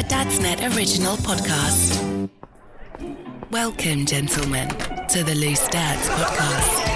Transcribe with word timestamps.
A 0.00 0.02
Dadsnet 0.02 0.74
original 0.74 1.14
podcast. 1.16 2.30
Welcome, 3.50 4.06
gentlemen, 4.06 4.68
to 5.08 5.22
the 5.22 5.34
Loose 5.34 5.68
Dads 5.68 6.08
podcast. 6.08 6.86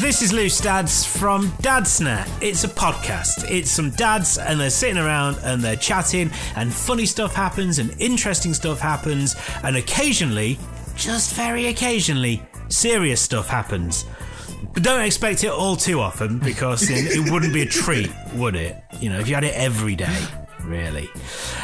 This 0.00 0.22
is 0.22 0.32
Loose 0.32 0.60
Dads 0.60 1.04
from 1.04 1.48
Dadsnet. 1.60 2.28
It's 2.40 2.62
a 2.62 2.68
podcast. 2.68 3.50
It's 3.50 3.72
some 3.72 3.90
dads 3.90 4.38
and 4.38 4.60
they're 4.60 4.70
sitting 4.70 4.98
around 4.98 5.38
and 5.42 5.60
they're 5.60 5.74
chatting 5.74 6.30
and 6.54 6.72
funny 6.72 7.06
stuff 7.06 7.34
happens 7.34 7.80
and 7.80 7.92
interesting 8.00 8.54
stuff 8.54 8.78
happens 8.78 9.34
and 9.64 9.76
occasionally, 9.76 10.56
just 10.96 11.34
very 11.34 11.66
occasionally, 11.66 12.42
serious 12.68 13.20
stuff 13.20 13.48
happens. 13.48 14.04
But 14.72 14.82
don't 14.82 15.04
expect 15.04 15.44
it 15.44 15.50
all 15.50 15.76
too 15.76 16.00
often 16.00 16.38
because 16.38 16.90
it, 16.90 17.16
it 17.16 17.30
wouldn't 17.32 17.52
be 17.52 17.62
a 17.62 17.66
treat, 17.66 18.10
would 18.34 18.56
it? 18.56 18.76
You 19.00 19.10
know, 19.10 19.18
if 19.18 19.28
you 19.28 19.34
had 19.34 19.44
it 19.44 19.54
every 19.54 19.94
day, 19.94 20.18
really. 20.64 21.08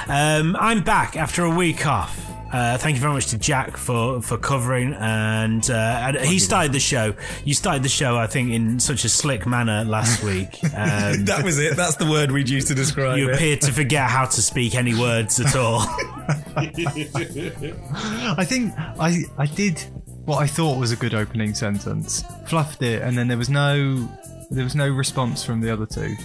Um, 0.08 0.56
I'm 0.58 0.82
back 0.82 1.16
after 1.16 1.44
a 1.44 1.50
week 1.50 1.86
off. 1.86 2.31
Uh, 2.52 2.76
thank 2.76 2.96
you 2.96 3.00
very 3.00 3.14
much 3.14 3.28
to 3.28 3.38
Jack 3.38 3.78
for, 3.78 4.20
for 4.20 4.36
covering, 4.36 4.92
and, 4.94 5.70
uh, 5.70 5.74
and 5.74 6.18
he 6.18 6.38
started 6.38 6.72
the 6.72 6.80
show. 6.80 7.14
You 7.44 7.54
started 7.54 7.82
the 7.82 7.88
show, 7.88 8.18
I 8.18 8.26
think, 8.26 8.50
in 8.52 8.78
such 8.78 9.06
a 9.06 9.08
slick 9.08 9.46
manner 9.46 9.84
last 9.84 10.22
week. 10.24 10.58
Um, 10.74 11.26
that 11.26 11.44
was 11.44 11.58
it. 11.58 11.76
That's 11.76 11.96
the 11.96 12.10
word 12.10 12.32
we'd 12.32 12.48
use 12.48 12.64
to 12.64 12.74
describe 12.74 13.18
you 13.18 13.28
it. 13.30 13.34
appeared 13.34 13.60
to 13.62 13.72
forget 13.72 14.08
how 14.08 14.24
to 14.24 14.42
speak 14.42 14.74
any 14.74 14.98
words 14.98 15.38
at 15.38 15.54
all. 15.54 15.80
I 16.56 18.44
think 18.44 18.72
I 18.76 19.24
I 19.38 19.46
did 19.46 19.78
what 20.24 20.38
I 20.38 20.46
thought 20.46 20.78
was 20.78 20.90
a 20.92 20.96
good 20.96 21.14
opening 21.14 21.54
sentence, 21.54 22.24
fluffed 22.46 22.82
it, 22.82 23.02
and 23.02 23.16
then 23.16 23.28
there 23.28 23.38
was 23.38 23.50
no 23.50 24.08
there 24.50 24.64
was 24.64 24.74
no 24.74 24.88
response 24.88 25.44
from 25.44 25.60
the 25.60 25.70
other 25.70 25.86
two. 25.86 26.16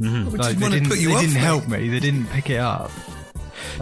Mm-hmm. 0.00 0.36
Like, 0.36 0.56
they 0.56 0.68
didn't, 0.70 0.88
they 0.88 1.06
off, 1.06 1.20
didn't 1.20 1.36
help 1.36 1.68
me. 1.68 1.88
They 1.88 2.00
didn't 2.00 2.26
pick 2.28 2.50
it 2.50 2.58
up. 2.58 2.90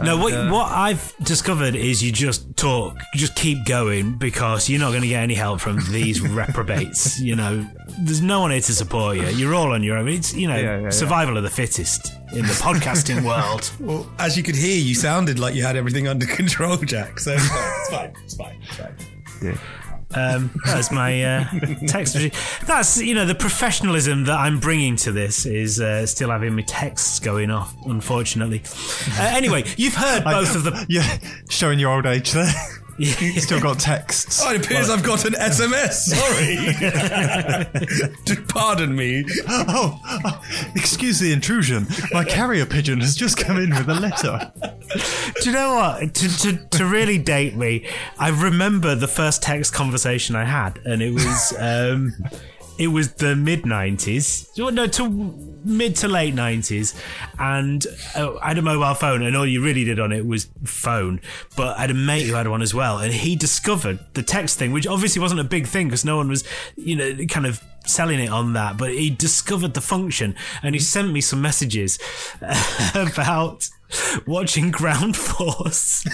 No, 0.03 0.17
what 0.17 0.33
uh, 0.33 0.49
what 0.49 0.71
I've 0.71 1.13
discovered 1.23 1.75
is 1.75 2.03
you 2.03 2.11
just 2.11 2.55
talk, 2.55 2.95
you 3.13 3.19
just 3.19 3.35
keep 3.35 3.65
going 3.65 4.17
because 4.17 4.69
you're 4.69 4.79
not 4.79 4.89
going 4.89 5.01
to 5.01 5.07
get 5.07 5.23
any 5.23 5.33
help 5.35 5.59
from 5.61 5.79
these 5.91 6.21
reprobates. 6.39 7.19
You 7.19 7.35
know, 7.35 7.65
there's 7.99 8.21
no 8.21 8.41
one 8.41 8.51
here 8.51 8.61
to 8.61 8.73
support 8.73 9.17
you. 9.17 9.27
You're 9.27 9.53
all 9.53 9.71
on 9.73 9.83
your 9.83 9.97
own. 9.97 10.07
It's 10.07 10.33
you 10.33 10.47
know 10.47 10.57
Yeah, 10.57 10.79
yeah, 10.81 10.89
survival 10.89 11.37
of 11.37 11.43
the 11.43 11.49
fittest 11.49 12.13
in 12.33 12.43
the 12.43 12.53
podcasting 12.53 13.23
world. 13.23 13.71
Well, 13.79 14.11
as 14.19 14.35
you 14.37 14.43
could 14.43 14.55
hear, 14.55 14.77
you 14.77 14.93
sounded 14.93 15.39
like 15.39 15.55
you 15.55 15.63
had 15.63 15.75
everything 15.75 16.07
under 16.07 16.25
control, 16.25 16.77
Jack. 16.77 17.19
So 17.19 17.33
it's 17.33 17.89
fine. 17.89 18.13
It's 18.23 18.35
fine. 18.35 18.59
It's 18.61 18.75
fine. 18.75 18.95
Yeah. 19.41 19.57
Um, 20.15 20.49
that's 20.65 20.91
my 20.91 21.23
uh, 21.23 21.43
text. 21.87 22.15
machine. 22.15 22.31
That's 22.65 22.99
you 23.01 23.13
know 23.13 23.25
the 23.25 23.35
professionalism 23.35 24.25
that 24.25 24.39
I'm 24.39 24.59
bringing 24.59 24.95
to 24.97 25.11
this 25.11 25.45
is 25.45 25.79
uh, 25.79 26.05
still 26.05 26.31
having 26.31 26.55
my 26.55 26.63
texts 26.63 27.19
going 27.19 27.51
off. 27.51 27.75
Unfortunately. 27.85 28.63
Uh, 29.19 29.31
anyway, 29.35 29.65
you've 29.77 29.95
heard 29.95 30.23
both 30.23 30.55
of 30.55 30.63
the. 30.63 30.79
Yeah, 30.89 31.19
showing 31.49 31.77
your 31.77 31.93
old 31.93 32.05
age 32.07 32.31
there. 32.31 32.51
You 32.99 33.39
still 33.39 33.61
got 33.61 33.79
texts. 33.79 34.41
Oh, 34.43 34.53
it 34.53 34.65
appears 34.65 34.89
I've 34.89 35.03
got 35.03 35.25
an 35.25 35.33
SMS. 35.33 35.93
Sorry. 38.25 38.45
Pardon 38.49 38.95
me. 38.95 39.25
Oh, 39.47 39.99
oh, 40.05 40.41
excuse 40.75 41.19
the 41.19 41.31
intrusion. 41.31 41.87
My 42.11 42.23
carrier 42.23 42.65
pigeon 42.65 42.99
has 42.99 43.15
just 43.15 43.37
come 43.37 43.57
in 43.57 43.69
with 43.69 43.89
a 43.89 43.93
letter. 43.95 44.51
Do 45.41 45.49
you 45.49 45.51
know 45.53 45.75
what? 45.75 46.13
To, 46.13 46.37
to, 46.39 46.57
to 46.57 46.85
really 46.85 47.17
date 47.17 47.55
me, 47.55 47.87
I 48.17 48.29
remember 48.29 48.95
the 48.95 49.07
first 49.07 49.41
text 49.41 49.73
conversation 49.73 50.35
I 50.35 50.43
had, 50.45 50.79
and 50.85 51.01
it 51.01 51.13
was 51.13 51.53
um, 51.57 52.13
it 52.79 52.87
was 52.87 53.13
the 53.15 53.35
mid 53.35 53.65
nineties, 53.65 54.49
no, 54.57 54.87
to 54.87 55.09
mid 55.65 55.97
to 55.97 56.07
late 56.07 56.33
nineties, 56.33 56.95
and 57.37 57.85
uh, 58.15 58.37
I 58.37 58.47
had 58.47 58.57
a 58.57 58.61
mobile 58.61 58.93
phone, 58.93 59.21
and 59.21 59.35
all 59.35 59.45
you 59.45 59.61
really 59.61 59.83
did 59.83 59.99
on 59.99 60.13
it 60.13 60.25
was 60.25 60.49
phone. 60.63 61.19
But 61.57 61.77
I 61.77 61.81
had 61.81 61.91
a 61.91 61.93
mate 61.93 62.25
who 62.25 62.35
had 62.35 62.47
one 62.47 62.61
as 62.61 62.73
well, 62.73 62.97
and 62.99 63.13
he 63.13 63.35
discovered 63.35 63.99
the 64.13 64.23
text 64.23 64.57
thing, 64.57 64.71
which 64.71 64.87
obviously 64.87 65.21
wasn't 65.21 65.41
a 65.41 65.43
big 65.43 65.67
thing 65.67 65.87
because 65.87 66.05
no 66.05 66.15
one 66.15 66.29
was, 66.29 66.45
you 66.77 66.95
know, 66.95 67.17
kind 67.25 67.45
of 67.45 67.61
selling 67.85 68.19
it 68.19 68.29
on 68.29 68.53
that. 68.53 68.77
But 68.77 68.91
he 68.91 69.09
discovered 69.09 69.73
the 69.73 69.81
function, 69.81 70.35
and 70.63 70.75
he 70.75 70.79
sent 70.79 71.11
me 71.11 71.21
some 71.21 71.41
messages 71.41 71.99
about 72.95 73.69
watching 74.27 74.69
Ground 74.79 75.17
Force 75.17 76.05
and 76.05 76.13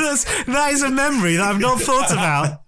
that's, 0.00 0.24
that 0.44 0.70
is 0.72 0.82
a 0.82 0.90
memory 0.90 1.36
that 1.36 1.46
I've 1.46 1.60
not 1.60 1.80
thought 1.80 2.10
about 2.10 2.62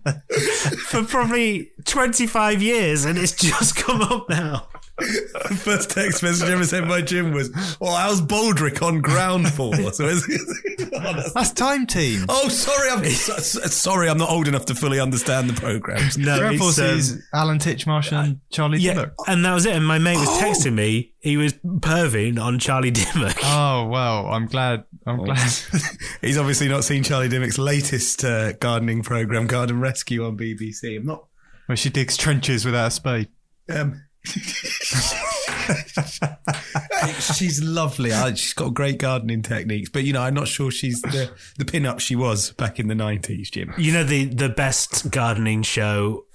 for 0.87 1.03
probably 1.05 1.71
25 1.85 2.63
years, 2.63 3.05
and 3.05 3.19
it's 3.19 3.33
just 3.33 3.77
come 3.77 4.03
up 4.03 4.29
now. 4.29 4.69
The 4.99 5.61
first 5.65 5.91
text 5.91 6.23
message 6.23 6.49
I 6.49 6.53
ever 6.53 6.65
sent 6.65 6.89
by 6.89 7.03
Jim 7.03 7.33
was, 7.33 7.51
"Well, 7.81 7.95
how's 7.95 8.21
Baldrick 8.21 8.83
on 8.83 9.01
ground 9.01 9.49
force?" 9.53 10.01
oh, 10.01 10.07
that's- 10.09 11.33
That's 11.33 11.53
Time 11.53 11.87
Team. 11.87 12.25
oh, 12.29 12.49
sorry, 12.49 12.91
I'm 12.91 13.05
so- 13.11 13.37
so- 13.39 13.61
sorry, 13.69 14.09
I'm 14.11 14.19
not 14.19 14.31
old 14.31 14.49
enough 14.49 14.67
to 14.67 14.75
fully 14.75 14.99
understand 14.99 15.49
the 15.49 15.59
programs. 15.61 16.19
No, 16.19 16.39
Ground 16.39 16.55
it's, 16.57 16.63
Force 16.63 16.79
um, 16.81 16.87
is 16.99 17.23
Alan 17.33 17.59
Titchmarsh 17.59 18.13
and 18.13 18.41
Charlie 18.51 18.79
yeah, 18.81 18.95
Dimmock. 18.95 19.15
and 19.29 19.45
that 19.45 19.55
was 19.55 19.67
it. 19.67 19.75
And 19.75 19.87
my 19.87 19.99
mate 19.99 20.17
was 20.19 20.29
Oh. 20.29 20.41
texting 20.43 20.75
me. 20.75 21.15
He 21.21 21.37
was 21.37 21.53
perving 21.55 22.41
on 22.41 22.59
Charlie 22.59 22.91
Dimmock. 22.91 23.37
Oh 23.45 23.87
well, 23.89 24.27
I'm 24.27 24.47
glad. 24.47 24.85
I'm 25.07 25.25
glad. 25.25 25.39
He's 26.21 26.37
obviously 26.39 26.69
not 26.69 26.85
seen 26.85 27.03
Charlie 27.05 27.29
Dimmock's 27.29 27.59
latest 27.59 28.25
uh, 28.25 28.53
gardening 28.55 29.03
program, 29.03 29.47
Garden 29.47 29.81
Rescue, 29.81 30.25
on 30.27 30.37
BBC. 30.37 30.97
I'm 30.99 31.07
not. 31.07 31.25
Where 31.67 31.77
she 31.77 31.91
digs 31.91 32.17
trenches 32.17 32.65
without 32.65 32.89
a 32.89 32.91
spade. 32.91 33.29
Um, 33.71 34.03
she's 37.37 37.63
lovely. 37.63 38.11
She's 38.37 38.53
got 38.53 38.75
great 38.75 38.99
gardening 38.99 39.43
techniques, 39.43 39.89
but 39.89 40.05
you 40.05 40.13
know, 40.13 40.23
I'm 40.23 40.35
not 40.35 40.49
sure 40.49 40.71
she's 40.71 41.01
the 41.03 41.31
the 41.57 41.65
pin 41.65 41.87
up 41.87 42.01
she 42.01 42.17
was 42.17 42.53
back 42.53 42.79
in 42.79 42.89
the 42.89 42.95
'90s, 42.95 43.51
Jim. 43.51 43.73
You 43.79 43.93
know 43.93 44.05
the 44.05 44.27
the 44.27 44.49
best 44.49 45.11
gardening 45.11 45.63
show 45.63 46.27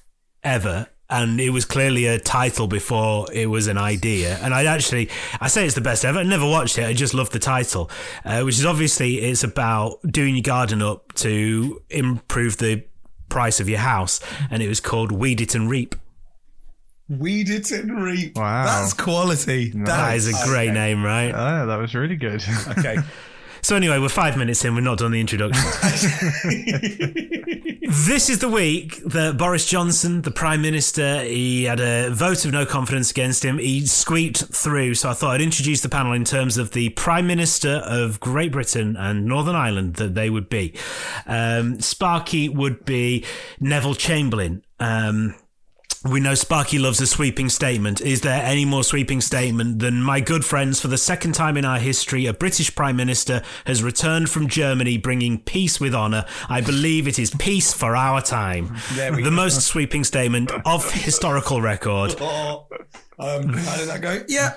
ever. 0.44 0.88
And 1.10 1.40
it 1.40 1.52
was 1.52 1.66
clearly 1.66 2.08
a 2.08 2.18
title 2.18 2.66
before 2.66 3.28
it 3.32 3.48
was 3.48 3.68
an 3.68 3.78
idea. 3.78 4.40
And 4.42 4.52
I 4.52 4.66
actually, 4.66 5.10
I 5.40 5.48
say 5.48 5.66
it's 5.66 5.76
the 5.76 5.82
best 5.82 6.06
ever. 6.06 6.20
I 6.20 6.24
never 6.24 6.46
watched 6.46 6.80
it. 6.80 6.86
I 6.86 6.94
just 6.94 7.14
love 7.14 7.30
the 7.30 7.38
title, 7.38 7.92
uh, 8.26 8.42
which 8.42 8.58
is 8.58 8.66
obviously 8.66 9.18
it's 9.18 9.44
about 9.44 10.00
doing 10.10 10.36
your 10.36 10.42
garden 10.42 10.82
up 10.82 11.14
to 11.16 11.80
improve 11.92 12.58
the 12.58 12.84
price 13.30 13.60
of 13.60 13.70
your 13.70 13.80
house. 13.80 14.22
And 14.50 14.64
it 14.64 14.68
was 14.68 14.80
called 14.80 15.12
Weed 15.12 15.40
It 15.40 15.54
and 15.54 15.70
Reap. 15.70 15.94
Weed 17.10 17.50
it 17.50 17.72
and 17.72 18.02
reap. 18.04 18.38
Wow. 18.38 18.66
that's 18.66 18.94
quality. 18.94 19.72
That 19.76 20.16
is 20.16 20.28
a 20.28 20.48
great 20.48 20.72
name, 20.72 21.04
right? 21.04 21.32
Oh, 21.34 21.68
that 21.68 21.78
was 21.78 21.94
really 21.94 22.16
good. 22.16 22.44
Okay. 22.78 22.98
So 23.64 23.78
anyway, 23.78 23.98
we're 23.98 24.10
five 24.10 24.36
minutes 24.36 24.66
in. 24.66 24.76
We're 24.76 24.82
not 24.82 24.98
done 24.98 25.12
the 25.12 25.22
introduction. 25.22 25.64
this 27.88 28.30
is 28.30 28.40
the 28.40 28.50
week 28.50 28.98
that 29.06 29.38
Boris 29.38 29.66
Johnson, 29.66 30.22
the 30.22 30.32
Prime 30.32 30.62
Minister, 30.62 31.24
he 31.24 31.64
had 31.64 31.80
a 31.80 32.10
vote 32.10 32.44
of 32.44 32.52
no 32.52 32.66
confidence 32.66 33.10
against 33.10 33.46
him. 33.46 33.60
He 33.60 33.86
squeaked 33.86 34.44
through. 34.54 34.96
So 34.96 35.10
I 35.10 35.14
thought 35.14 35.36
I'd 35.36 35.42
introduce 35.42 35.80
the 35.80 35.88
panel 35.88 36.12
in 36.12 36.26
terms 36.26 36.58
of 36.58 36.72
the 36.72 36.90
Prime 36.90 37.26
Minister 37.26 37.82
of 37.86 38.20
Great 38.20 38.52
Britain 38.52 38.98
and 38.98 39.24
Northern 39.24 39.56
Ireland 39.56 39.96
that 39.96 40.14
they 40.14 40.30
would 40.30 40.50
be. 40.50 40.74
Um, 41.26 41.80
Sparky 41.80 42.50
would 42.50 42.84
be 42.84 43.24
Neville 43.62 43.96
Chamberlain. 43.96 44.66
Um, 44.82 45.36
we 46.04 46.20
know 46.20 46.36
Sparky 46.36 46.78
loves 46.80 47.00
a 47.02 47.08
sweeping 47.08 47.50
statement. 47.50 48.02
Is 48.02 48.22
there 48.22 48.44
any 48.44 48.66
more 48.66 48.84
sweeping 48.84 49.22
statement 49.22 49.80
than 49.80 50.02
my 50.02 50.20
good 50.20 50.44
friends, 50.44 50.80
for 50.80 50.88
the 50.90 50.98
second 50.98 51.34
time 51.34 51.56
in 51.58 51.66
our 51.66 51.80
history, 51.80 52.26
a 52.26 52.34
British 52.34 52.76
Prime 52.76 52.96
Minister 52.96 53.42
has 53.66 53.82
returned 53.84 54.30
from 54.30 54.48
Germany 54.48 54.98
bringing 54.98 55.40
peace 55.40 55.80
with 55.80 55.96
honour? 55.96 56.26
I 56.50 56.62
believe 56.62 57.08
it 57.08 57.18
is 57.20 57.32
peace 57.32 57.74
for 57.74 57.96
our 57.96 58.22
time. 58.22 58.76
the 58.96 59.32
most 59.32 59.62
sweeping 59.62 60.04
statement 60.04 60.52
of 60.66 60.92
historical 61.04 61.62
record. 61.62 62.12
um, 62.22 62.60
how 63.54 63.78
did 63.78 63.88
that 63.90 64.00
go? 64.02 64.22
Yeah. 64.28 64.56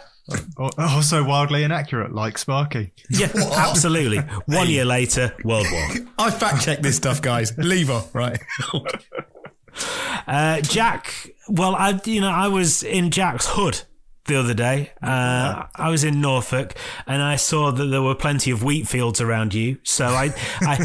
Al- 0.58 0.72
Also 0.78 1.22
wildly 1.22 1.62
inaccurate, 1.62 2.12
like 2.12 2.37
Sparky. 2.38 2.93
Yeah, 3.08 3.31
absolutely. 3.54 4.19
One 4.46 4.69
year 4.69 4.84
later, 4.84 5.32
World 5.44 5.66
War. 5.70 5.88
I 6.19 6.31
fact 6.32 6.64
check 6.64 6.81
this 6.81 6.96
stuff, 6.96 7.22
guys. 7.22 7.56
Leave 7.56 7.90
off, 7.90 8.12
right? 8.14 8.40
Uh, 10.26 10.61
Jack, 10.61 11.31
well, 11.49 11.75
I 11.75 12.00
you 12.05 12.20
know 12.20 12.31
I 12.31 12.49
was 12.49 12.82
in 12.82 13.11
Jack's 13.11 13.46
hood 13.49 13.82
the 14.26 14.37
other 14.37 14.55
day. 14.55 14.93
Uh, 15.02 15.67
I 15.75 15.88
was 15.88 16.05
in 16.05 16.20
Norfolk 16.20 16.75
and 17.06 17.23
I 17.23 17.37
saw 17.37 17.70
that 17.70 17.84
there 17.87 18.02
were 18.02 18.14
plenty 18.14 18.50
of 18.50 18.62
wheat 18.62 18.87
fields 18.88 19.20
around 19.20 19.55
you. 19.55 19.78
So 19.84 20.06
I, 20.06 20.34
I, 20.61 20.76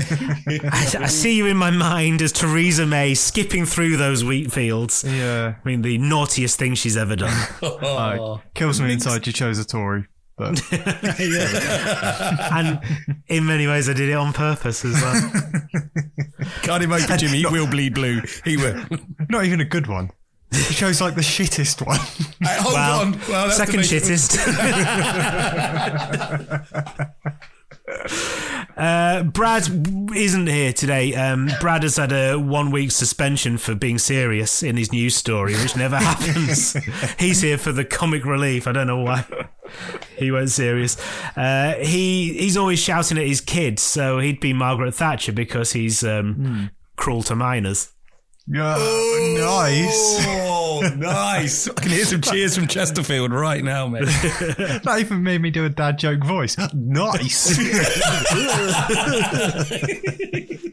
I, 0.72 1.04
I 1.04 1.08
see 1.08 1.36
you 1.36 1.48
in 1.48 1.58
my 1.58 1.72
mind 1.72 2.22
as 2.22 2.32
Theresa 2.32 2.86
May 2.86 3.14
skipping 3.14 3.66
through 3.66 3.98
those 3.98 4.24
wheat 4.24 4.52
fields. 4.52 5.04
Yeah. 5.04 5.56
I 5.64 5.68
mean, 5.68 5.82
the 5.82 5.98
naughtiest 5.98 6.58
thing 6.58 6.76
she's 6.76 6.98
ever 6.98 7.16
done. 7.16 7.48
Uh, 7.82 8.38
kills 8.54 8.80
me 8.80 8.94
inside 8.94 9.26
you 9.26 9.34
chose 9.34 9.58
a 9.58 9.66
Tory. 9.66 10.06
But 10.42 10.60
and 12.52 12.80
in 13.28 13.46
many 13.46 13.68
ways, 13.68 13.88
I 13.88 13.94
did 13.94 14.10
it 14.10 14.14
on 14.14 14.34
purpose 14.34 14.84
as 14.84 14.94
well. 15.00 15.32
Can't 16.64 16.84
imagine 16.84 17.18
Jimmy. 17.20 17.38
He 17.40 17.46
will 17.46 17.68
bleed 17.68 17.94
blue. 17.94 18.22
He 18.44 18.58
will. 18.58 18.84
not 19.30 19.46
even 19.46 19.62
a 19.62 19.66
good 19.66 19.86
one. 19.86 20.10
He 20.52 20.74
chose 20.74 21.00
like 21.00 21.14
the 21.14 21.22
shittest 21.22 21.86
one. 21.86 22.00
Hey, 22.42 22.58
hold 22.60 22.74
Well, 22.74 23.02
on. 23.02 23.12
Well, 23.30 23.46
that's 23.46 23.58
second 23.58 23.82
the 23.84 23.88
basic- 23.88 24.42
shittest. 24.42 25.52
uh, 28.78 29.24
Brad 29.24 29.68
isn't 30.16 30.48
here 30.48 30.74
today. 30.74 31.14
Um, 31.16 31.50
Brad 31.60 31.84
has 31.84 31.98
had 31.98 32.12
a 32.12 32.38
one 32.38 32.72
week 32.72 32.92
suspension 32.92 33.58
for 33.58 33.76
being 33.76 33.98
serious 33.98 34.64
in 34.64 34.76
his 34.78 34.92
news 34.92 35.16
story, 35.16 35.54
which 35.56 35.76
never 35.76 35.96
happens. 36.04 36.74
He's 37.20 37.42
here 37.42 37.58
for 37.58 37.72
the 37.72 37.86
comic 37.86 38.26
relief. 38.26 38.68
I 38.68 38.72
don't 38.72 38.88
know 38.88 39.02
why 39.04 39.26
he 40.18 40.32
went 40.32 40.50
serious. 40.50 40.98
Uh, 41.36 41.76
he 41.76 42.34
he's 42.34 42.58
always 42.58 42.80
shouting 42.80 43.18
at 43.18 43.28
his 43.28 43.42
kids, 43.42 43.82
so 43.82 44.20
he'd 44.20 44.40
be 44.40 44.54
Margaret 44.54 44.94
Thatcher 44.94 45.32
because 45.32 45.74
he's 45.74 46.04
um, 46.04 46.72
cruel 46.96 47.24
to 47.24 47.36
minors. 47.36 47.92
Yeah, 48.48 48.76
nice. 49.38 50.26
Oh, 50.28 50.82
nice. 50.98 51.70
I 51.70 51.74
can 51.74 51.92
hear 51.92 52.06
some 52.06 52.22
cheers 52.22 52.56
from 52.56 52.68
Chesterfield 52.68 53.32
right 53.32 53.64
now, 53.64 53.88
mate. 53.88 54.04
That 54.84 54.98
even 55.00 55.24
made 55.24 55.42
me 55.42 55.52
do 55.52 55.64
a 55.64 55.70
dad 55.70 56.00
joke 56.00 56.24
voice. 56.24 56.58
Nice. 56.74 57.58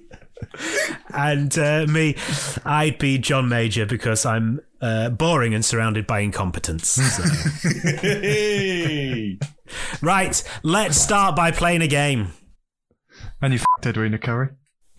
And 1.10 1.56
uh, 1.58 1.86
me, 1.88 2.16
I'd 2.64 2.98
be 2.98 3.18
John 3.18 3.48
Major 3.48 3.86
because 3.86 4.26
I'm 4.26 4.60
uh, 4.80 5.10
boring 5.10 5.54
and 5.54 5.64
surrounded 5.64 6.06
by 6.06 6.20
incompetence. 6.20 6.98
So. 7.18 7.22
Right, 10.00 10.42
let's 10.62 10.96
start 10.98 11.36
by 11.36 11.50
playing 11.50 11.82
a 11.82 11.86
game. 11.86 12.28
and 13.42 13.52
you 13.52 13.58
f***ed 13.58 13.90
Edwina 13.90 14.16
Currie. 14.18 14.48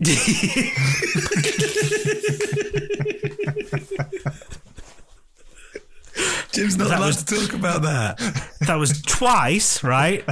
Jim's 6.52 6.76
not 6.76 6.88
That 6.88 6.98
allowed 6.98 7.06
was- 7.06 7.22
to 7.24 7.36
talk 7.36 7.54
about 7.54 7.82
that. 7.82 8.18
That 8.66 8.74
was 8.76 9.00
twice, 9.02 9.82
right? 9.84 10.24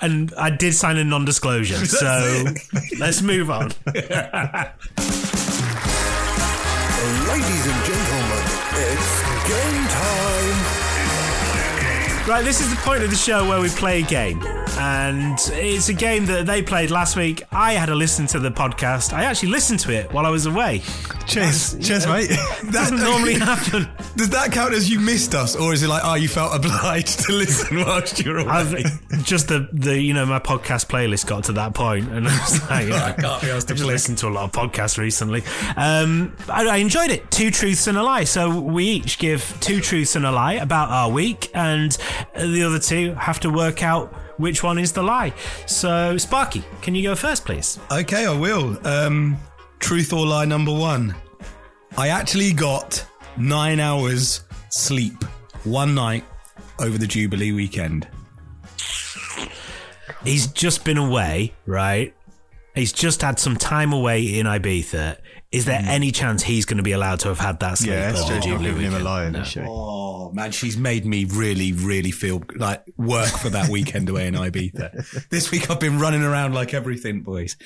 And 0.00 0.32
I 0.36 0.50
did 0.50 0.74
sign 0.74 0.96
a 0.96 1.04
non 1.04 1.24
disclosure. 1.24 1.74
So 1.86 2.44
let's 2.98 3.20
move 3.22 3.50
on. 3.50 3.70
Ladies 7.28 7.66
and 7.66 7.83
Right, 12.26 12.42
this 12.42 12.62
is 12.62 12.70
the 12.70 12.76
point 12.76 13.02
of 13.02 13.10
the 13.10 13.16
show 13.16 13.46
where 13.46 13.60
we 13.60 13.68
play 13.68 14.00
a 14.02 14.06
game. 14.06 14.42
And 14.78 15.38
it's 15.52 15.90
a 15.90 15.92
game 15.92 16.24
that 16.24 16.46
they 16.46 16.62
played 16.62 16.90
last 16.90 17.16
week. 17.16 17.42
I 17.52 17.74
had 17.74 17.86
to 17.86 17.94
listen 17.94 18.26
to 18.28 18.38
the 18.40 18.50
podcast. 18.50 19.12
I 19.12 19.24
actually 19.24 19.50
listened 19.50 19.80
to 19.80 19.92
it 19.92 20.10
while 20.10 20.24
I 20.24 20.30
was 20.30 20.46
away. 20.46 20.80
Cheers. 21.26 21.76
Cheers, 21.86 22.06
mate. 22.06 22.30
That 22.64 22.72
doesn't 22.72 23.00
normally 23.00 23.34
happen. 23.38 23.88
Does 24.16 24.30
that 24.30 24.52
count 24.52 24.72
as 24.72 24.90
you 24.90 25.00
missed 25.00 25.34
us, 25.34 25.54
or 25.54 25.74
is 25.74 25.82
it 25.82 25.88
like, 25.88 26.02
oh, 26.04 26.14
you 26.14 26.28
felt 26.28 26.54
obliged 26.56 27.20
to 27.26 27.32
listen 27.36 27.76
whilst 27.76 28.24
you 28.24 28.32
were 28.32 28.38
away? 28.38 28.50
I've 28.50 29.24
just 29.24 29.48
the, 29.48 29.68
the 29.72 30.00
you 30.00 30.14
know 30.14 30.24
my 30.26 30.38
podcast 30.38 30.86
playlist 30.86 31.26
got 31.26 31.44
to 31.44 31.52
that 31.52 31.74
point 31.74 32.08
and 32.10 32.26
I 32.28 32.38
was 32.40 32.60
like 32.70 32.90
I 32.90 33.12
can't 33.12 33.42
be 33.42 33.50
asked 33.50 33.68
to 33.68 33.74
I've 33.74 33.80
listened 33.80 34.18
to 34.18 34.28
a 34.28 34.30
lot 34.30 34.44
of 34.44 34.52
podcasts 34.52 34.98
recently 34.98 35.42
um, 35.76 36.34
I, 36.48 36.66
I 36.66 36.76
enjoyed 36.76 37.10
it 37.10 37.30
two 37.30 37.50
truths 37.50 37.86
and 37.86 37.96
a 37.96 38.02
lie 38.02 38.24
so 38.24 38.60
we 38.60 38.84
each 38.84 39.18
give 39.18 39.56
two 39.60 39.80
truths 39.80 40.14
and 40.16 40.26
a 40.26 40.32
lie 40.32 40.54
about 40.54 40.90
our 40.90 41.10
week 41.10 41.50
and 41.54 41.96
the 42.36 42.62
other 42.62 42.78
two 42.78 43.14
have 43.14 43.40
to 43.40 43.50
work 43.50 43.82
out 43.82 44.12
which 44.38 44.62
one 44.62 44.78
is 44.78 44.92
the 44.92 45.02
lie 45.02 45.32
so 45.66 46.16
Sparky 46.18 46.64
can 46.82 46.94
you 46.94 47.02
go 47.02 47.14
first 47.14 47.44
please 47.44 47.78
Okay, 47.92 48.26
I 48.26 48.34
will. 48.36 48.78
Um, 48.86 49.36
truth 49.78 50.12
or 50.12 50.26
lie 50.26 50.44
number 50.44 50.72
one. 50.72 51.14
I 51.96 52.08
actually 52.08 52.52
got 52.52 53.04
nine 53.36 53.78
hours 53.80 54.42
sleep 54.70 55.22
one 55.64 55.94
night 55.94 56.24
over 56.80 56.98
the 56.98 57.06
Jubilee 57.06 57.52
weekend. 57.52 58.08
he's 60.24 60.46
just 60.48 60.84
been 60.84 60.98
away 60.98 61.52
right 61.66 62.14
he's 62.74 62.92
just 62.92 63.22
had 63.22 63.38
some 63.38 63.56
time 63.56 63.92
away 63.92 64.38
in 64.38 64.46
Ibiza 64.46 65.16
is 65.54 65.64
there 65.66 65.80
any 65.84 66.10
chance 66.10 66.42
he's 66.42 66.64
going 66.64 66.76
to 66.78 66.82
be 66.82 66.92
allowed 66.92 67.20
to 67.20 67.28
have 67.28 67.38
had 67.38 67.60
that 67.60 67.78
sleep 67.78 67.90
Yeah, 67.92 68.08
over 68.10 68.18
the 68.18 68.24
SJ's 68.24 68.30
not 68.30 68.42
Jubilee 68.42 68.64
leaving 68.70 68.82
him 68.82 68.92
weekend? 68.92 69.02
alone, 69.06 69.34
is 69.36 69.48
she? 69.48 69.60
Oh 69.60 70.32
man, 70.32 70.50
she's 70.52 70.76
made 70.76 71.06
me 71.06 71.24
really, 71.24 71.72
really 71.72 72.10
feel 72.10 72.42
like 72.56 72.84
work 72.96 73.30
for 73.30 73.50
that 73.50 73.68
weekend 73.68 74.08
away 74.08 74.26
in 74.26 74.34
Ibiza. 74.34 75.28
This 75.30 75.50
week 75.50 75.70
I've 75.70 75.80
been 75.80 75.98
running 75.98 76.22
around 76.22 76.54
like 76.54 76.74
everything, 76.74 77.22
boys. 77.22 77.56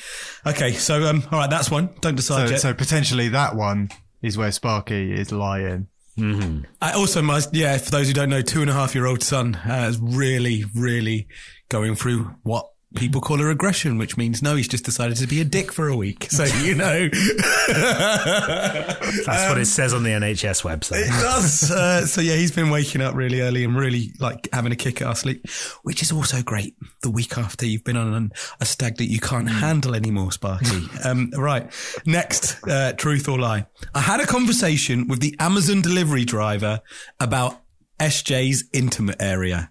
Okay, 0.46 0.72
so 0.72 1.04
um, 1.08 1.22
all 1.32 1.38
right, 1.38 1.50
that's 1.50 1.70
one. 1.70 1.90
Don't 2.00 2.14
decide 2.16 2.46
So, 2.48 2.52
yet. 2.52 2.60
so 2.60 2.74
potentially 2.74 3.28
that 3.30 3.56
one 3.56 3.88
is 4.22 4.36
where 4.38 4.52
Sparky 4.52 5.12
is 5.14 5.32
lying. 5.32 5.88
I 6.20 6.92
also 6.94 7.22
must, 7.22 7.54
yeah, 7.54 7.78
for 7.78 7.92
those 7.92 8.08
who 8.08 8.12
don't 8.12 8.28
know, 8.28 8.42
two 8.42 8.60
and 8.60 8.68
a 8.68 8.72
half 8.72 8.92
year 8.94 9.06
old 9.06 9.22
son 9.22 9.54
uh, 9.54 9.86
is 9.88 9.98
really, 10.00 10.64
really 10.74 11.28
going 11.68 11.94
through 11.94 12.34
what 12.42 12.66
people 12.94 13.20
call 13.20 13.40
a 13.40 13.44
regression, 13.44 13.98
which 13.98 14.16
means 14.16 14.42
no, 14.42 14.56
he's 14.56 14.68
just 14.68 14.84
decided 14.84 15.16
to 15.18 15.26
be 15.26 15.40
a 15.40 15.44
dick 15.44 15.72
for 15.72 15.88
a 15.88 15.96
week. 15.96 16.28
So, 16.30 16.44
you 16.44 16.74
know, 16.74 17.08
That's 17.68 19.48
what 19.48 19.58
it 19.58 19.66
says 19.66 19.92
on 19.92 20.02
the 20.02 20.10
NHS 20.10 20.62
website. 20.62 21.02
it 21.02 21.20
does. 21.20 21.70
Uh, 21.70 22.06
so 22.06 22.20
yeah, 22.20 22.36
he's 22.36 22.52
been 22.52 22.70
waking 22.70 23.00
up 23.00 23.14
really 23.14 23.40
early 23.40 23.64
and 23.64 23.76
really 23.76 24.12
like 24.20 24.48
having 24.52 24.72
a 24.72 24.76
kick 24.76 25.02
at 25.02 25.08
our 25.08 25.14
sleep, 25.14 25.46
which 25.82 26.02
is 26.02 26.10
also 26.12 26.42
great. 26.42 26.74
The 27.02 27.10
week 27.10 27.36
after 27.36 27.66
you've 27.66 27.84
been 27.84 27.96
on 27.96 28.14
an, 28.14 28.32
a 28.60 28.64
stag 28.64 28.96
that 28.96 29.10
you 29.10 29.20
can't 29.20 29.48
handle 29.48 29.94
anymore, 29.94 30.32
Sparky. 30.32 30.82
um, 31.04 31.30
right. 31.36 31.70
Next, 32.06 32.66
uh, 32.66 32.92
truth 32.94 33.28
or 33.28 33.38
lie. 33.38 33.66
I 33.94 34.00
had 34.00 34.20
a 34.20 34.26
conversation 34.26 35.08
with 35.08 35.20
the 35.20 35.36
Amazon 35.38 35.82
delivery 35.82 36.24
driver 36.24 36.80
about 37.20 37.60
SJ's 38.00 38.64
intimate 38.72 39.16
area. 39.20 39.70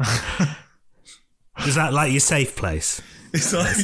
Is 1.66 1.74
that 1.74 1.92
like 1.92 2.12
your 2.12 2.20
safe 2.20 2.54
place? 2.56 3.02
It's 3.34 3.52
like, 3.52 3.76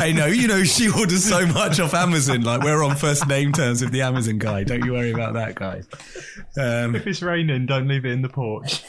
hey, 0.00 0.12
no, 0.12 0.26
you 0.26 0.48
know, 0.48 0.64
she 0.64 0.88
orders 0.90 1.22
so 1.24 1.46
much 1.46 1.78
off 1.78 1.94
Amazon. 1.94 2.42
Like, 2.42 2.62
we're 2.62 2.82
on 2.82 2.96
first 2.96 3.28
name 3.28 3.52
terms 3.52 3.80
with 3.80 3.92
the 3.92 4.02
Amazon 4.02 4.38
guy. 4.38 4.64
Don't 4.64 4.84
you 4.84 4.92
worry 4.92 5.12
about 5.12 5.34
that, 5.34 5.54
guys. 5.54 5.86
Um, 6.58 6.96
If 6.96 7.06
it's 7.06 7.22
raining, 7.22 7.66
don't 7.66 7.86
leave 7.86 8.04
it 8.04 8.10
in 8.10 8.22
the 8.22 8.28
porch. 8.28 8.82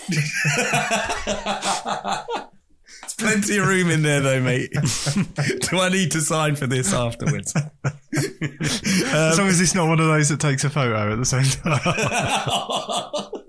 There's 3.01 3.13
plenty 3.17 3.57
of 3.57 3.67
room 3.67 3.91
in 3.91 4.01
there, 4.01 4.21
though, 4.21 4.41
mate. 4.41 4.71
Do 4.73 5.79
I 5.79 5.89
need 5.89 6.11
to 6.13 6.21
sign 6.21 6.55
for 6.55 6.65
this 6.65 6.91
afterwards? 6.93 7.53
as 8.15 9.37
long 9.37 9.47
as 9.47 9.61
it's 9.61 9.75
not 9.75 9.87
one 9.87 9.99
of 9.99 10.07
those 10.07 10.29
that 10.29 10.39
takes 10.39 10.63
a 10.63 10.69
photo 10.71 11.11
at 11.13 11.17
the 11.17 11.25
same 11.25 11.43
time. 11.43 11.81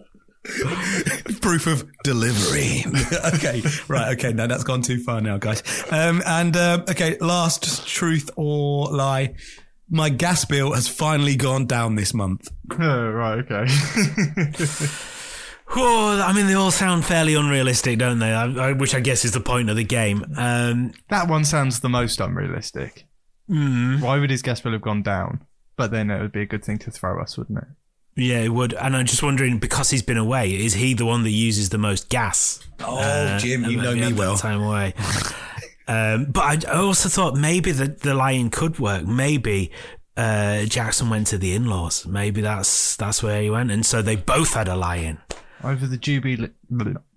proof 1.40 1.66
of 1.66 1.86
delivery. 2.04 2.84
okay, 3.34 3.62
right. 3.88 4.16
Okay, 4.18 4.32
no, 4.32 4.46
that's 4.46 4.64
gone 4.64 4.82
too 4.82 4.98
far 5.02 5.20
now, 5.20 5.36
guys. 5.38 5.62
Um, 5.90 6.22
and 6.26 6.56
uh, 6.56 6.84
okay, 6.90 7.16
last 7.20 7.86
truth 7.86 8.30
or 8.36 8.88
lie. 8.90 9.34
My 9.90 10.10
gas 10.10 10.44
bill 10.44 10.72
has 10.74 10.86
finally 10.86 11.34
gone 11.36 11.66
down 11.66 11.94
this 11.94 12.12
month. 12.14 12.48
Oh, 12.80 13.10
right, 13.10 13.38
okay. 13.38 13.64
Oh, 15.76 16.22
I 16.22 16.32
mean, 16.32 16.46
they 16.46 16.54
all 16.54 16.70
sound 16.70 17.04
fairly 17.04 17.34
unrealistic, 17.34 17.98
don't 17.98 18.18
they? 18.18 18.32
I, 18.32 18.44
I, 18.44 18.72
which 18.72 18.94
I 18.94 19.00
guess 19.00 19.24
is 19.24 19.32
the 19.32 19.40
point 19.40 19.68
of 19.68 19.76
the 19.76 19.84
game. 19.84 20.24
Um, 20.36 20.92
that 21.10 21.28
one 21.28 21.44
sounds 21.44 21.80
the 21.80 21.88
most 21.90 22.20
unrealistic. 22.20 23.06
mm, 23.50 24.00
Why 24.00 24.18
would 24.18 24.30
his 24.30 24.42
gas 24.42 24.60
bill 24.62 24.72
have 24.72 24.80
gone 24.82 25.02
down? 25.02 25.44
But 25.76 25.90
then 25.90 26.10
it 26.10 26.20
would 26.20 26.32
be 26.32 26.42
a 26.42 26.46
good 26.46 26.64
thing 26.64 26.78
to 26.78 26.90
throw 26.90 27.20
us, 27.20 27.36
wouldn't 27.36 27.58
it? 27.58 27.68
Yeah, 28.18 28.38
it 28.40 28.50
would. 28.52 28.74
And 28.74 28.94
I'm 28.96 29.06
just 29.06 29.22
wondering, 29.22 29.58
because 29.58 29.90
he's 29.90 30.02
been 30.02 30.16
away, 30.18 30.50
is 30.54 30.74
he 30.74 30.92
the 30.94 31.06
one 31.06 31.22
that 31.22 31.30
uses 31.30 31.70
the 31.70 31.78
most 31.78 32.08
gas? 32.10 32.60
Oh, 32.80 33.38
Jim, 33.38 33.64
you 33.64 33.80
Uh, 33.80 33.82
know 33.84 33.94
me 33.94 34.12
well. 34.12 34.36
Time 34.36 34.60
away. 34.62 34.92
um, 35.86 36.26
but 36.26 36.66
I, 36.66 36.72
I 36.72 36.76
also 36.80 37.08
thought 37.08 37.34
maybe 37.36 37.72
the 37.72 37.86
the 37.88 38.14
lying 38.14 38.50
could 38.50 38.78
work. 38.78 39.06
Maybe 39.06 39.70
uh, 40.16 40.64
Jackson 40.66 41.08
went 41.10 41.28
to 41.28 41.38
the 41.38 41.54
in-laws. 41.54 42.06
Maybe 42.06 42.40
that's 42.42 42.96
that's 42.96 43.22
where 43.22 43.40
he 43.40 43.50
went, 43.50 43.70
and 43.70 43.86
so 43.86 44.02
they 44.02 44.16
both 44.16 44.54
had 44.54 44.68
a 44.68 44.76
lie-in. 44.76 45.18
Over 45.64 45.86
the 45.88 45.96
Jubilee, 45.96 46.50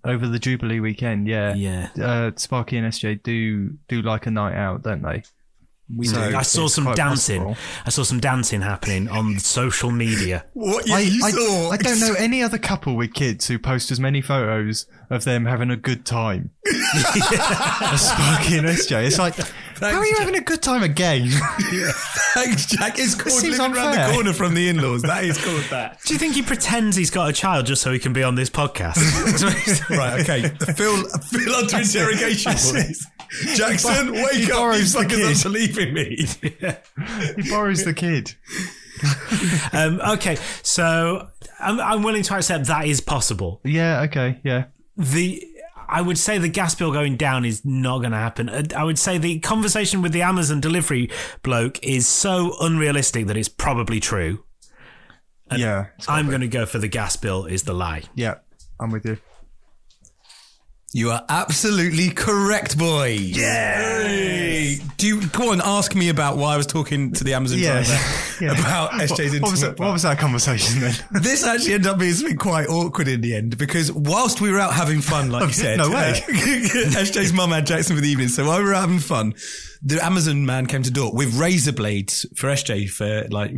over 0.04 0.26
the 0.26 0.38
Jubilee 0.38 0.80
weekend, 0.80 1.28
yeah, 1.28 1.54
Yeah. 1.54 1.90
Uh, 2.00 2.30
Sparky 2.36 2.76
and 2.76 2.92
SJ 2.92 3.22
do 3.22 3.70
do 3.88 4.02
like 4.02 4.26
a 4.26 4.30
night 4.32 4.54
out, 4.56 4.82
don't 4.82 5.02
they? 5.02 5.22
We 5.94 6.06
So- 6.06 6.30
do. 6.30 6.36
I 6.36 6.42
saw 6.42 6.68
some 6.68 6.84
dancing. 6.94 7.42
possible. 7.42 7.56
I 7.84 7.90
saw 7.90 8.02
some 8.02 8.18
dancing 8.20 8.62
happening 8.62 9.08
on 9.08 9.38
social 9.38 9.90
media. 9.90 10.44
What 10.54 10.86
yeah, 10.86 10.94
I, 10.96 11.00
you 11.00 11.24
I- 11.24 11.30
saw? 11.30 11.70
I 11.70 11.76
don't 11.76 12.00
know 12.00 12.14
any 12.18 12.42
other 12.42 12.58
couple 12.58 12.96
with 12.96 13.12
kids 13.14 13.46
who 13.48 13.58
post 13.58 13.90
as 13.90 14.00
many 14.00 14.20
photos 14.22 14.86
of 15.10 15.24
them 15.24 15.44
having 15.44 15.70
a 15.70 15.76
good 15.76 16.06
time 16.06 16.50
as 16.66 18.08
Sparky 18.08 18.56
and 18.58 18.66
SJ. 18.68 19.06
It's 19.06 19.18
like, 19.18 19.34
how 19.80 19.98
are 19.98 20.06
you 20.06 20.16
having 20.18 20.36
a 20.36 20.40
good 20.40 20.62
time 20.62 20.82
again? 20.82 21.28
Thanks, 22.34 22.66
Jack. 22.66 22.98
It's 22.98 23.14
called 23.14 23.32
seems 23.40 23.58
living 23.58 23.76
around 23.76 23.92
the 23.96 24.14
corner 24.14 24.32
from 24.32 24.54
the 24.54 24.68
in-laws. 24.68 25.02
That 25.02 25.24
is 25.24 25.36
called 25.44 25.64
that. 25.70 26.00
Do 26.06 26.14
you 26.14 26.18
think 26.18 26.34
he 26.34 26.42
pretends 26.42 26.96
he's 26.96 27.10
got 27.10 27.28
a 27.28 27.32
child 27.32 27.66
just 27.66 27.82
so 27.82 27.92
he 27.92 27.98
can 27.98 28.12
be 28.14 28.22
on 28.22 28.34
this 28.36 28.48
podcast? 28.48 28.96
right. 29.90 30.20
Okay. 30.20 30.48
Phil, 30.72 30.96
Phil 31.18 31.54
under 31.54 31.76
interrogation, 31.78 32.52
please. 32.54 33.06
Jackson, 33.54 34.12
wake 34.12 34.34
he 34.34 34.52
up! 34.52 34.74
The 34.74 34.78
fuckers 34.82 35.42
kid. 35.42 35.46
are 35.46 35.48
leaving 35.48 35.94
me. 35.94 36.16
he 37.42 37.50
borrows 37.50 37.84
the 37.84 37.94
kid. 37.94 38.34
um, 39.72 40.00
okay, 40.14 40.36
so 40.62 41.28
I'm, 41.60 41.80
I'm 41.80 42.02
willing 42.02 42.22
to 42.24 42.34
accept 42.34 42.66
that 42.66 42.86
is 42.86 43.00
possible. 43.00 43.60
Yeah, 43.64 44.02
okay, 44.02 44.40
yeah. 44.44 44.66
The 44.96 45.46
I 45.88 46.00
would 46.00 46.18
say 46.18 46.38
the 46.38 46.48
gas 46.48 46.74
bill 46.74 46.92
going 46.92 47.16
down 47.16 47.44
is 47.44 47.64
not 47.64 47.98
going 47.98 48.12
to 48.12 48.18
happen. 48.18 48.48
Uh, 48.48 48.62
I 48.76 48.84
would 48.84 48.98
say 48.98 49.18
the 49.18 49.38
conversation 49.40 50.02
with 50.02 50.12
the 50.12 50.22
Amazon 50.22 50.60
delivery 50.60 51.10
bloke 51.42 51.82
is 51.82 52.06
so 52.06 52.54
unrealistic 52.60 53.26
that 53.26 53.36
it's 53.36 53.48
probably 53.48 54.00
true. 54.00 54.44
yeah. 55.54 55.86
I'm 56.08 56.28
going 56.28 56.40
to 56.40 56.48
go 56.48 56.64
for 56.64 56.78
the 56.78 56.88
gas 56.88 57.16
bill 57.16 57.44
is 57.44 57.64
the 57.64 57.74
lie. 57.74 58.04
Yeah, 58.14 58.36
I'm 58.80 58.90
with 58.90 59.04
you. 59.04 59.18
You 60.94 61.10
are 61.10 61.24
absolutely 61.30 62.10
correct, 62.10 62.76
boy. 62.76 63.16
Yay! 63.18 64.78
Do 64.98 65.06
you 65.06 65.26
go 65.28 65.52
on? 65.52 65.62
Ask 65.62 65.94
me 65.94 66.10
about 66.10 66.36
why 66.36 66.52
I 66.52 66.56
was 66.58 66.66
talking 66.66 67.12
to 67.12 67.24
the 67.24 67.32
Amazon 67.32 67.60
Yeah. 67.60 67.82
driver 67.82 67.98
Yeah. 68.44 68.52
about 68.60 68.90
SJ's 69.00 69.32
What, 69.34 69.42
what 69.42 69.50
was 69.52 69.60
that, 69.62 69.78
what 69.78 69.92
was 69.92 70.02
that 70.02 70.18
conversation 70.18 70.80
then? 70.80 70.94
This 71.22 71.44
actually 71.46 71.74
ended 71.74 71.86
up 71.92 71.98
being 71.98 72.12
something 72.12 72.36
quite 72.36 72.68
awkward 72.68 73.08
in 73.08 73.22
the 73.22 73.34
end 73.34 73.56
because 73.56 73.90
whilst 73.90 74.40
we 74.42 74.50
were 74.52 74.58
out 74.58 74.74
having 74.74 75.00
fun, 75.00 75.30
like 75.30 75.46
you 75.46 75.52
said, 75.54 75.78
no 75.78 75.88
way. 75.90 76.10
uh, 76.10 76.20
SJ's 76.28 77.32
mum 77.32 77.52
had 77.52 77.66
Jackson 77.66 77.96
for 77.96 78.02
the 78.02 78.08
evening. 78.08 78.28
So 78.28 78.44
while 78.46 78.58
we 78.58 78.64
were 78.64 78.74
having 78.74 78.98
fun, 78.98 79.32
the 79.82 80.04
Amazon 80.04 80.44
man 80.44 80.66
came 80.66 80.82
to 80.82 80.90
the 80.90 80.94
door 80.94 81.12
with 81.12 81.34
razor 81.38 81.72
blades 81.72 82.26
for 82.36 82.48
SJ 82.48 82.90
for 82.90 83.26
like, 83.30 83.52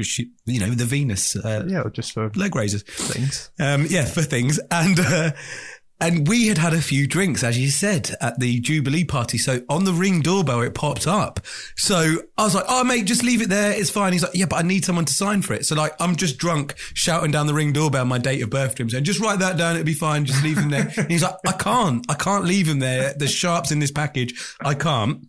you 0.46 0.60
know, 0.60 0.70
the 0.70 0.84
Venus 0.84 1.34
uh, 1.36 1.64
yeah, 1.66 1.82
just 1.92 2.12
for 2.12 2.30
leg 2.36 2.54
razors. 2.54 2.82
things. 2.84 3.50
Um, 3.58 3.86
yeah, 3.88 4.04
for 4.04 4.22
things. 4.22 4.60
And, 4.70 5.00
uh, 5.00 5.30
and 6.04 6.28
we 6.28 6.48
had 6.48 6.58
had 6.58 6.74
a 6.74 6.82
few 6.82 7.06
drinks, 7.06 7.42
as 7.42 7.58
you 7.58 7.70
said, 7.70 8.14
at 8.20 8.38
the 8.38 8.60
Jubilee 8.60 9.04
party. 9.04 9.38
So 9.38 9.62
on 9.70 9.84
the 9.84 9.92
ring 9.94 10.20
doorbell, 10.20 10.60
it 10.60 10.74
popped 10.74 11.06
up. 11.06 11.40
So 11.76 12.16
I 12.36 12.44
was 12.44 12.54
like, 12.54 12.66
oh, 12.68 12.84
mate, 12.84 13.06
just 13.06 13.24
leave 13.24 13.40
it 13.40 13.48
there. 13.48 13.72
It's 13.72 13.88
fine. 13.88 14.12
He's 14.12 14.22
like, 14.22 14.34
yeah, 14.34 14.44
but 14.44 14.56
I 14.56 14.62
need 14.68 14.84
someone 14.84 15.06
to 15.06 15.12
sign 15.14 15.40
for 15.40 15.54
it. 15.54 15.64
So 15.64 15.74
like, 15.74 15.94
I'm 15.98 16.16
just 16.16 16.36
drunk 16.36 16.74
shouting 16.92 17.30
down 17.30 17.46
the 17.46 17.54
ring 17.54 17.72
doorbell 17.72 18.04
my 18.04 18.18
date 18.18 18.42
of 18.42 18.50
birth 18.50 18.74
to 18.74 18.82
him 18.82 18.90
saying, 18.90 19.04
just 19.04 19.18
write 19.18 19.38
that 19.38 19.56
down. 19.56 19.76
It'll 19.76 19.86
be 19.86 19.94
fine. 19.94 20.26
Just 20.26 20.44
leave 20.44 20.58
him 20.58 20.68
there. 20.68 20.90
he's 21.08 21.22
like, 21.22 21.36
I 21.46 21.52
can't. 21.52 22.04
I 22.10 22.14
can't 22.14 22.44
leave 22.44 22.68
him 22.68 22.80
there. 22.80 23.14
There's 23.16 23.32
sharps 23.32 23.72
in 23.72 23.78
this 23.78 23.90
package. 23.90 24.34
I 24.60 24.74
can't. 24.74 25.26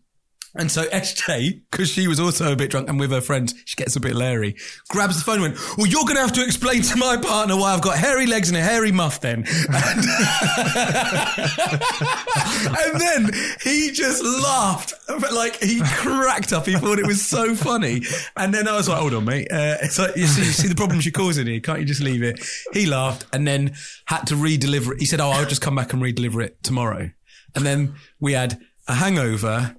And 0.57 0.71
so 0.71 0.85
SJ, 0.85 1.61
because 1.69 1.89
she 1.89 2.07
was 2.07 2.19
also 2.19 2.53
a 2.53 2.55
bit 2.55 2.71
drunk 2.71 2.89
and 2.89 2.99
with 2.99 3.11
her 3.11 3.21
friends, 3.21 3.53
she 3.65 3.75
gets 3.75 3.95
a 3.95 3.99
bit 3.99 4.15
leery, 4.15 4.55
grabs 4.89 5.17
the 5.17 5.23
phone 5.23 5.43
and 5.43 5.53
went, 5.53 5.77
well, 5.77 5.87
you're 5.87 6.03
going 6.03 6.15
to 6.15 6.21
have 6.21 6.33
to 6.33 6.43
explain 6.43 6.81
to 6.83 6.95
my 6.95 7.17
partner 7.17 7.57
why 7.57 7.73
I've 7.73 7.81
got 7.81 7.97
hairy 7.97 8.25
legs 8.25 8.49
and 8.49 8.57
a 8.57 8.61
hairy 8.61 8.91
muff 8.91 9.19
then. 9.19 9.45
And, 9.67 10.05
and 12.77 13.01
then 13.01 13.31
he 13.63 13.91
just 13.91 14.23
laughed. 14.23 14.93
Like 15.33 15.61
he 15.61 15.81
cracked 15.83 16.53
up. 16.53 16.65
He 16.65 16.75
thought 16.75 16.99
it 16.99 17.07
was 17.07 17.25
so 17.25 17.55
funny. 17.55 18.01
And 18.37 18.53
then 18.53 18.67
I 18.67 18.75
was 18.75 18.87
like, 18.87 18.99
hold 18.99 19.13
on, 19.13 19.25
mate. 19.25 19.47
Uh, 19.51 19.77
it's 19.81 19.99
like, 19.99 20.15
you 20.15 20.27
see, 20.27 20.41
you 20.41 20.51
see 20.51 20.67
the 20.67 20.75
problems 20.75 21.05
you're 21.05 21.11
causing 21.11 21.47
here. 21.47 21.59
Can't 21.59 21.79
you 21.79 21.85
just 21.85 22.01
leave 22.01 22.23
it? 22.23 22.45
He 22.71 22.85
laughed 22.85 23.25
and 23.33 23.47
then 23.47 23.75
had 24.05 24.25
to 24.27 24.35
re-deliver 24.35 24.93
it. 24.93 24.99
He 24.99 25.05
said, 25.05 25.19
oh, 25.19 25.31
I'll 25.31 25.45
just 25.45 25.61
come 25.61 25.75
back 25.75 25.93
and 25.93 26.01
re-deliver 26.01 26.41
it 26.41 26.61
tomorrow. 26.63 27.09
And 27.55 27.65
then 27.65 27.95
we 28.19 28.33
had 28.33 28.59
a 28.87 28.95
hangover, 28.95 29.75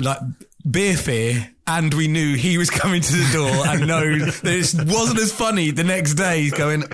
like 0.00 0.18
beer 0.68 0.96
fear, 0.96 1.50
and 1.66 1.94
we 1.94 2.08
knew 2.08 2.36
he 2.36 2.58
was 2.58 2.68
coming 2.80 3.00
to 3.00 3.12
the 3.12 3.30
door 3.32 3.66
and 3.66 3.86
know 3.86 4.18
that 4.18 4.44
it 4.44 4.92
wasn't 4.92 5.20
as 5.20 5.32
funny 5.32 5.70
the 5.70 5.84
next 5.84 6.14
day. 6.14 6.42
He's 6.42 6.52
going, 6.52 6.84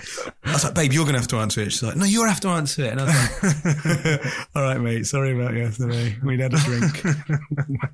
I 0.45 0.53
was 0.53 0.65
like, 0.65 0.75
babe, 0.75 0.93
you're 0.93 1.05
going 1.05 1.15
to 1.15 1.21
have 1.21 1.29
to 1.29 1.39
answer 1.39 1.63
it. 1.63 1.73
She's 1.73 1.83
like, 1.83 1.97
no, 1.97 2.05
you'll 2.05 2.29
have 2.29 2.41
to 2.41 2.49
answer 2.49 2.85
it. 2.85 2.93
And 2.93 3.01
I 3.01 3.05
was 3.05 3.65
like, 3.65 4.47
all 4.55 4.63
right, 4.63 4.81
mate, 4.81 5.07
sorry 5.07 5.33
about 5.35 5.55
yesterday. 5.55 6.17
We'd 6.23 6.41
had 6.41 6.55
a 6.55 6.59
drink. 6.59 7.03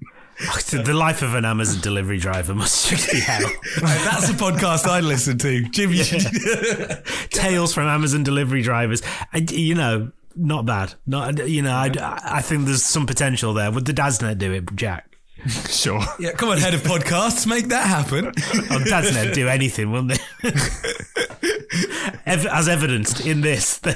The 0.72 0.94
life 0.94 1.22
of 1.22 1.34
an 1.34 1.44
Amazon 1.44 1.80
delivery 1.82 2.18
driver 2.18 2.54
must 2.54 2.88
just 2.88 3.12
be 3.12 3.20
hell. 3.20 3.48
That's 3.80 4.28
a 4.28 4.32
podcast 4.32 4.86
I 4.86 4.98
listen 4.98 5.38
to. 5.38 5.62
Jim, 5.68 5.92
you 5.92 6.02
should. 6.02 6.22
Tales 7.30 7.72
from 7.72 7.86
Amazon 7.86 8.24
delivery 8.24 8.62
drivers. 8.62 9.02
I, 9.32 9.38
you 9.38 9.76
know, 9.76 10.10
not 10.36 10.66
bad. 10.66 10.94
Not 11.06 11.48
you 11.48 11.62
know. 11.62 11.72
I, 11.74 11.90
I 12.24 12.42
think 12.42 12.66
there's 12.66 12.82
some 12.82 13.06
potential 13.06 13.52
there. 13.54 13.70
Would 13.70 13.84
the 13.86 13.92
Dadsnet 13.94 14.38
do 14.38 14.52
it, 14.52 14.74
Jack? 14.74 15.08
Sure. 15.68 16.00
yeah, 16.20 16.30
come 16.32 16.50
on, 16.50 16.58
head 16.58 16.72
of 16.74 16.82
podcasts, 16.82 17.48
make 17.48 17.66
that 17.68 17.84
happen. 17.86 18.26
Oh, 18.28 18.30
Dadsnet 18.86 19.34
do 19.34 19.48
anything, 19.48 19.90
wouldn't 19.90 20.12
they? 20.42 20.50
Ev- 22.26 22.46
as 22.46 22.68
evidenced 22.68 23.26
in 23.26 23.40
this. 23.40 23.80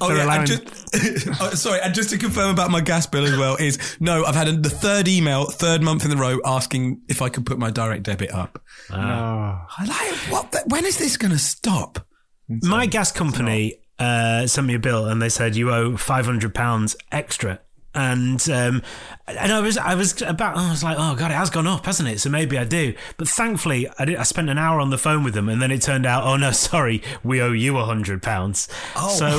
Oh, 0.00 0.12
yeah, 0.14 0.24
allowing- 0.24 0.40
and 0.40 0.48
just, 0.48 1.28
oh, 1.40 1.50
sorry, 1.54 1.80
and 1.82 1.94
just 1.94 2.10
to 2.10 2.18
confirm 2.18 2.50
about 2.50 2.70
my 2.70 2.80
gas 2.80 3.06
bill 3.06 3.24
as 3.24 3.36
well 3.38 3.56
is 3.56 3.96
no, 4.00 4.24
I've 4.24 4.34
had 4.34 4.48
a, 4.48 4.52
the 4.52 4.70
third 4.70 5.08
email, 5.08 5.46
third 5.46 5.82
month 5.82 6.04
in 6.04 6.10
the 6.10 6.16
row, 6.16 6.38
asking 6.44 7.00
if 7.08 7.22
I 7.22 7.28
could 7.28 7.46
put 7.46 7.58
my 7.58 7.70
direct 7.70 8.02
debit 8.02 8.32
up. 8.32 8.60
Oh. 8.90 8.94
I 8.96 9.84
like 9.86 10.14
what? 10.32 10.52
The, 10.52 10.62
when 10.66 10.84
is 10.84 10.98
this 10.98 11.16
going 11.16 11.32
to 11.32 11.38
stop? 11.38 12.06
My 12.48 12.86
gas 12.86 13.12
company 13.12 13.76
uh, 13.98 14.46
sent 14.46 14.66
me 14.66 14.74
a 14.74 14.78
bill 14.78 15.06
and 15.06 15.20
they 15.20 15.28
said 15.28 15.56
you 15.56 15.70
owe 15.70 15.96
five 15.96 16.26
hundred 16.26 16.54
pounds 16.54 16.96
extra. 17.12 17.60
And 17.94 18.48
um, 18.50 18.82
and 19.26 19.50
I 19.50 19.60
was 19.60 19.76
I 19.76 19.94
was 19.94 20.20
about 20.22 20.56
I 20.56 20.70
was 20.70 20.84
like 20.84 20.96
oh 21.00 21.16
god 21.16 21.30
it 21.30 21.34
has 21.34 21.50
gone 21.50 21.66
up 21.66 21.86
hasn't 21.86 22.08
it? 22.08 22.20
So 22.20 22.30
maybe 22.30 22.56
I 22.56 22.64
do. 22.64 22.94
But 23.16 23.28
thankfully 23.28 23.88
I 23.98 24.04
did 24.04 24.16
I 24.16 24.22
spent 24.22 24.50
an 24.50 24.58
hour 24.58 24.78
on 24.78 24.90
the 24.90 24.98
phone 24.98 25.24
with 25.24 25.34
them 25.34 25.48
and 25.48 25.60
then 25.60 25.70
it 25.70 25.82
turned 25.82 26.06
out 26.06 26.22
oh 26.24 26.36
no 26.36 26.50
sorry 26.52 27.02
we 27.24 27.40
owe 27.40 27.52
you 27.52 27.76
a 27.78 27.84
hundred 27.84 28.22
pounds. 28.22 28.68
So 28.94 29.26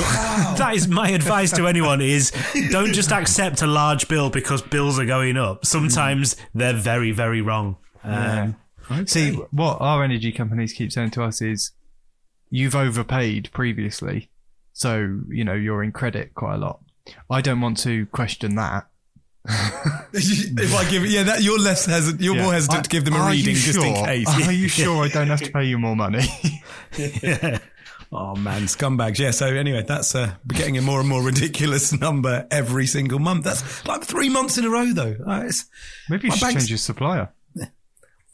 that 0.58 0.72
is 0.74 0.88
my 0.88 1.10
advice 1.10 1.52
to 1.52 1.66
anyone 1.68 2.00
is 2.02 2.32
don't 2.70 2.92
just 2.92 3.12
accept 3.12 3.62
a 3.62 3.66
large 3.66 4.08
bill 4.08 4.30
because 4.30 4.60
bills 4.62 4.98
are 4.98 5.06
going 5.06 5.36
up. 5.36 5.64
Sometimes 5.64 6.36
they're 6.52 6.74
very 6.74 7.12
very 7.12 7.40
wrong. 7.40 7.76
Um, 8.02 8.56
See, 9.06 9.32
what 9.52 9.80
our 9.80 10.02
energy 10.02 10.32
companies 10.32 10.72
keep 10.72 10.90
saying 10.90 11.10
to 11.12 11.22
us 11.22 11.40
is, 11.40 11.70
you've 12.50 12.74
overpaid 12.74 13.48
previously, 13.52 14.29
so 14.80 15.20
you 15.28 15.44
know 15.44 15.52
you're 15.52 15.82
in 15.82 15.92
credit 15.92 16.34
quite 16.34 16.54
a 16.54 16.58
lot. 16.58 16.80
I 17.28 17.42
don't 17.42 17.60
want 17.60 17.76
to 17.80 18.06
question 18.06 18.54
that. 18.54 18.86
if 20.14 20.74
I 20.74 20.90
give 20.90 21.04
it, 21.04 21.10
yeah, 21.10 21.22
that 21.24 21.42
you're 21.42 21.58
less 21.58 21.84
hesitant, 21.84 22.22
you're 22.22 22.34
more 22.34 22.52
hesitant 22.52 22.78
I- 22.80 22.82
to 22.82 22.88
give 22.88 23.04
them 23.04 23.14
a 23.14 23.28
reading 23.28 23.54
just 23.54 23.78
in 23.78 23.94
case. 24.04 24.26
Are 24.46 24.52
you 24.52 24.68
sure 24.82 25.04
I 25.04 25.08
don't 25.08 25.26
have 25.28 25.42
to 25.42 25.50
pay 25.50 25.64
you 25.64 25.78
more 25.78 25.96
money? 25.96 26.22
yeah. 26.98 27.58
Oh 28.10 28.34
man, 28.36 28.62
scumbags. 28.62 29.18
Yeah. 29.18 29.32
So 29.32 29.46
anyway, 29.46 29.84
that's 29.86 30.14
uh, 30.14 30.34
we're 30.48 30.58
getting 30.58 30.78
a 30.78 30.82
more 30.82 30.98
and 31.00 31.08
more 31.08 31.22
ridiculous 31.22 31.92
number 31.92 32.46
every 32.50 32.86
single 32.86 33.18
month. 33.18 33.44
That's 33.44 33.86
like 33.86 34.02
three 34.04 34.30
months 34.30 34.56
in 34.56 34.64
a 34.64 34.70
row, 34.70 34.86
though. 34.92 35.16
Uh, 35.26 35.50
Maybe 36.08 36.28
you 36.28 36.32
should 36.32 36.40
bank's- 36.40 36.62
change 36.62 36.70
your 36.70 36.78
supplier. 36.78 37.28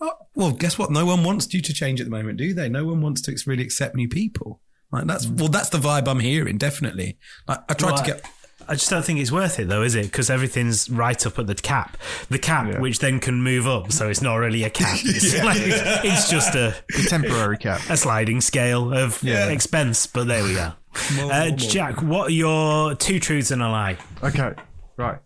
oh, 0.01 0.13
well, 0.35 0.53
guess 0.53 0.79
what? 0.79 0.91
No 0.93 1.07
one 1.07 1.25
wants 1.25 1.53
you 1.53 1.61
to 1.61 1.73
change 1.73 2.01
at 2.01 2.05
the 2.07 2.11
moment, 2.11 2.39
do 2.39 2.55
they? 2.55 2.69
No 2.69 2.85
one 2.85 3.01
wants 3.01 3.21
to 3.23 3.37
really 3.47 3.65
accept 3.65 3.97
new 3.97 4.09
people. 4.09 4.61
Like 4.93 5.07
that's 5.07 5.27
well, 5.27 5.49
that's 5.49 5.69
the 5.71 5.79
vibe 5.79 6.07
I'm 6.09 6.21
hearing. 6.21 6.59
Definitely. 6.59 7.19
Like, 7.49 7.61
I 7.69 7.75
tried 7.75 7.93
Well, 7.93 8.03
to 8.05 8.07
get. 8.13 8.25
I 8.69 8.75
just 8.75 8.91
don't 8.91 9.05
think 9.05 9.21
it's 9.21 9.31
worth 9.31 9.61
it 9.61 9.69
though, 9.69 9.83
is 9.83 9.95
it? 9.95 10.07
Because 10.07 10.29
everything's 10.29 10.91
right 10.91 11.25
up 11.25 11.39
at 11.39 11.47
the 11.47 11.55
cap. 11.55 11.97
The 12.31 12.39
cap, 12.39 12.67
Yeah. 12.73 12.81
which 12.81 12.99
then 12.99 13.21
can 13.21 13.41
move 13.43 13.67
up, 13.67 13.93
so 13.93 14.09
it's 14.09 14.23
not 14.23 14.37
really 14.37 14.65
a 14.65 14.71
cap. 14.71 14.99
It's, 15.05 15.41
like, 15.45 15.59
it's 15.61 16.29
just 16.29 16.55
a, 16.57 16.75
The 16.89 17.07
temporary 17.09 17.59
cap. 17.59 17.81
a 17.89 17.97
sliding 17.97 18.41
scale 18.41 18.93
of 18.93 19.23
Yeah. 19.23 19.47
expense. 19.51 20.07
But 20.09 20.27
there 20.27 20.43
we 20.43 20.55
go. 20.55 20.73
Uh, 21.21 21.51
Jack, 21.51 22.03
what 22.03 22.29
are 22.29 22.33
your 22.33 22.95
two 22.97 23.21
truths 23.21 23.51
and 23.53 23.63
a 23.63 23.69
lie? 23.69 23.99
Okay, 24.25 24.53
right. 24.97 25.19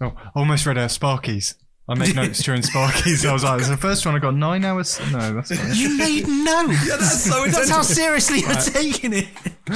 Oh, 0.00 0.12
almost 0.36 0.66
read 0.66 0.76
out 0.78 0.90
Sparkies. 0.90 1.54
I 1.86 1.94
made 1.94 2.16
notes 2.16 2.42
during 2.42 2.62
Sparkies. 2.62 3.28
I 3.28 3.32
was 3.32 3.44
like, 3.44 3.62
the 3.66 3.76
first 3.76 4.06
one 4.06 4.14
I 4.14 4.18
got 4.18 4.34
nine 4.34 4.64
hours. 4.64 4.98
No, 5.12 5.34
that's 5.34 5.50
not 5.50 5.60
it. 5.70 5.76
You 5.76 5.98
made 5.98 6.26
no. 6.26 6.62
Yeah, 6.70 6.96
that's 6.98 7.24
so 7.24 7.44
That's 7.44 7.70
how 7.70 7.80
intentional. 7.80 7.84
seriously 7.84 8.40
you're 8.40 8.54
taking 8.54 9.12
it. 9.12 9.28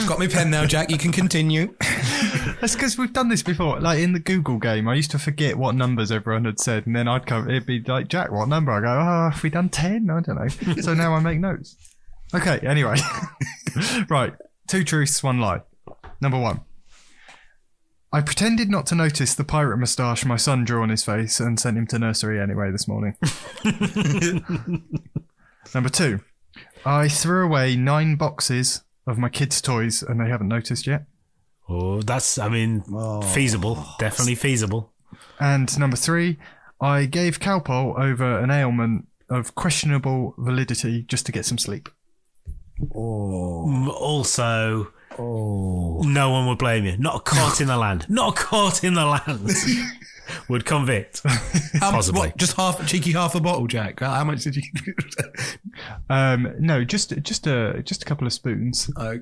Got 0.06 0.18
my 0.18 0.26
pen 0.26 0.50
now, 0.50 0.64
Jack. 0.64 0.90
You 0.90 0.96
can 0.98 1.12
continue. 1.12 1.74
That's 2.60 2.74
because 2.74 2.98
we've 2.98 3.12
done 3.12 3.28
this 3.28 3.42
before. 3.42 3.78
Like 3.78 4.00
in 4.00 4.12
the 4.12 4.18
Google 4.18 4.58
game, 4.58 4.88
I 4.88 4.94
used 4.94 5.12
to 5.12 5.18
forget 5.18 5.56
what 5.56 5.74
numbers 5.76 6.10
everyone 6.10 6.44
had 6.44 6.58
said, 6.58 6.86
and 6.86 6.96
then 6.96 7.06
I'd 7.08 7.24
come. 7.24 7.48
It'd 7.48 7.66
be 7.66 7.80
like, 7.80 8.08
Jack, 8.08 8.32
what 8.32 8.48
number? 8.48 8.72
I 8.72 8.80
go, 8.80 8.88
oh, 8.88 9.30
have 9.30 9.42
we 9.42 9.48
done 9.48 9.68
ten? 9.68 10.10
I 10.10 10.20
don't 10.20 10.36
know. 10.66 10.74
so 10.82 10.92
now 10.92 11.14
I 11.14 11.20
make 11.20 11.38
notes. 11.38 11.76
Okay. 12.34 12.58
Anyway, 12.66 12.96
right. 14.10 14.34
Two 14.66 14.82
truths, 14.84 15.22
one 15.22 15.40
lie. 15.40 15.60
Number 16.20 16.38
one. 16.38 16.60
I 18.12 18.20
pretended 18.22 18.70
not 18.70 18.86
to 18.86 18.94
notice 18.94 19.34
the 19.34 19.44
pirate 19.44 19.76
moustache 19.76 20.24
my 20.24 20.36
son 20.36 20.64
drew 20.64 20.82
on 20.82 20.88
his 20.88 21.04
face 21.04 21.40
and 21.40 21.60
sent 21.60 21.76
him 21.76 21.86
to 21.88 21.98
nursery 21.98 22.40
anyway 22.40 22.70
this 22.70 22.88
morning. 22.88 23.14
Number 25.74 25.90
two. 25.90 26.20
I 26.86 27.08
threw 27.08 27.44
away 27.44 27.76
nine 27.76 28.16
boxes 28.16 28.82
of 29.06 29.18
my 29.18 29.28
kids' 29.28 29.60
toys 29.60 30.02
and 30.02 30.18
they 30.20 30.28
haven't 30.28 30.48
noticed 30.48 30.86
yet. 30.86 31.04
Oh, 31.68 32.00
that's, 32.00 32.38
I 32.38 32.48
mean, 32.48 32.82
feasible. 33.34 33.84
Definitely 33.98 34.36
feasible. 34.36 34.90
And 35.38 35.78
number 35.78 35.96
three, 35.96 36.38
I 36.80 37.04
gave 37.04 37.40
Calpol 37.40 37.98
over 37.98 38.38
an 38.38 38.50
ailment 38.50 39.06
of 39.28 39.54
questionable 39.54 40.34
validity 40.38 41.02
just 41.02 41.26
to 41.26 41.32
get 41.32 41.44
some 41.44 41.58
sleep. 41.58 41.90
Mm, 42.80 43.88
Also, 43.88 44.92
no 45.18 46.30
one 46.30 46.46
would 46.46 46.58
blame 46.58 46.84
you. 46.84 46.96
Not 46.96 47.16
a 47.16 47.20
court 47.20 47.60
in 47.60 47.66
the 47.66 47.76
land. 47.76 48.06
Not 48.08 48.38
a 48.38 48.42
court 48.42 48.84
in 48.84 48.94
the 48.94 49.04
land 49.04 49.50
would 50.48 50.64
convict. 50.64 51.22
How, 51.24 51.90
Possibly. 51.90 52.28
What, 52.28 52.36
just 52.36 52.56
half 52.56 52.80
a 52.80 52.86
cheeky 52.86 53.12
half 53.12 53.34
a 53.34 53.40
bottle, 53.40 53.66
Jack. 53.66 54.00
How 54.00 54.24
much 54.24 54.44
did 54.44 54.56
you? 54.56 54.62
Um, 56.10 56.54
no, 56.58 56.82
just 56.84 57.16
just 57.22 57.46
a 57.46 57.82
just 57.84 58.02
a 58.02 58.04
couple 58.04 58.26
of 58.26 58.32
spoons. 58.32 58.90
oh, 58.96 59.20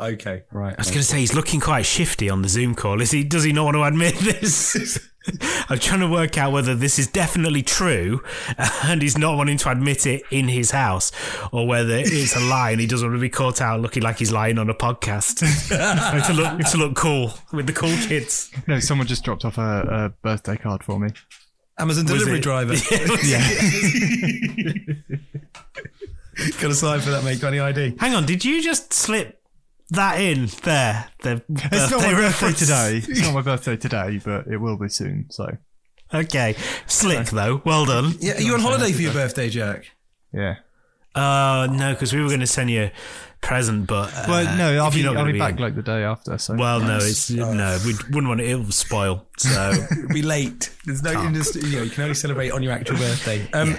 okay, 0.00 0.42
right. 0.50 0.74
I 0.74 0.76
was 0.78 0.88
going 0.88 1.00
to 1.00 1.04
say 1.04 1.18
he's 1.18 1.34
looking 1.34 1.60
quite 1.60 1.86
shifty 1.86 2.30
on 2.30 2.42
the 2.42 2.48
Zoom 2.48 2.74
call. 2.74 3.00
Is 3.00 3.10
he? 3.10 3.24
Does 3.24 3.44
he 3.44 3.52
not 3.52 3.64
want 3.64 3.76
to 3.76 3.82
admit 3.84 4.14
this? 4.16 4.98
I'm 5.68 5.78
trying 5.78 6.00
to 6.00 6.08
work 6.08 6.36
out 6.36 6.52
whether 6.52 6.74
this 6.74 6.98
is 6.98 7.06
definitely 7.06 7.62
true, 7.62 8.22
and 8.84 9.00
he's 9.00 9.16
not 9.16 9.36
wanting 9.36 9.56
to 9.58 9.70
admit 9.70 10.06
it 10.06 10.22
in 10.30 10.48
his 10.48 10.72
house, 10.72 11.12
or 11.52 11.66
whether 11.66 11.94
it's 11.96 12.34
a 12.36 12.40
lie 12.40 12.72
and 12.72 12.80
he 12.80 12.86
doesn't 12.86 13.08
want 13.08 13.18
to 13.18 13.20
be 13.20 13.28
caught 13.28 13.60
out 13.60 13.80
looking 13.80 14.02
like 14.02 14.18
he's 14.18 14.32
lying 14.32 14.58
on 14.58 14.68
a 14.68 14.74
podcast 14.74 15.38
to 16.26 16.32
look 16.32 16.58
to 16.58 16.76
look 16.76 16.96
cool 16.96 17.34
with 17.52 17.66
the 17.66 17.72
cool 17.72 17.96
kids. 18.08 18.50
No, 18.66 18.80
someone 18.80 19.06
just 19.06 19.24
dropped 19.24 19.44
off 19.44 19.58
a, 19.58 19.62
a 19.62 20.08
birthday 20.22 20.56
card 20.56 20.82
for 20.82 20.98
me. 20.98 21.10
Amazon 21.78 22.04
delivery 22.04 22.38
it? 22.38 22.42
driver. 22.42 22.74
Got 26.60 26.70
a 26.70 26.74
sign 26.74 27.00
for 27.00 27.10
that, 27.10 27.24
mate. 27.24 27.40
Got 27.40 27.48
any 27.48 27.60
ID? 27.60 27.96
Hang 27.98 28.14
on, 28.14 28.26
did 28.26 28.44
you 28.44 28.62
just 28.62 28.92
slip 28.92 29.40
that 29.90 30.20
in 30.20 30.46
there? 30.64 31.08
The 31.22 31.42
It's 31.48 31.90
not 31.90 32.00
my 32.02 32.12
birthday 32.12 32.14
reference? 32.22 32.58
today. 32.58 32.96
It's 33.06 33.22
not 33.22 33.34
my 33.34 33.42
birthday 33.42 33.76
today, 33.76 34.20
but 34.24 34.46
it 34.46 34.56
will 34.58 34.76
be 34.78 34.88
soon. 34.88 35.26
So 35.30 35.56
Okay, 36.14 36.56
slick 36.86 37.26
though. 37.28 37.62
Well 37.64 37.86
done. 37.86 38.14
Yeah, 38.20 38.36
are 38.36 38.40
you 38.40 38.54
on 38.54 38.60
holiday 38.60 38.92
for 38.92 39.02
your 39.02 39.12
birthday, 39.12 39.48
Jack? 39.48 39.86
yeah. 40.32 40.56
Uh 41.14 41.68
no, 41.70 41.92
because 41.92 42.14
we 42.14 42.22
were 42.22 42.28
going 42.28 42.40
to 42.40 42.46
send 42.46 42.70
you 42.70 42.84
a 42.84 42.92
present, 43.42 43.86
but 43.86 44.10
uh, 44.14 44.24
Well, 44.28 44.56
no, 44.56 44.82
I'll 44.82 44.88
if 44.88 44.94
you're 44.94 45.02
be 45.02 45.02
not 45.02 45.16
I'll 45.18 45.22
gonna 45.24 45.32
be 45.34 45.38
back 45.38 45.56
in- 45.56 45.58
like 45.62 45.74
the 45.74 45.82
day 45.82 46.04
after. 46.04 46.38
So 46.38 46.54
Well, 46.54 46.80
no, 46.80 46.96
it's 46.96 47.28
no. 47.30 47.78
We 47.84 47.92
wouldn't 48.10 48.28
want 48.28 48.40
it. 48.40 48.48
It 48.48 48.54
will 48.54 48.70
spoil. 48.70 49.26
So 49.36 49.72
It'll 49.90 50.08
be 50.08 50.22
late. 50.22 50.70
There's 50.86 51.02
no, 51.02 51.12
just, 51.32 51.54
you 51.56 51.76
know, 51.76 51.82
you 51.82 51.90
can 51.90 52.04
only 52.04 52.14
celebrate 52.14 52.50
on 52.50 52.62
your 52.62 52.72
actual 52.72 52.96
birthday. 52.96 53.46
Um, 53.52 53.76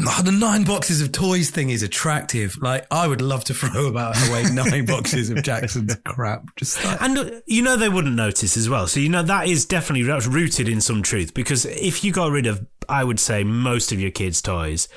oh, 0.00 0.22
the 0.22 0.32
nine 0.32 0.64
boxes 0.64 1.00
of 1.00 1.12
toys 1.12 1.50
thing 1.50 1.70
is 1.70 1.82
attractive. 1.82 2.56
Like, 2.60 2.86
I 2.90 3.06
would 3.06 3.20
love 3.20 3.44
to 3.44 3.54
throw 3.54 3.86
about 3.86 4.16
away 4.28 4.44
nine 4.52 4.86
boxes 4.86 5.30
of 5.30 5.42
Jackson's 5.42 5.94
crap. 6.04 6.44
Just 6.56 6.82
like, 6.84 7.00
and 7.02 7.18
uh, 7.18 7.30
you 7.46 7.62
know 7.62 7.76
they 7.76 7.88
wouldn't 7.88 8.14
notice 8.14 8.56
as 8.56 8.68
well. 8.68 8.86
So 8.86 9.00
you 9.00 9.08
know 9.08 9.22
that 9.22 9.46
is 9.48 9.64
definitely 9.66 10.02
that's 10.04 10.26
rooted 10.26 10.68
in 10.68 10.80
some 10.80 11.02
truth 11.02 11.34
because 11.34 11.64
if 11.66 12.04
you 12.04 12.12
got 12.12 12.30
rid 12.30 12.46
of, 12.46 12.66
I 12.88 13.04
would 13.04 13.20
say 13.20 13.44
most 13.44 13.92
of 13.92 14.00
your 14.00 14.10
kids' 14.10 14.42
toys. 14.42 14.88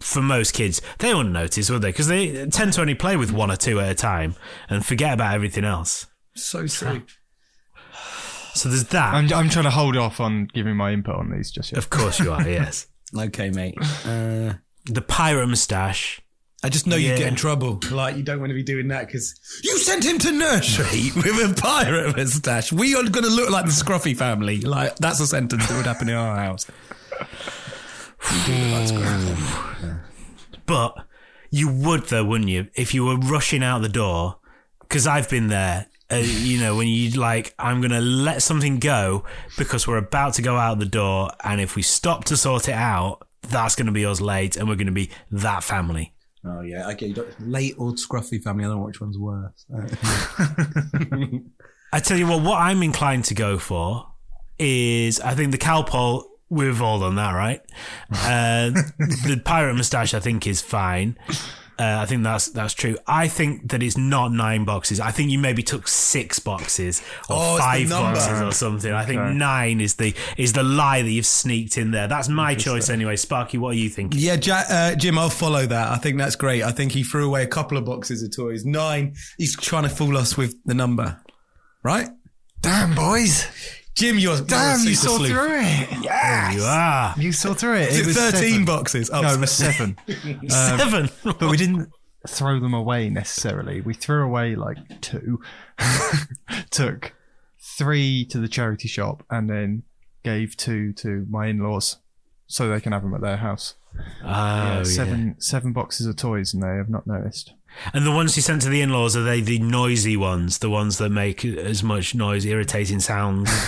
For 0.00 0.22
most 0.22 0.52
kids, 0.54 0.80
they 0.98 1.12
wouldn't 1.12 1.34
notice, 1.34 1.68
would 1.68 1.82
they? 1.82 1.90
Because 1.90 2.06
they 2.08 2.46
tend 2.46 2.72
to 2.72 2.80
only 2.80 2.94
play 2.94 3.18
with 3.18 3.30
one 3.32 3.50
or 3.50 3.56
two 3.56 3.80
at 3.80 3.90
a 3.90 3.94
time 3.94 4.34
and 4.70 4.82
forget 4.84 5.12
about 5.12 5.34
everything 5.34 5.64
else. 5.64 6.06
so 6.34 6.66
silly. 6.66 7.02
So 8.54 8.68
there's 8.68 8.84
that. 8.88 9.12
I'm 9.12 9.30
I'm 9.32 9.48
trying 9.50 9.64
to 9.64 9.70
hold 9.70 9.96
off 9.96 10.20
on 10.20 10.46
giving 10.54 10.76
my 10.76 10.92
input 10.92 11.16
on 11.16 11.30
these 11.30 11.50
just 11.50 11.72
yet. 11.72 11.78
of 11.78 11.90
course 11.90 12.18
you 12.20 12.32
are. 12.32 12.48
Yes. 12.48 12.86
Okay, 13.16 13.50
mate. 13.50 13.76
Uh, 14.04 14.54
The 14.86 15.02
pirate 15.06 15.46
moustache. 15.46 16.20
I 16.62 16.68
just 16.70 16.86
know 16.86 16.96
Yeah. 16.96 17.10
you'd 17.10 17.18
get 17.18 17.28
in 17.28 17.34
trouble. 17.36 17.78
Like, 17.90 18.16
you 18.16 18.22
don't 18.22 18.40
want 18.40 18.50
to 18.50 18.54
be 18.54 18.62
doing 18.62 18.88
that 18.88 19.06
because 19.06 19.34
you 19.62 19.76
sent 19.78 20.04
him 20.04 20.18
to 20.20 20.32
nursery 20.32 21.10
with 21.16 21.26
a 21.26 21.54
pirate 21.60 22.16
moustache. 22.16 22.72
We 22.72 22.94
are 22.94 23.02
going 23.02 23.24
to 23.24 23.30
look 23.30 23.50
like 23.50 23.66
the 23.66 23.70
Scruffy 23.70 24.16
family. 24.16 24.60
Like, 24.62 24.96
that's 24.96 25.20
a 25.20 25.26
sentence 25.26 25.66
that 25.68 25.76
would 25.76 25.86
happen 25.86 26.08
in 26.08 26.14
our 26.14 26.36
house. 26.36 26.66
But 30.66 30.94
you 31.50 31.68
would, 31.68 32.04
though, 32.06 32.24
wouldn't 32.24 32.50
you? 32.50 32.68
If 32.74 32.94
you 32.94 33.04
were 33.04 33.16
rushing 33.16 33.62
out 33.62 33.82
the 33.82 33.88
door, 33.88 34.38
because 34.80 35.06
I've 35.06 35.28
been 35.28 35.48
there. 35.48 35.86
Uh, 36.12 36.16
you 36.16 36.60
know, 36.60 36.76
when 36.76 36.86
you 36.86 37.10
like, 37.10 37.54
I'm 37.58 37.80
going 37.80 37.90
to 37.90 38.00
let 38.00 38.42
something 38.42 38.78
go 38.78 39.24
because 39.56 39.86
we're 39.86 39.96
about 39.96 40.34
to 40.34 40.42
go 40.42 40.56
out 40.56 40.78
the 40.78 40.84
door, 40.84 41.30
and 41.42 41.60
if 41.60 41.76
we 41.76 41.82
stop 41.82 42.24
to 42.26 42.36
sort 42.36 42.68
it 42.68 42.74
out, 42.74 43.26
that's 43.42 43.74
going 43.74 43.86
to 43.86 43.92
be 43.92 44.04
us 44.04 44.20
late, 44.20 44.56
and 44.56 44.68
we're 44.68 44.76
going 44.76 44.86
to 44.86 44.92
be 44.92 45.10
that 45.30 45.64
family. 45.64 46.12
Oh, 46.46 46.60
yeah. 46.60 46.90
Okay. 46.90 47.06
You 47.06 47.26
late 47.40 47.74
or 47.78 47.92
Scruffy 47.92 48.42
family. 48.42 48.64
I 48.64 48.68
don't 48.68 48.78
know 48.78 48.84
which 48.84 49.00
one's 49.00 49.18
worse. 49.18 49.64
I 51.92 52.00
tell 52.00 52.18
you 52.18 52.26
what, 52.26 52.42
what 52.42 52.60
I'm 52.60 52.82
inclined 52.82 53.24
to 53.26 53.34
go 53.34 53.56
for 53.58 54.06
is 54.58 55.20
I 55.20 55.34
think 55.34 55.52
the 55.52 55.58
Calpol, 55.58 56.24
we've 56.50 56.82
all 56.82 57.00
done 57.00 57.14
that, 57.16 57.32
right? 57.32 57.60
Uh, 58.10 58.70
the 58.98 59.40
pirate 59.44 59.74
moustache, 59.74 60.12
I 60.12 60.20
think, 60.20 60.46
is 60.46 60.60
fine. 60.60 61.16
Uh, 61.76 61.98
I 62.02 62.06
think 62.06 62.22
that's 62.22 62.48
that's 62.50 62.72
true. 62.72 62.96
I 63.06 63.26
think 63.26 63.70
that 63.70 63.82
it's 63.82 63.96
not 63.96 64.30
nine 64.30 64.64
boxes. 64.64 65.00
I 65.00 65.10
think 65.10 65.30
you 65.32 65.38
maybe 65.40 65.62
took 65.64 65.88
six 65.88 66.38
boxes 66.38 67.00
or 67.28 67.36
Oh, 67.36 67.56
it's 67.56 67.64
the 67.64 67.86
five 67.86 67.90
boxes 67.90 68.40
or 68.42 68.52
something. 68.52 68.92
I 68.92 69.04
think 69.04 69.20
nine 69.34 69.80
is 69.80 69.96
the 69.96 70.14
is 70.36 70.52
the 70.52 70.62
lie 70.62 71.02
that 71.02 71.10
you've 71.10 71.26
sneaked 71.26 71.76
in 71.76 71.90
there. 71.90 72.06
That's 72.06 72.28
my 72.28 72.54
choice 72.54 72.88
anyway. 72.90 73.16
Sparky, 73.16 73.58
what 73.58 73.70
are 73.70 73.78
you 73.78 73.88
thinking? 73.88 74.20
Yeah, 74.20 74.36
ja- 74.40 74.62
uh, 74.68 74.94
Jim, 74.94 75.18
I'll 75.18 75.30
follow 75.30 75.66
that. 75.66 75.88
I 75.90 75.96
think 75.96 76.16
that's 76.18 76.36
great. 76.36 76.62
I 76.62 76.70
think 76.70 76.92
he 76.92 77.02
threw 77.02 77.26
away 77.26 77.42
a 77.42 77.48
couple 77.48 77.76
of 77.76 77.84
boxes 77.84 78.22
of 78.22 78.34
toys. 78.34 78.64
Nine. 78.64 79.14
He's 79.36 79.56
trying 79.56 79.82
to 79.82 79.88
fool 79.88 80.16
us 80.16 80.36
with 80.36 80.54
the 80.64 80.74
number, 80.74 81.20
right? 81.82 82.08
Damn, 82.60 82.94
boys! 82.94 83.46
Jim, 83.94 84.18
you're 84.18 84.40
Damn, 84.40 84.80
you're 84.80 84.88
you 84.90 84.94
saw 84.96 85.16
sleuth. 85.18 85.30
through 85.30 85.60
it. 85.60 86.04
Yeah, 86.04 86.52
you 86.52 86.62
are. 86.62 87.14
You 87.16 87.32
saw 87.32 87.54
through 87.54 87.76
it. 87.76 87.90
Is 87.90 88.00
it 88.00 88.06
was 88.06 88.16
13 88.16 88.64
boxes? 88.64 89.08
Oh, 89.10 89.20
No, 89.20 89.32
it 89.34 89.40
was 89.40 89.52
seven. 89.52 89.96
Um, 90.24 90.48
seven. 90.48 91.10
but 91.22 91.42
we 91.48 91.56
didn't 91.56 91.90
throw 92.26 92.58
them 92.58 92.74
away 92.74 93.08
necessarily. 93.08 93.80
We 93.80 93.94
threw 93.94 94.24
away 94.24 94.56
like 94.56 94.78
two. 95.00 95.40
Took 96.70 97.12
three 97.60 98.24
to 98.26 98.38
the 98.38 98.48
charity 98.48 98.88
shop 98.88 99.22
and 99.30 99.48
then 99.48 99.82
gave 100.22 100.56
two 100.56 100.92
to 100.94 101.26
my 101.30 101.46
in-laws 101.46 101.98
so 102.46 102.68
they 102.68 102.80
can 102.80 102.92
have 102.92 103.02
them 103.02 103.14
at 103.14 103.20
their 103.20 103.36
house. 103.38 103.74
Oh, 104.22 104.26
yeah. 104.26 104.82
seven 104.82 105.36
seven 105.38 105.72
boxes 105.72 106.06
of 106.06 106.16
toys 106.16 106.52
and 106.52 106.62
they 106.62 106.76
have 106.76 106.88
not 106.90 107.06
noticed. 107.06 107.52
And 107.92 108.06
the 108.06 108.12
ones 108.12 108.36
you 108.36 108.42
sent 108.42 108.62
to 108.62 108.68
the 108.68 108.80
in-laws 108.80 109.16
are 109.16 109.22
they 109.22 109.40
the 109.40 109.58
noisy 109.58 110.16
ones, 110.16 110.58
the 110.58 110.70
ones 110.70 110.98
that 110.98 111.10
make 111.10 111.44
as 111.44 111.82
much 111.82 112.14
noise, 112.14 112.44
irritating 112.44 113.00
sounds? 113.00 113.50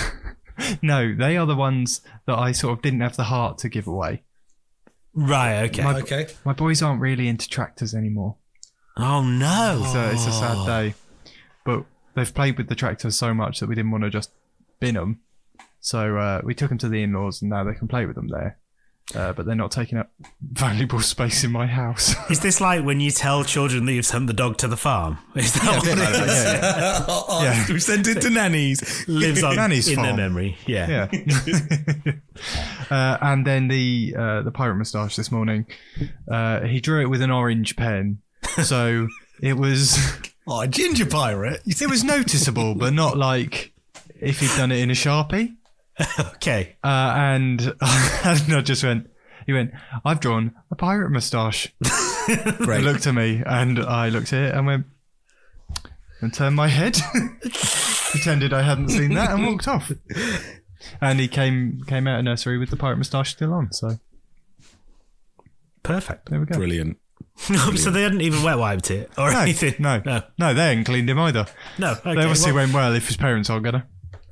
No, 0.80 1.14
they 1.14 1.36
are 1.36 1.44
the 1.44 1.54
ones 1.54 2.00
that 2.26 2.38
I 2.38 2.52
sort 2.52 2.72
of 2.78 2.80
didn't 2.82 3.00
have 3.02 3.14
the 3.16 3.24
heart 3.24 3.58
to 3.58 3.68
give 3.68 3.86
away. 3.86 4.22
right. 5.12 5.64
Okay. 5.64 5.82
My- 5.82 5.98
Okay. 6.00 6.28
My 6.46 6.54
boys 6.54 6.80
aren't 6.80 7.00
really 7.02 7.28
into 7.28 7.46
tractors 7.46 7.94
anymore. 7.94 8.36
oh 8.96 9.22
no. 9.22 9.84
So 9.92 10.00
it's 10.10 10.26
a 10.26 10.32
sad 10.32 10.66
day. 10.66 10.94
But 11.66 11.84
they've 12.14 12.32
played 12.34 12.56
with 12.56 12.68
the 12.70 12.74
tractors 12.74 13.18
so 13.18 13.34
much 13.34 13.60
that 13.60 13.68
we 13.68 13.74
didn't 13.74 13.90
want 13.90 14.04
to 14.04 14.10
just 14.10 14.30
bin 14.80 14.94
them. 14.94 15.20
So 15.80 16.16
uh, 16.16 16.40
we 16.42 16.54
took 16.54 16.70
them 16.70 16.78
to 16.78 16.88
the 16.88 17.02
in-laws, 17.02 17.42
and 17.42 17.50
now 17.50 17.62
they 17.62 17.74
can 17.74 17.86
play 17.86 18.06
with 18.06 18.16
them 18.16 18.28
there. 18.28 18.58
Uh, 19.14 19.32
but 19.32 19.46
they're 19.46 19.54
not 19.54 19.70
taking 19.70 19.98
up 19.98 20.10
valuable 20.42 21.00
space 21.00 21.44
in 21.44 21.52
my 21.52 21.66
house. 21.66 22.14
Is 22.30 22.40
this 22.40 22.60
like 22.60 22.84
when 22.84 23.00
you 23.00 23.10
tell 23.10 23.44
children 23.44 23.86
that 23.86 23.92
you've 23.92 24.06
sent 24.06 24.26
the 24.26 24.32
dog 24.32 24.56
to 24.58 24.68
the 24.68 24.76
farm? 24.76 25.18
Is 25.36 25.52
that 25.54 25.64
what 25.64 25.86
it 25.86 25.98
Yeah, 25.98 26.52
yeah. 26.78 27.04
Oh, 27.08 27.40
Yeah. 27.42 27.66
We 27.72 27.78
sent 27.80 28.06
it 28.08 28.20
to 28.22 28.30
nannies. 28.30 29.06
lives 29.08 29.42
on 29.42 29.56
Nanny's 29.56 29.88
in 29.88 30.02
their 30.02 30.16
memory? 30.16 30.56
Yeah. 30.66 31.08
Yeah. 31.12 32.12
uh, 32.90 33.18
and 33.20 33.46
then 33.46 33.68
the 33.68 34.14
uh, 34.18 34.42
the 34.42 34.50
pirate 34.50 34.76
moustache 34.76 35.16
this 35.16 35.30
morning, 35.30 35.66
uh, 36.30 36.60
he 36.62 36.80
drew 36.80 37.00
it 37.02 37.06
with 37.10 37.22
an 37.22 37.30
orange 37.30 37.76
pen, 37.76 38.18
so 38.62 39.08
it 39.40 39.54
was 39.54 39.98
Oh, 40.48 40.60
a 40.60 40.68
ginger 40.68 41.06
pirate. 41.06 41.60
it 41.66 41.90
was 41.90 42.04
noticeable, 42.04 42.74
but 42.76 42.92
not 42.92 43.16
like 43.16 43.72
if 44.20 44.40
he'd 44.40 44.56
done 44.56 44.70
it 44.72 44.78
in 44.78 44.90
a 44.90 44.94
sharpie. 44.94 45.55
Okay. 46.36 46.76
Uh, 46.84 47.14
and, 47.16 47.60
and 47.80 48.52
I 48.54 48.60
just 48.62 48.84
went. 48.84 49.08
He 49.46 49.52
went. 49.52 49.72
I've 50.04 50.20
drawn 50.20 50.54
a 50.70 50.74
pirate 50.76 51.10
moustache. 51.10 51.72
He 52.26 52.34
Great. 52.64 52.82
looked 52.82 53.06
at 53.06 53.14
me, 53.14 53.40
and 53.46 53.78
I 53.78 54.08
looked 54.08 54.32
at 54.32 54.42
it 54.48 54.54
and 54.56 54.66
went 54.66 54.86
and 56.20 56.34
turned 56.34 56.56
my 56.56 56.66
head, 56.66 56.98
pretended 58.10 58.52
I 58.52 58.62
hadn't 58.62 58.88
seen 58.88 59.14
that, 59.14 59.30
and 59.30 59.46
walked 59.46 59.68
off. 59.68 59.92
And 61.00 61.20
he 61.20 61.28
came 61.28 61.84
came 61.86 62.08
out 62.08 62.18
of 62.18 62.24
nursery 62.24 62.58
with 62.58 62.70
the 62.70 62.76
pirate 62.76 62.96
moustache 62.96 63.30
still 63.30 63.54
on. 63.54 63.70
So 63.72 64.00
Perfect. 65.84 66.28
there 66.30 66.40
we 66.40 66.46
go. 66.46 66.56
Brilliant. 66.56 66.98
so 67.76 67.90
they 67.90 68.02
hadn't 68.02 68.22
even 68.22 68.42
wet 68.42 68.58
wiped 68.58 68.90
it 68.90 69.10
or 69.16 69.30
No, 69.30 69.40
anything. 69.40 69.74
no, 69.78 70.02
no, 70.04 70.22
no, 70.38 70.52
they 70.54 70.68
hadn't 70.70 70.84
cleaned 70.84 71.08
him 71.08 71.18
either. 71.20 71.46
no. 71.78 71.92
Okay, 71.92 72.14
they 72.14 72.20
obviously 72.22 72.50
well- 72.52 72.62
went 72.64 72.74
well 72.74 72.92
if 72.94 73.06
his 73.06 73.16
parents 73.16 73.50
aren't 73.50 73.64
gonna. 73.64 73.86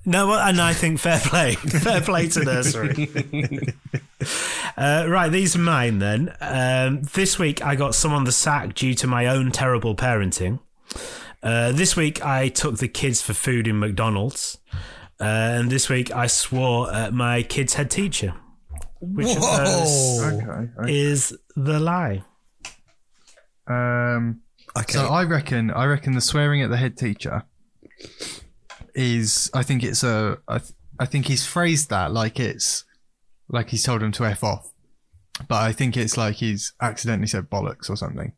No, 0.06 0.32
and 0.34 0.60
I 0.60 0.74
think 0.74 0.98
fair 1.00 1.18
play, 1.18 1.54
fair 1.54 2.00
play 2.00 2.28
to 2.28 2.44
nursery. 2.44 3.08
uh, 4.76 5.06
right, 5.08 5.30
these 5.30 5.56
are 5.56 5.60
mine 5.60 5.98
then. 5.98 6.34
Um, 6.40 7.02
this 7.14 7.38
week 7.38 7.64
I 7.64 7.74
got 7.74 7.94
some 7.94 8.12
on 8.12 8.24
the 8.24 8.32
sack 8.32 8.74
due 8.74 8.94
to 8.94 9.06
my 9.06 9.26
own 9.26 9.50
terrible 9.50 9.96
parenting. 9.96 10.58
Uh, 11.42 11.72
this 11.72 11.96
week 11.96 12.24
I 12.24 12.48
took 12.48 12.78
the 12.78 12.88
kids 12.88 13.22
for 13.22 13.32
food 13.34 13.66
in 13.66 13.78
McDonald's, 13.78 14.58
uh, 15.20 15.24
and 15.24 15.70
this 15.70 15.88
week 15.88 16.10
I 16.10 16.26
swore 16.26 16.92
at 16.92 17.14
my 17.14 17.42
kids' 17.42 17.74
head 17.74 17.90
teacher. 17.90 18.34
Which 19.00 19.36
of 19.36 19.42
those 19.42 20.22
Okay. 20.22 20.70
is 20.86 21.36
the 21.56 21.78
lie? 21.80 22.24
Um. 23.66 24.40
Okay. 24.76 24.92
So 24.94 25.06
I 25.06 25.24
reckon, 25.24 25.70
I 25.70 25.84
reckon 25.86 26.14
the 26.14 26.20
swearing 26.20 26.60
at 26.62 26.68
the 26.70 26.76
head 26.76 26.96
teacher 26.96 27.44
is. 28.94 29.50
I 29.54 29.62
think 29.62 29.82
it's 29.82 30.02
a. 30.02 30.38
I, 30.48 30.58
th- 30.58 30.72
I 30.98 31.06
think 31.06 31.26
he's 31.26 31.46
phrased 31.46 31.90
that 31.90 32.12
like 32.12 32.38
it's 32.38 32.84
like 33.48 33.70
he's 33.70 33.82
told 33.82 34.02
him 34.02 34.12
to 34.12 34.24
f 34.24 34.44
off, 34.44 34.72
but 35.48 35.62
I 35.62 35.72
think 35.72 35.96
it's 35.96 36.16
like 36.16 36.36
he's 36.36 36.72
accidentally 36.80 37.26
said 37.26 37.50
bollocks 37.50 37.90
or 37.90 37.96
something. 37.96 38.32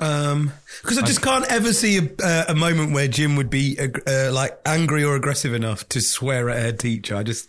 Um, 0.00 0.52
because 0.82 0.98
I 0.98 1.02
just 1.02 1.22
can't 1.22 1.44
ever 1.50 1.72
see 1.72 1.98
a, 1.98 2.10
uh, 2.22 2.44
a 2.48 2.54
moment 2.54 2.92
where 2.92 3.06
Jim 3.06 3.36
would 3.36 3.50
be 3.50 3.78
uh, 3.78 4.32
like 4.32 4.58
angry 4.66 5.04
or 5.04 5.14
aggressive 5.14 5.54
enough 5.54 5.88
to 5.90 6.00
swear 6.00 6.50
at 6.50 6.58
head 6.58 6.80
teacher. 6.80 7.14
I 7.14 7.22
just, 7.22 7.48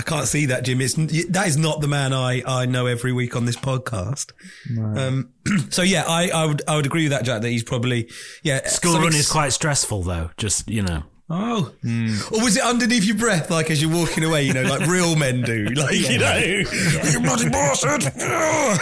I 0.00 0.02
can't 0.02 0.26
see 0.26 0.46
that, 0.46 0.64
Jim. 0.64 0.80
It's 0.80 0.94
that 0.94 1.46
is 1.46 1.58
not 1.58 1.82
the 1.82 1.86
man 1.86 2.14
I 2.14 2.42
I 2.46 2.64
know 2.64 2.86
every 2.86 3.12
week 3.12 3.36
on 3.36 3.44
this 3.44 3.56
podcast. 3.56 4.32
Um, 4.78 5.34
so 5.68 5.82
yeah, 5.82 6.04
I 6.08 6.30
I 6.30 6.46
would 6.46 6.62
I 6.66 6.76
would 6.76 6.86
agree 6.86 7.02
with 7.02 7.12
that, 7.12 7.22
Jack. 7.24 7.42
That 7.42 7.50
he's 7.50 7.62
probably 7.62 8.08
yeah. 8.42 8.66
School 8.66 8.94
run 8.98 9.14
is 9.14 9.30
quite 9.30 9.50
stressful, 9.50 10.02
though. 10.04 10.30
Just 10.38 10.70
you 10.70 10.80
know. 10.80 11.02
Oh, 11.28 11.74
or 12.32 12.42
was 12.42 12.56
it 12.56 12.62
underneath 12.62 13.04
your 13.04 13.18
breath, 13.18 13.50
like 13.50 13.70
as 13.70 13.82
you're 13.82 13.92
walking 13.92 14.24
away? 14.24 14.44
You 14.44 14.54
know, 14.54 14.62
like 14.62 14.88
real 14.88 15.16
men 15.16 15.42
do, 15.42 15.64
like 15.76 15.94
you 15.94 16.18
know, 16.18 16.34
you 16.38 17.20
bloody 17.20 17.50
bastard. 17.50 18.02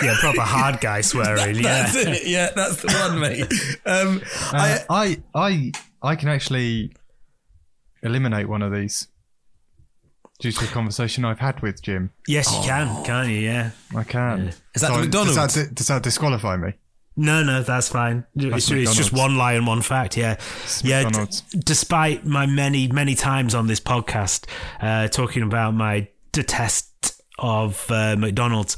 Yeah, 0.01 0.15
proper 0.21 0.43
hard 0.43 0.81
guy 0.81 1.01
swearing. 1.01 1.57
yeah. 1.63 1.63
That's 1.63 1.97
it. 1.97 2.27
Yeah, 2.29 2.51
that's 2.55 2.81
the 2.81 2.93
one, 2.93 3.19
mate. 3.19 3.53
Um, 3.85 4.23
Uh, 4.53 4.79
I, 4.89 4.89
I, 4.89 5.23
I, 5.35 5.73
I 6.01 6.15
can 6.17 6.29
actually 6.29 6.93
eliminate 8.05 8.49
one 8.49 8.63
of 8.63 8.73
these 8.73 9.09
due 10.39 10.53
to 10.53 10.65
a 10.65 10.69
conversation 10.69 11.25
I've 11.25 11.41
had 11.41 11.61
with 11.61 11.83
Jim. 11.83 12.11
Yes, 12.27 12.55
you 12.55 12.63
can, 12.63 13.05
can't 13.05 13.29
you? 13.29 13.39
Yeah. 13.39 13.71
I 13.95 14.05
can. 14.05 14.49
Is 14.75 14.83
that 14.83 14.89
the 14.89 14.89
Does 14.89 14.99
McDonald's? 15.07 15.55
that, 15.55 15.75
does 15.75 15.87
that 15.89 16.03
disqualify 16.03 16.57
me? 16.57 16.75
No, 17.17 17.43
no, 17.43 17.63
that's 17.65 17.89
fine. 17.89 18.25
it's, 18.37 18.71
it's 18.71 18.95
just 18.95 19.13
McDonald's. 19.13 19.13
one 19.13 19.37
lie 19.37 19.53
and 19.55 19.67
one 19.67 19.83
fact. 19.83 20.17
Yeah, 20.17 20.37
yeah. 20.85 21.11
d- 21.11 21.59
despite 21.59 22.25
my 22.25 22.47
many, 22.47 22.87
many 22.87 23.17
times 23.17 23.57
on 23.57 23.67
this 23.67 23.81
podcast 23.81 24.47
uh, 24.81 25.09
talking 25.09 25.43
about 25.43 25.75
my 25.75 26.07
detest 26.31 27.21
of 27.41 27.91
uh, 27.91 28.15
McDonald's, 28.17 28.77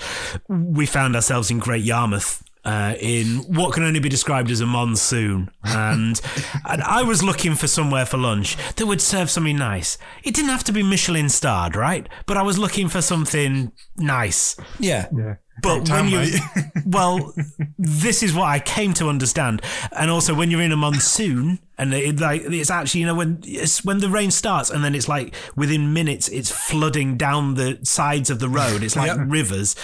we 0.49 0.87
found 0.87 1.17
ourselves 1.17 1.51
in 1.51 1.59
Great 1.59 1.85
Yarmouth. 1.85 2.43
Uh, 2.63 2.95
in 3.01 3.39
what 3.49 3.73
can 3.73 3.83
only 3.83 4.01
be 4.01 4.09
described 4.11 4.51
as 4.51 4.61
a 4.61 4.67
monsoon, 4.67 5.51
and 5.65 6.21
and 6.69 6.83
I 6.83 7.03
was 7.03 7.23
looking 7.23 7.55
for 7.55 7.67
somewhere 7.67 8.05
for 8.05 8.19
lunch 8.19 8.57
that 8.77 8.85
would 8.87 9.01
serve 9.01 9.31
something 9.31 9.57
nice. 9.57 9.97
It 10.25 10.35
didn't 10.35 10.51
have 10.51 10.65
to 10.65 10.73
be 10.73 10.83
Michelin 10.83 11.31
starred, 11.31 11.75
right? 11.75 12.07
But 12.27 12.37
I 12.37 12.43
was 12.43 12.59
looking 12.59 12.89
for 12.91 13.01
something 13.01 13.73
nice. 13.97 14.57
yeah. 14.79 15.09
Yeah. 15.17 15.37
But 15.63 15.87
Town, 15.87 16.11
when 16.11 16.29
you, 16.29 16.39
well, 16.87 17.33
this 17.79 18.23
is 18.23 18.35
what 18.35 18.47
I 18.47 18.61
came 18.61 18.95
to 18.95 19.09
understand, 19.09 19.63
and 19.93 20.11
also 20.11 20.35
when 20.35 20.51
you're 20.51 20.63
in 20.63 20.73
a 20.73 20.77
monsoon, 20.77 21.59
and 21.79 21.95
it, 21.95 22.21
like 22.21 22.43
it's 22.45 22.71
actually 22.71 23.01
you 23.01 23.07
know 23.07 23.15
when 23.15 23.41
it's 23.45 23.85
when 23.85 23.99
the 23.99 24.09
rain 24.09 24.31
starts, 24.31 24.71
and 24.71 24.85
then 24.85 24.95
it's 24.95 25.09
like 25.09 25.35
within 25.57 25.93
minutes 25.93 26.29
it's 26.29 26.51
flooding 26.51 27.17
down 27.17 27.55
the 27.55 27.79
sides 27.83 28.31
of 28.31 28.39
the 28.39 28.49
road. 28.49 28.83
It's 28.83 28.97
like 28.97 29.17
rivers. 29.27 29.77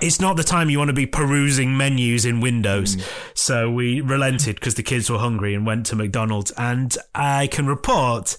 It's 0.00 0.20
not 0.20 0.36
the 0.36 0.44
time 0.44 0.70
you 0.70 0.78
want 0.78 0.88
to 0.88 0.94
be 0.94 1.06
perusing 1.06 1.76
menus 1.76 2.24
in 2.24 2.40
Windows. 2.40 2.96
Mm. 2.96 3.10
So 3.34 3.70
we 3.70 4.00
relented 4.00 4.56
because 4.56 4.74
the 4.74 4.82
kids 4.82 5.10
were 5.10 5.18
hungry 5.18 5.54
and 5.54 5.66
went 5.66 5.86
to 5.86 5.96
McDonald's, 5.96 6.52
and 6.52 6.96
I 7.14 7.46
can 7.46 7.66
report 7.66 8.36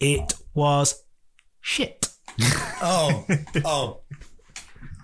it 0.00 0.34
was 0.54 1.02
shit. 1.60 2.08
Oh, 2.80 3.26
oh. 3.64 4.00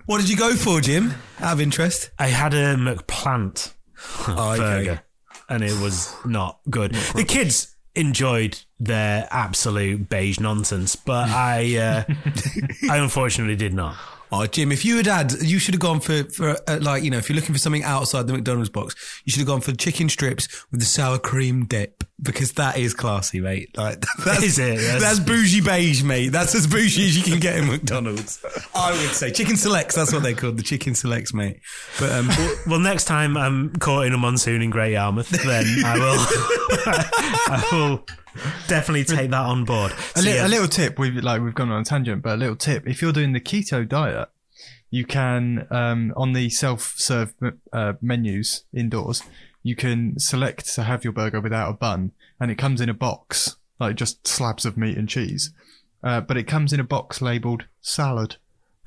What 0.07 0.21
did 0.21 0.29
you 0.29 0.37
go 0.37 0.55
for, 0.55 0.81
Jim? 0.81 1.15
Out 1.41 1.55
of 1.55 1.61
interest. 1.61 2.11
I 2.19 2.27
had 2.29 2.55
a 2.55 2.75
McPlant. 2.77 3.73
Oh, 4.29 4.53
okay. 4.53 4.59
burger, 4.61 5.03
and 5.49 5.65
it 5.65 5.81
was 5.81 6.15
not 6.27 6.59
good. 6.69 6.93
The 7.15 7.25
kids 7.25 7.75
enjoyed 7.95 8.59
their 8.79 9.27
absolute 9.31 10.11
beige 10.11 10.39
nonsense, 10.39 10.95
but 10.95 11.31
I, 11.31 11.77
uh, 11.79 12.05
I 12.91 12.99
unfortunately 12.99 13.57
did 13.57 13.73
not. 13.73 13.97
Oh, 14.33 14.47
Jim, 14.47 14.73
if 14.73 14.85
you 14.85 14.97
had 14.97 15.07
had, 15.07 15.33
you 15.43 15.59
should 15.59 15.75
have 15.75 15.81
gone 15.81 16.01
for, 16.01 16.25
for 16.25 16.57
uh, 16.67 16.79
like, 16.81 17.05
you 17.05 17.11
know, 17.11 17.19
if 17.19 17.29
you're 17.29 17.37
looking 17.37 17.55
for 17.55 17.59
something 17.59 17.85
outside 17.85 18.27
the 18.27 18.33
McDonald's 18.33 18.69
box, 18.69 18.95
you 19.25 19.31
should 19.31 19.41
have 19.41 19.47
gone 19.47 19.61
for 19.61 19.73
chicken 19.73 20.09
strips 20.09 20.67
with 20.71 20.81
the 20.81 20.87
sour 20.87 21.19
cream 21.19 21.67
dip 21.67 22.03
because 22.21 22.53
that 22.53 22.77
is 22.77 22.95
classy, 22.95 23.41
mate. 23.41 23.77
Like, 23.77 24.05
that's, 24.25 24.43
Is 24.43 24.59
it? 24.59 24.81
Yes. 24.81 25.01
That's 25.01 25.21
bougie 25.21 25.61
beige, 25.61 26.03
mate. 26.03 26.29
That's 26.29 26.55
as 26.55 26.67
bougie 26.67 27.07
as 27.07 27.17
you 27.17 27.23
can 27.23 27.39
get 27.39 27.57
in 27.57 27.69
McDonald's. 27.69 28.45
I 28.75 28.91
would 28.91 29.11
say 29.11 29.31
chicken 29.31 29.57
selects. 29.57 29.95
That's 29.95 30.13
what 30.13 30.23
they're 30.23 30.35
called, 30.35 30.57
the 30.57 30.63
chicken 30.63 30.95
selects, 30.95 31.33
mate. 31.33 31.61
But 32.01 32.11
um, 32.13 32.29
Well, 32.67 32.81
next 32.81 33.05
time 33.05 33.37
I'm 33.37 33.75
caught 33.77 34.07
in 34.07 34.15
a 34.15 34.19
monsoon 34.19 34.63
in 34.63 34.71
Great 34.71 34.93
Yarmouth, 34.93 35.29
then 35.29 35.65
I 35.85 35.99
will, 35.99 36.17
I 37.47 37.69
will 37.73 38.05
definitely 38.69 39.05
take 39.05 39.31
that 39.31 39.45
on 39.45 39.65
board. 39.65 39.93
A, 40.17 40.23
li- 40.23 40.35
yeah, 40.35 40.47
a 40.47 40.49
little 40.49 40.69
tip. 40.69 40.99
We've 40.99 41.15
like 41.17 41.43
we've 41.43 41.55
gone 41.55 41.71
on 41.71 41.83
a 41.83 41.85
tangent, 41.85 42.23
but 42.23 42.35
a 42.35 42.37
little 42.37 42.57
tip: 42.57 42.87
if 42.87 43.03
you're 43.03 43.13
doing 43.13 43.33
the 43.33 43.41
keto 43.41 43.89
diet, 43.89 44.29
you 44.91 45.05
can 45.05 45.67
um, 45.71 46.13
on 46.17 46.33
the 46.33 46.51
self-serve 46.51 47.35
uh, 47.73 47.95
menus 48.01 48.65
indoors, 48.73 49.23
you 49.63 49.75
can 49.75 50.19
select 50.19 50.73
to 50.75 50.83
have 50.83 51.05
your 51.05 51.13
burger 51.13 51.41
without 51.41 51.71
a 51.71 51.75
bun, 51.75 52.13
and 52.39 52.51
it 52.51 52.59
comes 52.59 52.81
in 52.81 52.89
a 52.89 52.95
box, 52.95 53.57
like 53.81 53.97
just 53.97 54.27
slabs 54.27 54.65
of 54.65 54.77
meat 54.77 54.97
and 54.97 55.09
cheese. 55.09 55.53
Uh, 56.03 56.21
but 56.21 56.37
it 56.37 56.45
comes 56.45 56.73
in 56.73 56.81
a 56.81 56.85
box 56.85 57.23
labelled 57.23 57.65
salad, 57.81 58.37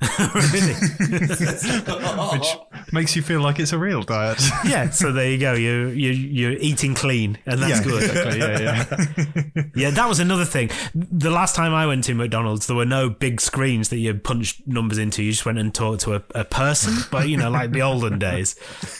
which 2.32 2.46
makes 2.92 3.16
you 3.16 3.22
feel 3.22 3.40
like 3.40 3.58
it's 3.58 3.72
a 3.72 3.78
real 3.78 4.02
diet. 4.02 4.40
yeah. 4.64 4.90
So 4.90 5.10
there 5.10 5.28
you 5.28 5.38
go. 5.38 5.54
You 5.54 5.88
you 5.88 6.10
you're 6.10 6.52
eating 6.52 6.94
clean, 6.94 7.36
and 7.46 7.60
that's 7.60 7.80
yeah, 7.80 7.84
good. 7.84 8.04
Exactly, 8.04 8.38
yeah, 8.38 8.86
yeah. 9.56 9.62
Yeah, 9.74 9.90
that 9.90 10.08
was 10.08 10.20
another 10.20 10.44
thing. 10.44 10.70
The 10.94 11.30
last 11.30 11.56
time 11.56 11.74
I 11.74 11.86
went 11.86 12.04
to 12.04 12.14
McDonald's, 12.14 12.68
there 12.68 12.76
were 12.76 12.84
no 12.84 13.10
big 13.10 13.40
screens 13.40 13.88
that 13.88 13.98
you 13.98 14.14
punched 14.14 14.68
numbers 14.68 14.98
into. 14.98 15.24
You 15.24 15.32
just 15.32 15.44
went 15.44 15.58
and 15.58 15.74
talked 15.74 16.02
to 16.02 16.14
a, 16.14 16.22
a 16.34 16.44
person, 16.44 16.94
but 17.10 17.28
you 17.28 17.36
know, 17.36 17.50
like 17.50 17.72
the 17.72 17.82
olden 17.82 18.20
days. 18.20 18.54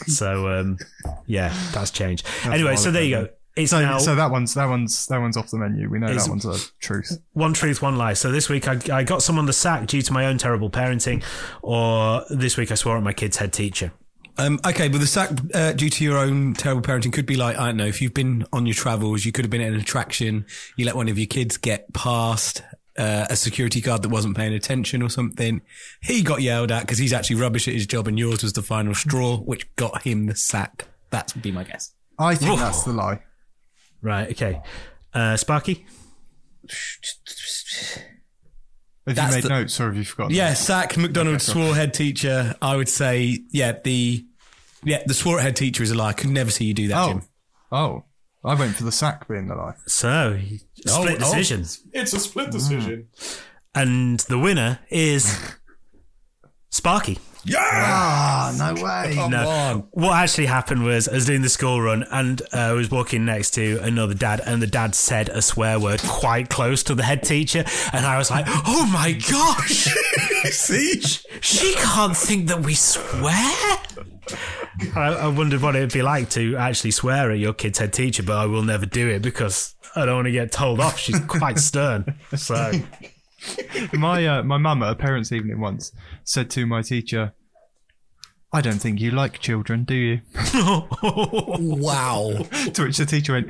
So, 0.07 0.49
um, 0.49 0.79
yeah, 1.27 1.53
that's 1.71 1.91
changed. 1.91 2.27
anyway, 2.43 2.75
so 2.75 2.91
there 2.91 3.03
you 3.03 3.15
go. 3.15 3.29
It's 3.63 3.71
So, 3.71 3.81
now 3.81 3.97
so 3.97 4.15
that 4.15 4.31
one's 4.31 4.53
that 4.53 4.67
one's 4.67 5.05
that 5.07 5.19
one's 5.19 5.37
off 5.37 5.49
the 5.51 5.57
menu. 5.57 5.89
We 5.89 5.99
know 5.99 6.13
that 6.13 6.29
one's 6.29 6.45
a 6.45 6.57
truth. 6.79 7.19
one 7.33 7.53
truth, 7.53 7.81
one 7.81 7.97
lie. 7.97 8.13
So 8.13 8.31
this 8.31 8.49
week 8.49 8.67
I, 8.67 8.79
I 8.91 9.03
got 9.03 9.21
someone 9.21 9.45
the 9.45 9.53
sack 9.53 9.87
due 9.87 10.01
to 10.01 10.13
my 10.13 10.25
own 10.25 10.37
terrible 10.37 10.69
parenting, 10.69 11.23
or 11.61 12.23
this 12.29 12.57
week 12.57 12.71
I 12.71 12.75
swore 12.75 12.97
at 12.97 13.03
my 13.03 13.13
kid's 13.13 13.37
head 13.37 13.53
teacher. 13.53 13.91
Um, 14.37 14.57
okay, 14.65 14.87
but 14.87 15.01
the 15.01 15.07
sack 15.07 15.31
uh, 15.53 15.73
due 15.73 15.89
to 15.89 16.03
your 16.03 16.17
own 16.17 16.53
terrible 16.53 16.81
parenting 16.81 17.11
could 17.11 17.25
be 17.25 17.35
like 17.35 17.57
I 17.57 17.67
don't 17.67 17.77
know. 17.77 17.85
If 17.85 18.01
you've 18.01 18.13
been 18.13 18.45
on 18.53 18.65
your 18.65 18.75
travels, 18.75 19.25
you 19.25 19.31
could 19.31 19.43
have 19.43 19.51
been 19.51 19.61
at 19.61 19.73
an 19.73 19.79
attraction. 19.79 20.45
You 20.77 20.85
let 20.85 20.95
one 20.95 21.09
of 21.09 21.17
your 21.17 21.27
kids 21.27 21.57
get 21.57 21.91
past, 21.93 22.63
uh, 22.97 23.25
a 23.29 23.35
security 23.35 23.81
guard 23.81 24.01
that 24.03 24.09
wasn't 24.09 24.37
paying 24.37 24.53
attention 24.53 25.01
or 25.01 25.09
something. 25.09 25.61
He 26.01 26.21
got 26.21 26.41
yelled 26.41 26.71
at 26.71 26.81
because 26.81 26.97
he's 26.97 27.11
actually 27.11 27.35
rubbish 27.35 27.67
at 27.67 27.73
his 27.73 27.85
job, 27.85 28.07
and 28.07 28.17
yours 28.17 28.43
was 28.43 28.53
the 28.53 28.61
final 28.61 28.95
straw, 28.95 29.37
which 29.37 29.73
got 29.75 30.03
him 30.03 30.27
the 30.27 30.35
sack. 30.35 30.85
That 31.09 31.33
would 31.35 31.43
be 31.43 31.51
my 31.51 31.65
guess. 31.65 31.93
I 32.17 32.35
think 32.35 32.51
Whoa. 32.51 32.57
that's 32.57 32.83
the 32.83 32.93
lie. 32.93 33.21
Right. 34.01 34.31
Okay. 34.31 34.61
Uh, 35.13 35.35
Sparky. 35.37 35.85
Have 39.07 39.15
That's 39.15 39.29
you 39.31 39.35
made 39.37 39.43
the- 39.43 39.49
notes 39.49 39.79
or 39.79 39.85
have 39.87 39.97
you 39.97 40.03
forgotten? 40.05 40.35
Yeah, 40.35 40.53
sack 40.53 40.95
McDonald's 40.97 41.45
swore 41.45 41.73
head 41.73 41.93
teacher. 41.93 42.55
I 42.61 42.75
would 42.75 42.89
say, 42.89 43.39
yeah, 43.49 43.73
the 43.83 44.25
yeah 44.83 45.01
the 45.05 45.13
swore 45.15 45.39
head 45.39 45.55
teacher 45.55 45.81
is 45.83 45.89
a 45.91 45.95
lie. 45.95 46.09
I 46.09 46.13
could 46.13 46.29
never 46.29 46.51
see 46.51 46.65
you 46.65 46.73
do 46.73 46.87
that, 46.89 46.97
Oh. 47.03 47.07
Jim. 47.13 47.21
Oh. 47.71 48.03
I 48.43 48.53
went 48.55 48.75
for 48.75 48.83
the 48.83 48.91
sack 48.91 49.27
being 49.27 49.47
the 49.47 49.55
lie. 49.55 49.73
So 49.87 50.39
split 50.85 51.21
Oh, 51.21 51.31
oh. 51.33 51.37
It's 51.39 52.13
a 52.13 52.19
split 52.19 52.51
decision. 52.51 53.07
and 53.75 54.19
the 54.21 54.37
winner 54.39 54.79
is 54.89 55.37
Sparky. 56.69 57.17
Yeah, 57.45 57.57
Ah, 57.61 58.53
no 58.57 58.83
way. 58.83 59.13
come 59.15 59.31
No. 59.31 59.47
on. 59.47 59.79
What 59.91 60.13
actually 60.17 60.47
happened 60.47 60.83
was 60.83 61.07
I 61.07 61.13
was 61.13 61.25
doing 61.25 61.41
the 61.41 61.49
school 61.49 61.81
run 61.81 62.03
and 62.11 62.41
uh, 62.53 62.57
I 62.57 62.71
was 62.73 62.91
walking 62.91 63.23
next 63.25 63.51
to 63.51 63.79
another 63.81 64.13
dad, 64.13 64.41
and 64.45 64.61
the 64.61 64.67
dad 64.67 64.93
said 64.93 65.29
a 65.29 65.41
swear 65.41 65.79
word 65.79 66.01
quite 66.01 66.49
close 66.49 66.83
to 66.83 66.95
the 66.95 67.03
head 67.03 67.23
teacher, 67.23 67.63
and 67.93 68.05
I 68.05 68.17
was 68.17 68.29
like, 68.29 68.45
"Oh 68.47 68.85
my 68.91 69.13
gosh, 69.13 69.87
See, 70.51 70.99
she 71.41 71.73
can't 71.75 72.15
think 72.17 72.47
that 72.49 72.59
we 72.61 72.73
swear." 72.75 73.53
I, 74.95 75.07
I 75.21 75.27
wondered 75.27 75.61
what 75.61 75.75
it'd 75.75 75.91
be 75.93 76.01
like 76.03 76.29
to 76.31 76.55
actually 76.57 76.91
swear 76.91 77.31
at 77.31 77.39
your 77.39 77.53
kid's 77.53 77.79
head 77.79 77.93
teacher, 77.93 78.23
but 78.23 78.37
I 78.37 78.45
will 78.45 78.63
never 78.63 78.85
do 78.85 79.07
it 79.09 79.21
because 79.21 79.75
I 79.95 80.05
don't 80.05 80.15
want 80.15 80.25
to 80.27 80.31
get 80.31 80.51
told 80.51 80.79
off. 80.79 80.99
She's 80.99 81.19
quite 81.21 81.57
stern. 81.59 82.15
So 82.35 82.71
my 83.93 84.25
uh, 84.25 84.43
my 84.43 84.57
mum 84.57 84.83
at 84.83 84.91
a 84.91 84.95
parents' 84.95 85.31
evening 85.31 85.59
once 85.59 85.91
said 86.23 86.49
to 86.51 86.65
my 86.65 86.81
teacher, 86.81 87.33
"I 88.53 88.61
don't 88.61 88.79
think 88.79 88.99
you 88.99 89.11
like 89.11 89.39
children, 89.39 89.83
do 89.83 89.95
you?" 89.95 90.21
wow. 91.03 92.31
to 92.73 92.83
which 92.83 92.97
the 92.97 93.05
teacher 93.05 93.33
went, 93.33 93.49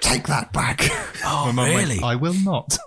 "Take 0.00 0.26
that 0.26 0.52
back." 0.52 0.88
Oh, 1.24 1.46
my 1.46 1.52
mum 1.52 1.66
really? 1.66 1.98
went, 1.98 2.04
"I 2.04 2.14
will 2.14 2.36
not." 2.44 2.78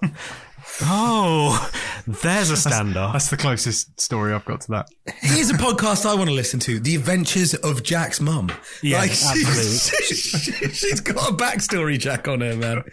Oh, 0.84 1.70
there's 2.08 2.50
a 2.50 2.56
standoff. 2.56 3.14
That's 3.14 3.30
the 3.30 3.38
closest 3.38 4.00
story 4.00 4.34
I've 4.34 4.46
got 4.46 4.62
to 4.62 4.72
that. 4.72 4.90
Here's 5.20 5.50
a 5.50 5.54
podcast 5.54 6.06
I 6.06 6.16
want 6.16 6.30
to 6.30 6.36
listen 6.36 6.60
to: 6.62 6.80
The 6.80 6.96
Adventures 6.96 7.54
of 7.54 7.84
Jack's 7.84 8.22
Mum. 8.22 8.52
Yeah, 8.82 9.06
she's, 9.06 9.92
she's 10.74 11.02
got 11.02 11.30
a 11.30 11.34
backstory, 11.34 12.00
Jack, 12.00 12.28
on 12.28 12.42
her 12.42 12.56
man. 12.56 12.84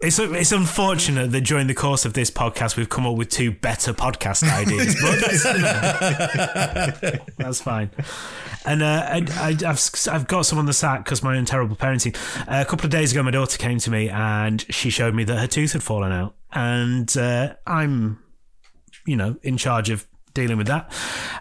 It's 0.00 0.18
it's 0.18 0.52
unfortunate 0.52 1.30
that 1.32 1.40
during 1.42 1.66
the 1.66 1.74
course 1.74 2.04
of 2.04 2.12
this 2.12 2.30
podcast 2.30 2.76
we've 2.76 2.88
come 2.88 3.06
up 3.06 3.16
with 3.16 3.30
two 3.30 3.52
better 3.52 3.94
podcast 3.94 4.42
ideas, 4.50 4.96
but 5.00 5.20
that's, 7.00 7.26
that's 7.38 7.60
fine. 7.60 7.90
And 8.66 8.82
uh, 8.82 9.06
I, 9.08 9.26
I, 9.30 9.56
I've 9.66 9.90
I've 10.10 10.26
got 10.26 10.42
some 10.46 10.58
on 10.58 10.66
the 10.66 10.72
sack 10.72 11.04
because 11.04 11.22
my 11.22 11.36
own 11.36 11.44
terrible 11.44 11.76
parenting. 11.76 12.14
Uh, 12.40 12.60
a 12.60 12.64
couple 12.64 12.84
of 12.84 12.90
days 12.90 13.12
ago, 13.12 13.22
my 13.22 13.30
daughter 13.30 13.56
came 13.56 13.78
to 13.78 13.90
me 13.90 14.10
and 14.10 14.64
she 14.68 14.90
showed 14.90 15.14
me 15.14 15.24
that 15.24 15.38
her 15.38 15.46
tooth 15.46 15.72
had 15.72 15.82
fallen 15.82 16.12
out, 16.12 16.34
and 16.52 17.16
uh, 17.16 17.54
I'm, 17.66 18.18
you 19.06 19.16
know, 19.16 19.36
in 19.42 19.56
charge 19.56 19.88
of 19.90 20.06
dealing 20.34 20.58
with 20.58 20.66
that. 20.66 20.92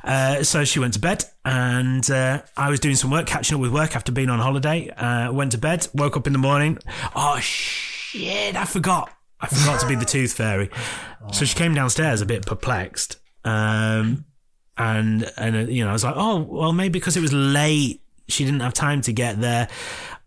Uh, 0.04 0.44
so 0.44 0.64
she 0.64 0.80
went 0.80 0.94
to 0.94 1.00
bed, 1.00 1.26
and 1.44 2.10
uh, 2.10 2.42
I 2.56 2.70
was 2.70 2.80
doing 2.80 2.96
some 2.96 3.10
work, 3.12 3.26
catching 3.26 3.56
up 3.56 3.62
with 3.62 3.74
work 3.74 3.96
after 3.96 4.12
being 4.12 4.30
on 4.30 4.40
holiday. 4.40 4.90
Uh, 4.90 5.34
went 5.34 5.52
to 5.52 5.58
bed, 5.58 5.88
woke 5.94 6.16
up 6.16 6.28
in 6.28 6.34
the 6.34 6.40
morning. 6.40 6.78
Oh 7.16 7.40
shit! 8.14 8.56
I 8.56 8.66
forgot. 8.66 9.12
I 9.40 9.48
forgot 9.48 9.82
to 9.82 9.88
be 9.88 9.96
the 9.96 10.06
tooth 10.06 10.34
fairy. 10.34 10.70
So 11.34 11.46
she 11.46 11.56
came 11.56 11.74
downstairs 11.74 12.22
a 12.22 12.26
bit 12.26 12.46
perplexed. 12.46 13.18
Um, 13.44 14.26
and 14.78 15.30
and 15.38 15.56
uh, 15.56 15.72
you 15.72 15.84
know, 15.84 15.90
I 15.90 15.94
was 15.94 16.04
like, 16.04 16.16
oh 16.18 16.40
well, 16.40 16.74
maybe 16.74 16.94
because 16.94 17.18
it 17.18 17.22
was 17.22 17.34
late, 17.34 18.02
she 18.28 18.46
didn't 18.46 18.62
have 18.62 18.74
time 18.74 19.02
to 19.02 19.14
get 19.14 19.42
there. 19.42 19.68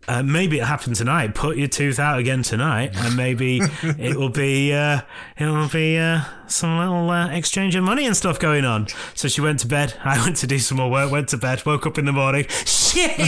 Uh, 0.07 0.23
maybe 0.23 0.59
it 0.59 0.63
happened 0.63 0.95
tonight. 0.95 1.35
Put 1.35 1.57
your 1.57 1.67
tooth 1.67 1.99
out 1.99 2.17
again 2.17 2.41
tonight, 2.41 2.91
and 2.95 3.17
maybe 3.17 3.59
it 3.83 4.15
will 4.15 4.29
be 4.29 4.73
uh, 4.73 5.01
it 5.37 5.45
will 5.45 5.67
be 5.67 5.97
uh, 5.97 6.21
some 6.47 6.79
little 6.79 7.09
uh, 7.09 7.27
exchange 7.29 7.75
of 7.75 7.83
money 7.83 8.05
and 8.05 8.15
stuff 8.15 8.39
going 8.39 8.63
on. 8.63 8.87
So 9.15 9.27
she 9.27 9.41
went 9.41 9.59
to 9.59 9.67
bed. 9.67 9.95
I 10.05 10.23
went 10.23 10.37
to 10.37 10.47
do 10.47 10.59
some 10.59 10.77
more 10.77 10.89
work. 10.89 11.11
Went 11.11 11.27
to 11.29 11.37
bed. 11.37 11.65
Woke 11.65 11.85
up 11.85 11.97
in 11.97 12.05
the 12.05 12.13
morning. 12.13 12.45
Shit! 12.65 13.19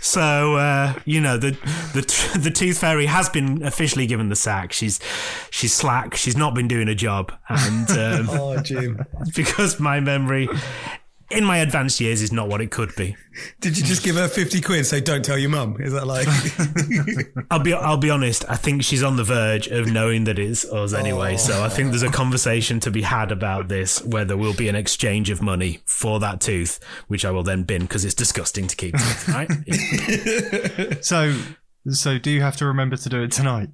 so 0.00 0.56
uh, 0.56 0.94
you 1.04 1.20
know 1.20 1.36
the 1.38 1.50
the 1.94 2.38
the 2.38 2.50
tooth 2.50 2.78
fairy 2.78 3.06
has 3.06 3.28
been 3.28 3.62
officially 3.62 4.06
given 4.06 4.28
the 4.28 4.36
sack. 4.36 4.72
She's 4.72 5.00
she's 5.50 5.72
slack. 5.72 6.14
She's 6.14 6.36
not 6.36 6.54
been 6.54 6.68
doing 6.68 6.88
a 6.88 6.94
job, 6.94 7.32
and 7.48 7.90
um, 7.90 8.28
Oh, 8.30 8.60
Jim. 8.60 9.04
because 9.34 9.80
my 9.80 10.00
memory 10.00 10.48
in 11.30 11.44
my 11.44 11.58
advanced 11.58 12.00
years 12.00 12.22
is 12.22 12.32
not 12.32 12.48
what 12.48 12.60
it 12.60 12.70
could 12.70 12.94
be. 12.96 13.16
Did 13.60 13.76
you 13.76 13.84
just 13.84 14.04
give 14.04 14.16
her 14.16 14.28
50 14.28 14.60
quid 14.60 14.86
so 14.86 15.00
don't 15.00 15.24
tell 15.24 15.38
your 15.38 15.50
mum? 15.50 15.76
Is 15.80 15.92
that 15.92 16.06
like. 16.06 16.28
I'll 17.50 17.58
be 17.58 17.72
I'll 17.72 17.96
be 17.96 18.10
honest. 18.10 18.44
I 18.48 18.56
think 18.56 18.84
she's 18.84 19.02
on 19.02 19.16
the 19.16 19.24
verge 19.24 19.66
of 19.68 19.90
knowing 19.90 20.24
that 20.24 20.38
it's 20.38 20.64
us 20.64 20.92
anyway. 20.92 21.34
Oh. 21.34 21.38
So 21.38 21.64
I 21.64 21.68
think 21.68 21.90
there's 21.90 22.02
a 22.02 22.10
conversation 22.10 22.80
to 22.80 22.90
be 22.90 23.02
had 23.02 23.32
about 23.32 23.68
this, 23.68 24.02
where 24.02 24.24
there 24.24 24.36
will 24.36 24.54
be 24.54 24.68
an 24.68 24.76
exchange 24.76 25.30
of 25.30 25.42
money 25.42 25.80
for 25.84 26.20
that 26.20 26.40
tooth, 26.40 26.78
which 27.08 27.24
I 27.24 27.30
will 27.30 27.42
then 27.42 27.64
bin 27.64 27.82
because 27.82 28.04
it's 28.04 28.14
disgusting 28.14 28.66
to 28.68 28.76
keep 28.76 28.96
teeth. 28.96 29.28
Right? 29.28 29.50
So, 31.04 31.36
so 31.90 32.18
do 32.18 32.30
you 32.30 32.40
have 32.40 32.56
to 32.56 32.66
remember 32.66 32.96
to 32.96 33.08
do 33.08 33.22
it 33.22 33.32
tonight? 33.32 33.68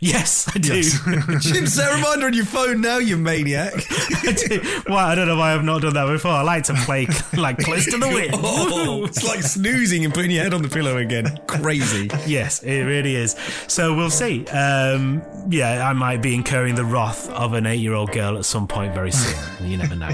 Yes, 0.00 0.48
I 0.54 0.58
do. 0.58 0.82
Jim, 1.40 1.66
set 1.66 1.92
a 1.92 1.96
reminder 1.96 2.26
on 2.26 2.34
your 2.34 2.44
phone 2.44 2.80
now, 2.80 2.98
you 2.98 3.16
maniac. 3.16 3.72
I 4.24 4.32
do. 4.32 4.60
Well, 4.88 4.98
I 4.98 5.14
don't 5.14 5.28
know 5.28 5.36
why 5.36 5.54
I've 5.54 5.64
not 5.64 5.82
done 5.82 5.94
that 5.94 6.06
before. 6.06 6.32
I 6.32 6.42
like 6.42 6.64
to 6.64 6.74
play 6.74 7.06
like 7.36 7.58
close 7.58 7.86
to 7.86 7.98
the 7.98 8.08
wind. 8.08 8.32
Oh, 8.34 9.04
it's 9.04 9.24
like 9.24 9.42
snoozing 9.42 10.04
and 10.04 10.12
putting 10.12 10.30
your 10.30 10.42
head 10.44 10.54
on 10.54 10.62
the 10.62 10.68
pillow 10.68 10.96
again. 10.98 11.38
Crazy. 11.46 12.10
Yes, 12.26 12.62
it 12.62 12.82
really 12.82 13.14
is. 13.16 13.36
So 13.68 13.94
we'll 13.94 14.10
see. 14.10 14.46
Um, 14.48 15.22
yeah, 15.48 15.88
I 15.88 15.92
might 15.92 16.22
be 16.22 16.34
incurring 16.34 16.74
the 16.74 16.84
wrath 16.84 17.28
of 17.30 17.54
an 17.54 17.66
eight-year-old 17.66 18.12
girl 18.12 18.36
at 18.38 18.44
some 18.44 18.66
point 18.66 18.94
very 18.94 19.12
soon. 19.12 19.68
You 19.68 19.76
never 19.76 19.94
know. 19.94 20.10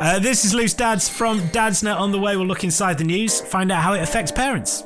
Uh, 0.00 0.18
this 0.18 0.44
is 0.44 0.54
Loose 0.54 0.74
Dads 0.74 1.08
from 1.08 1.40
Dadsnet 1.48 1.98
on 1.98 2.12
the 2.12 2.18
way. 2.18 2.36
We'll 2.36 2.46
look 2.46 2.64
inside 2.64 2.98
the 2.98 3.04
news, 3.04 3.40
find 3.40 3.70
out 3.72 3.82
how 3.82 3.94
it 3.94 4.02
affects 4.02 4.32
parents. 4.32 4.85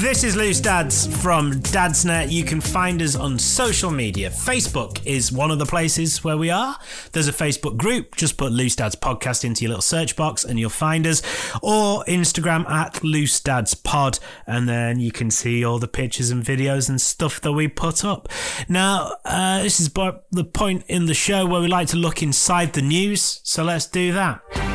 This 0.00 0.24
is 0.24 0.34
Loose 0.34 0.60
Dads 0.60 1.06
from 1.22 1.52
Dadsnet. 1.60 2.32
You 2.32 2.42
can 2.42 2.62
find 2.62 3.02
us 3.02 3.14
on 3.14 3.38
social 3.38 3.90
media. 3.90 4.30
Facebook 4.30 5.04
is 5.04 5.30
one 5.30 5.50
of 5.50 5.58
the 5.58 5.66
places 5.66 6.24
where 6.24 6.38
we 6.38 6.48
are. 6.48 6.78
There's 7.12 7.28
a 7.28 7.32
Facebook 7.32 7.76
group. 7.76 8.16
Just 8.16 8.38
put 8.38 8.50
Loose 8.50 8.74
Dads 8.76 8.96
Podcast 8.96 9.44
into 9.44 9.60
your 9.60 9.68
little 9.68 9.82
search 9.82 10.16
box 10.16 10.42
and 10.42 10.58
you'll 10.58 10.70
find 10.70 11.06
us. 11.06 11.20
Or 11.62 12.02
Instagram 12.04 12.66
at 12.70 13.04
Loose 13.04 13.40
Dads 13.40 13.74
Pod. 13.74 14.18
And 14.46 14.66
then 14.66 15.00
you 15.00 15.12
can 15.12 15.30
see 15.30 15.66
all 15.66 15.78
the 15.78 15.86
pictures 15.86 16.30
and 16.30 16.42
videos 16.42 16.88
and 16.88 16.98
stuff 16.98 17.42
that 17.42 17.52
we 17.52 17.68
put 17.68 18.02
up. 18.02 18.30
Now, 18.70 19.16
uh, 19.26 19.62
this 19.62 19.80
is 19.80 19.90
the 19.90 20.44
point 20.44 20.84
in 20.88 21.04
the 21.06 21.14
show 21.14 21.44
where 21.44 21.60
we 21.60 21.68
like 21.68 21.88
to 21.88 21.98
look 21.98 22.22
inside 22.22 22.72
the 22.72 22.80
news. 22.80 23.42
So 23.44 23.64
let's 23.64 23.84
do 23.86 24.14
that. 24.14 24.69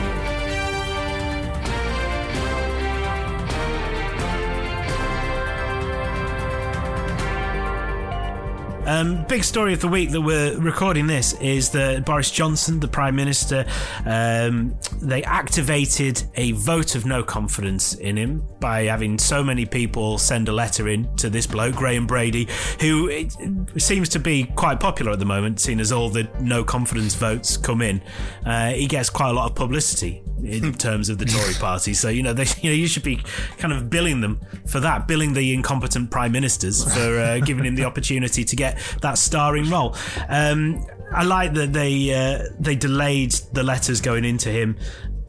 Um, 8.87 9.25
big 9.25 9.43
story 9.43 9.73
of 9.73 9.81
the 9.81 9.87
week 9.87 10.11
that 10.11 10.21
we're 10.21 10.55
recording 10.59 11.07
this 11.07 11.33
is 11.41 11.71
that 11.71 12.05
Boris 12.05 12.29
Johnson, 12.29 12.79
the 12.79 12.87
Prime 12.87 13.15
Minister, 13.15 13.65
um, 14.05 14.77
they 15.01 15.23
activated 15.23 16.23
a 16.35 16.51
vote 16.51 16.93
of 16.93 17.03
no 17.03 17.23
confidence 17.23 17.95
in 17.95 18.15
him 18.15 18.43
by 18.65 18.85
having 18.85 19.19
so 19.19 19.43
many 19.43 19.63
people 19.63 20.17
send 20.17 20.49
a 20.49 20.51
letter 20.51 20.87
in 20.87 21.15
to 21.17 21.29
this 21.29 21.45
bloke, 21.45 21.75
Graham 21.75 22.07
Brady, 22.07 22.47
who 22.81 23.07
it, 23.09 23.31
seems 23.77 24.09
to 24.09 24.19
be 24.19 24.45
quite 24.55 24.79
popular 24.79 25.11
at 25.11 25.19
the 25.19 25.25
moment, 25.25 25.59
seeing 25.59 25.79
as 25.79 25.91
all 25.91 26.09
the 26.09 26.27
no 26.39 26.63
confidence 26.63 27.13
votes 27.13 27.57
come 27.57 27.83
in. 27.83 28.01
Uh, 28.43 28.71
he 28.71 28.87
gets 28.87 29.07
quite 29.11 29.29
a 29.29 29.33
lot 29.33 29.51
of 29.51 29.55
publicity 29.55 30.23
in 30.43 30.73
terms 30.73 31.09
of 31.09 31.19
the 31.19 31.25
Tory 31.25 31.53
party. 31.59 31.93
So 31.93 32.09
you 32.09 32.23
know, 32.23 32.33
they, 32.33 32.47
you 32.61 32.71
know, 32.71 32.75
you 32.75 32.87
should 32.87 33.03
be 33.03 33.17
kind 33.59 33.71
of 33.71 33.87
billing 33.91 34.21
them 34.21 34.41
for 34.65 34.79
that, 34.79 35.07
billing 35.07 35.33
the 35.33 35.53
incompetent 35.53 36.09
prime 36.09 36.31
ministers 36.31 36.83
for 36.91 37.19
uh, 37.19 37.37
giving 37.45 37.65
him 37.65 37.75
the 37.75 37.83
opportunity 37.83 38.43
to 38.43 38.55
get 38.55 38.79
that 39.03 39.19
starring 39.19 39.69
role. 39.69 39.95
Um, 40.27 40.83
I 41.13 41.23
like 41.23 41.53
that 41.53 41.71
they 41.71 42.11
uh, 42.15 42.47
they 42.59 42.75
delayed 42.75 43.33
the 43.53 43.61
letters 43.61 44.01
going 44.01 44.25
into 44.25 44.49
him. 44.49 44.75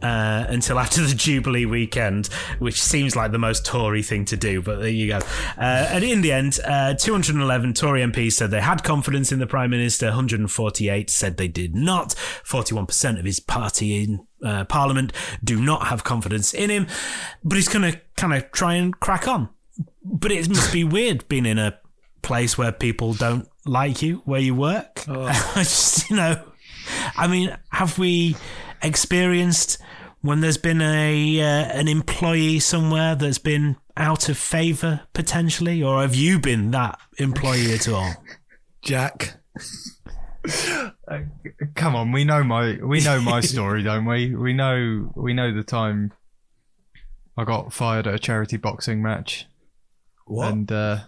Uh, 0.02 0.44
until 0.50 0.78
after 0.78 1.00
the 1.00 1.14
Jubilee 1.14 1.64
weekend, 1.64 2.26
which 2.58 2.80
seems 2.80 3.16
like 3.16 3.32
the 3.32 3.38
most 3.38 3.64
Tory 3.64 4.02
thing 4.02 4.26
to 4.26 4.36
do, 4.36 4.60
but 4.60 4.78
there 4.78 4.90
you 4.90 5.08
go. 5.08 5.18
Uh, 5.56 5.88
and 5.90 6.04
in 6.04 6.20
the 6.20 6.32
end, 6.32 6.60
uh, 6.64 6.92
211 6.92 7.72
Tory 7.72 8.02
MPs 8.02 8.32
said 8.32 8.50
they 8.50 8.60
had 8.60 8.84
confidence 8.84 9.32
in 9.32 9.38
the 9.38 9.46
Prime 9.46 9.70
Minister, 9.70 10.06
148 10.08 11.08
said 11.08 11.38
they 11.38 11.48
did 11.48 11.74
not. 11.74 12.14
41% 12.44 13.18
of 13.18 13.24
his 13.24 13.40
party 13.40 14.04
in 14.04 14.26
uh, 14.44 14.64
Parliament 14.66 15.14
do 15.42 15.58
not 15.58 15.86
have 15.86 16.04
confidence 16.04 16.52
in 16.52 16.68
him, 16.68 16.86
but 17.42 17.56
he's 17.56 17.68
going 17.68 17.90
to 17.90 17.98
kind 18.16 18.34
of 18.34 18.52
try 18.52 18.74
and 18.74 19.00
crack 19.00 19.26
on. 19.26 19.48
But 20.04 20.30
it 20.30 20.48
must 20.48 20.72
be 20.72 20.84
weird 20.84 21.26
being 21.28 21.46
in 21.46 21.58
a 21.58 21.78
place 22.22 22.58
where 22.58 22.72
people 22.72 23.14
don't 23.14 23.48
like 23.64 24.02
you 24.02 24.22
where 24.24 24.40
you 24.40 24.54
work. 24.54 25.04
Just, 25.06 26.10
you 26.10 26.16
know, 26.16 26.42
I 27.16 27.26
mean, 27.26 27.56
have 27.70 27.98
we 27.98 28.36
experienced 28.82 29.78
when 30.20 30.40
there's 30.40 30.58
been 30.58 30.80
a 30.80 31.40
uh, 31.40 31.44
an 31.44 31.88
employee 31.88 32.58
somewhere 32.58 33.14
that's 33.14 33.38
been 33.38 33.76
out 33.96 34.28
of 34.28 34.36
favour 34.36 35.02
potentially, 35.12 35.82
or 35.82 36.02
have 36.02 36.14
you 36.14 36.38
been 36.38 36.70
that 36.72 36.98
employee 37.18 37.72
at 37.72 37.88
all? 37.88 38.12
Jack. 38.82 39.40
Uh, 41.08 41.20
come 41.74 41.96
on, 41.96 42.12
we 42.12 42.24
know 42.24 42.44
my 42.44 42.78
we 42.82 43.00
know 43.00 43.20
my 43.20 43.40
story, 43.52 43.82
don't 43.82 44.04
we? 44.04 44.34
We 44.34 44.52
know 44.52 45.10
we 45.14 45.34
know 45.34 45.52
the 45.54 45.64
time 45.64 46.12
I 47.36 47.44
got 47.44 47.72
fired 47.72 48.06
at 48.06 48.14
a 48.14 48.18
charity 48.18 48.56
boxing 48.56 49.02
match. 49.02 49.46
What? 50.26 50.52
And 50.52 50.72
uh, 50.72 50.98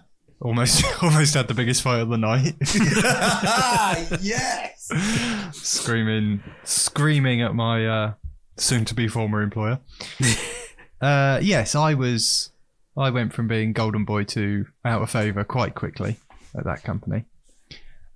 almost 0.41 0.85
almost 1.03 1.35
had 1.35 1.49
the 1.49 1.55
biggest 1.55 1.83
fight 1.83 2.01
of 2.01 2.09
the 2.09 2.19
night. 2.19 2.55
yes. 4.21 4.68
Screaming 5.53 6.43
screaming 6.65 7.43
at 7.43 7.55
my 7.55 7.87
uh, 7.87 8.13
soon 8.57 8.85
to 8.87 8.95
be 8.95 9.09
former 9.09 9.43
employer. 9.43 9.81
uh, 11.01 11.41
yes, 11.43 11.75
I 11.75 11.95
was 11.95 12.51
I 12.97 13.11
went 13.11 13.33
from 13.33 13.49
being 13.49 13.73
golden 13.73 14.05
boy 14.05 14.25
to 14.25 14.67
out 14.85 15.03
of 15.03 15.11
favour 15.11 15.45
quite 15.45 15.75
quickly 15.75 16.17
at 16.57 16.65
that 16.65 16.83
company. 16.83 17.25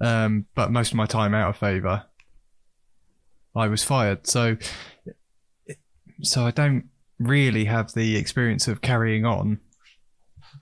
Um, 0.00 0.46
but 0.54 0.72
most 0.72 0.90
of 0.90 0.96
my 0.96 1.06
time 1.06 1.34
out 1.34 1.50
of 1.50 1.56
favour, 1.56 2.04
I 3.54 3.68
was 3.68 3.84
fired. 3.84 4.26
So, 4.26 4.56
so 6.22 6.44
I 6.44 6.50
don't 6.50 6.88
really 7.18 7.66
have 7.66 7.92
the 7.92 8.16
experience 8.16 8.66
of 8.66 8.80
carrying 8.80 9.24
on. 9.24 9.60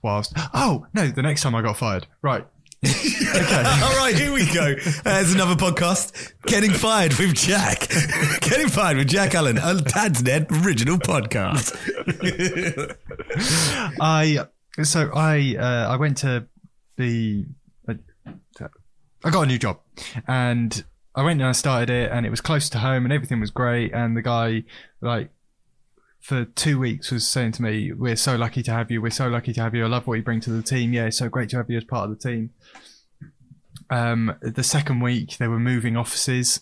Whilst 0.03 0.33
oh 0.53 0.87
no, 0.93 1.09
the 1.09 1.21
next 1.21 1.41
time 1.41 1.53
I 1.53 1.61
got 1.61 1.77
fired, 1.77 2.07
right? 2.21 2.47
Okay, 2.83 3.63
All 3.83 3.95
right, 3.97 4.15
here 4.15 4.33
we 4.33 4.45
go. 4.51 4.75
There's 5.03 5.33
another 5.33 5.55
podcast. 5.55 6.33
Getting 6.43 6.71
fired 6.71 7.13
with 7.13 7.35
Jack. 7.35 7.89
Getting 8.41 8.69
fired 8.69 8.97
with 8.97 9.07
Jack 9.07 9.35
Allen, 9.35 9.57
a 9.57 9.75
Dad's 9.81 10.23
Net 10.23 10.47
original 10.51 10.97
podcast. 10.97 11.75
I 14.01 14.47
so 14.83 15.11
I 15.13 15.55
uh, 15.59 15.93
I 15.93 15.95
went 15.97 16.17
to 16.17 16.47
the 16.97 17.45
uh, 17.87 17.93
I 19.23 19.29
got 19.29 19.43
a 19.43 19.45
new 19.45 19.59
job 19.59 19.79
and 20.27 20.83
I 21.13 21.23
went 21.23 21.39
and 21.39 21.49
I 21.49 21.51
started 21.51 21.89
it 21.89 22.11
and 22.11 22.25
it 22.25 22.29
was 22.29 22.41
close 22.41 22.69
to 22.69 22.79
home 22.79 23.03
and 23.03 23.13
everything 23.13 23.39
was 23.39 23.51
great 23.51 23.93
and 23.93 24.17
the 24.17 24.21
guy 24.21 24.63
like 25.01 25.29
for 26.21 26.45
two 26.45 26.79
weeks 26.79 27.11
was 27.11 27.27
saying 27.27 27.51
to 27.51 27.61
me 27.61 27.91
we're 27.91 28.15
so 28.15 28.35
lucky 28.35 28.61
to 28.63 28.71
have 28.71 28.91
you 28.91 29.01
we're 29.01 29.09
so 29.09 29.27
lucky 29.27 29.53
to 29.53 29.61
have 29.61 29.73
you 29.73 29.83
I 29.83 29.87
love 29.87 30.07
what 30.07 30.15
you 30.15 30.23
bring 30.23 30.39
to 30.41 30.51
the 30.51 30.61
team 30.61 30.93
yeah 30.93 31.05
it's 31.07 31.17
so 31.17 31.29
great 31.29 31.49
to 31.49 31.57
have 31.57 31.69
you 31.69 31.77
as 31.77 31.83
part 31.83 32.09
of 32.09 32.17
the 32.17 32.29
team 32.29 32.51
um 33.89 34.35
the 34.41 34.63
second 34.63 35.01
week 35.01 35.37
they 35.37 35.47
were 35.47 35.59
moving 35.59 35.97
offices 35.97 36.61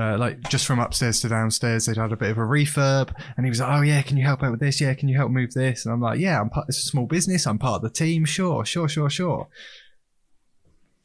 uh, 0.00 0.16
like 0.16 0.40
just 0.48 0.66
from 0.66 0.78
upstairs 0.78 1.20
to 1.20 1.28
downstairs, 1.28 1.84
they'd 1.84 1.96
had 1.96 2.12
a 2.12 2.16
bit 2.16 2.30
of 2.30 2.38
a 2.38 2.42
refurb, 2.42 3.12
and 3.36 3.44
he 3.44 3.50
was 3.50 3.60
like, 3.60 3.70
"Oh 3.70 3.82
yeah, 3.82 4.00
can 4.00 4.16
you 4.16 4.24
help 4.24 4.42
out 4.42 4.50
with 4.50 4.60
this? 4.60 4.80
Yeah, 4.80 4.94
can 4.94 5.08
you 5.08 5.16
help 5.16 5.30
move 5.30 5.52
this?" 5.52 5.84
And 5.84 5.92
I'm 5.92 6.00
like, 6.00 6.18
"Yeah, 6.18 6.40
I'm 6.40 6.48
part. 6.48 6.66
It's 6.68 6.78
a 6.78 6.86
small 6.86 7.06
business. 7.06 7.46
I'm 7.46 7.58
part 7.58 7.76
of 7.76 7.82
the 7.82 7.90
team. 7.90 8.24
Sure, 8.24 8.64
sure, 8.64 8.88
sure, 8.88 9.10
sure." 9.10 9.48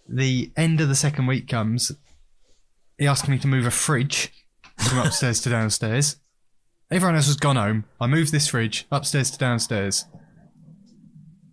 The 0.08 0.52
end 0.56 0.80
of 0.80 0.88
the 0.88 0.96
second 0.96 1.28
week 1.28 1.48
comes. 1.48 1.92
He 2.98 3.08
asked 3.08 3.28
me 3.28 3.38
to 3.40 3.48
move 3.48 3.66
a 3.66 3.72
fridge 3.72 4.32
from 4.78 5.00
upstairs 5.00 5.42
to 5.42 5.50
downstairs. 5.50 6.18
Everyone 6.96 7.18
else 7.18 7.26
has 7.28 7.36
gone 7.36 7.58
home. 7.58 7.84
I 8.00 8.08
move 8.08 8.32
this 8.32 8.48
fridge 8.48 8.88
upstairs 8.90 9.30
to 9.32 9.38
downstairs, 9.38 10.06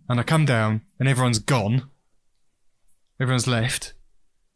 and 0.07 0.17
I 0.17 0.23
come 0.23 0.45
down, 0.45 0.83
and 1.01 1.09
everyone's 1.09 1.39
gone. 1.39 1.89
Everyone's 3.19 3.45
left, 3.45 3.93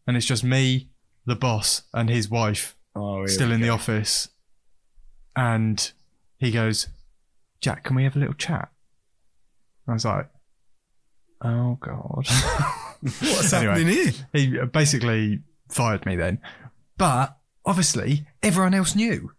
and 0.08 0.16
it's 0.16 0.26
just 0.26 0.46
me, 0.46 0.88
the 1.26 1.36
boss, 1.36 1.82
and 1.94 2.10
his 2.10 2.30
wife 2.30 2.78
Oh, 2.96 3.18
here 3.18 3.28
still 3.28 3.50
we 3.50 3.56
in 3.56 3.60
the 3.62 3.68
office. 3.68 4.30
And 5.36 5.92
he 6.38 6.52
goes, 6.52 6.88
Jack, 7.60 7.84
can 7.84 7.98
we 7.98 8.06
have 8.06 8.16
a 8.16 8.20
little 8.20 8.34
chat? 8.34 8.70
I 9.90 9.94
was 9.94 10.06
like, 10.06 10.30
oh, 11.44 11.78
God. 11.82 12.26
What's 13.02 13.52
Anyway. 13.52 13.74
happening 13.74 13.94
here? 13.94 14.14
he 14.32 14.58
basically 14.72 15.42
fired 15.70 16.06
me 16.06 16.16
then. 16.16 16.40
But 16.98 17.38
obviously, 17.66 18.26
everyone 18.42 18.74
else 18.74 18.96
knew. 18.96 19.32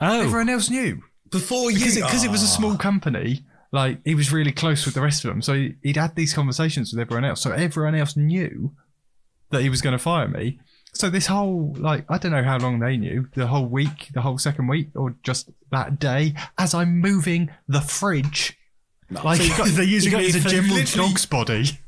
Oh, 0.00 0.20
Everyone 0.22 0.48
else 0.48 0.70
knew. 0.70 1.02
Before 1.30 1.70
you. 1.70 1.78
Because 1.78 1.96
it, 1.96 2.02
'cause 2.04 2.24
it 2.24 2.30
was 2.30 2.42
a 2.42 2.46
small 2.48 2.76
company, 2.76 3.44
like, 3.72 4.00
he 4.04 4.14
was 4.14 4.32
really 4.32 4.52
close 4.52 4.84
with 4.84 4.94
the 4.94 5.00
rest 5.00 5.24
of 5.24 5.30
them. 5.30 5.42
So 5.42 5.54
he- 5.54 5.74
he'd 5.82 5.96
had 5.96 6.16
these 6.16 6.32
conversations 6.34 6.92
with 6.92 7.00
everyone 7.00 7.24
else. 7.24 7.40
So 7.40 7.52
everyone 7.52 7.94
else 7.94 8.16
knew 8.16 8.72
that 9.50 9.62
he 9.62 9.68
was 9.68 9.80
going 9.82 9.92
to 9.92 9.98
fire 9.98 10.26
me. 10.28 10.58
So 10.92 11.08
this 11.08 11.26
whole, 11.26 11.76
like, 11.78 12.04
I 12.08 12.18
don't 12.18 12.32
know 12.32 12.42
how 12.42 12.58
long 12.58 12.80
they 12.80 12.96
knew, 12.96 13.28
the 13.36 13.46
whole 13.46 13.66
week, 13.66 14.08
the 14.12 14.22
whole 14.22 14.38
second 14.38 14.66
week, 14.66 14.88
or 14.96 15.14
just 15.22 15.50
that 15.70 16.00
day, 16.00 16.34
as 16.58 16.74
I'm 16.74 16.98
moving 17.00 17.50
the 17.68 17.80
fridge. 17.80 18.56
Like, 19.08 19.40
So 19.40 19.56
got- 19.56 19.68
they're 19.68 19.84
using 19.84 20.10
you 20.12 20.16
got 20.18 20.22
me 20.22 20.28
as 20.30 20.34
a 20.34 20.48
general 20.48 20.74
literally- 20.74 21.08
dog's 21.08 21.26
body. 21.26 21.78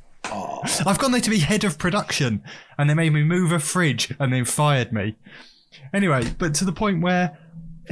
I've 0.87 0.99
gone 0.99 1.11
there 1.13 1.21
to 1.21 1.31
be 1.31 1.41
head 1.41 1.65
of 1.65 1.79
production, 1.79 2.43
and 2.79 2.89
they 2.89 2.95
made 2.95 3.13
me 3.13 3.25
move 3.25 3.51
a 3.51 3.59
fridge 3.59 4.13
and 4.21 4.33
then 4.33 4.45
fired 4.45 4.93
me. 4.93 5.17
Anyway, 5.93 6.33
but 6.39 6.55
to 6.55 6.65
the 6.65 6.73
point 6.73 7.01
where 7.03 7.37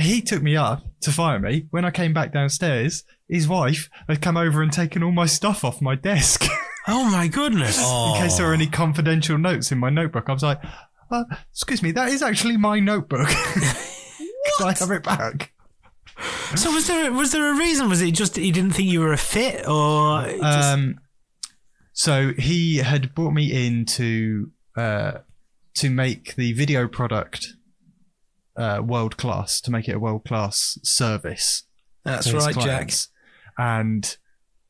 he 0.02 0.22
took 0.22 0.42
me 0.42 0.56
up 0.56 0.82
to 1.02 1.12
fire 1.12 1.38
me. 1.38 1.66
When 1.70 1.84
I 1.84 1.90
came 1.90 2.12
back 2.12 2.32
downstairs, 2.32 3.04
his 3.28 3.48
wife 3.48 3.88
had 4.08 4.20
come 4.22 4.36
over 4.36 4.62
and 4.62 4.72
taken 4.72 5.02
all 5.02 5.12
my 5.12 5.26
stuff 5.26 5.64
off 5.64 5.80
my 5.80 5.94
desk. 5.94 6.44
oh 6.88 7.10
my 7.10 7.28
goodness! 7.28 7.78
in 7.78 8.22
case 8.22 8.36
there 8.36 8.46
were 8.46 8.54
any 8.54 8.66
confidential 8.66 9.38
notes 9.38 9.72
in 9.72 9.78
my 9.78 9.90
notebook. 9.90 10.28
I 10.28 10.32
was 10.32 10.42
like, 10.42 10.60
uh, 11.10 11.24
excuse 11.52 11.82
me, 11.82 11.92
that 11.92 12.08
is 12.08 12.22
actually 12.22 12.56
my 12.56 12.80
notebook. 12.80 13.28
Can 14.58 14.68
I 14.68 14.74
have 14.78 14.90
it 14.90 15.02
back? 15.02 15.52
So 16.56 16.70
was 16.72 16.86
there 16.86 17.12
was 17.12 17.32
there 17.32 17.52
a 17.52 17.56
reason? 17.56 17.88
Was 17.88 18.02
it 18.02 18.12
just 18.12 18.34
that 18.34 18.42
he 18.42 18.50
didn't 18.50 18.72
think 18.72 18.90
you 18.90 19.00
were 19.00 19.12
a 19.12 19.18
fit, 19.18 19.66
or 19.66 20.22
just, 20.22 20.42
Um, 20.42 21.00
so 21.92 22.32
he 22.38 22.78
had 22.78 23.14
brought 23.14 23.32
me 23.32 23.66
in 23.66 23.86
to 23.86 24.50
uh, 24.76 25.12
to 25.74 25.90
make 25.90 26.34
the 26.36 26.52
video 26.52 26.88
product 26.88 27.46
uh, 28.60 28.82
world 28.82 29.16
class, 29.16 29.60
to 29.62 29.70
make 29.70 29.88
it 29.88 29.96
a 29.96 29.98
world 29.98 30.24
class 30.24 30.78
service. 30.82 31.64
That's 32.04 32.32
right, 32.32 32.54
Jack. 32.54 32.92
And 33.58 34.16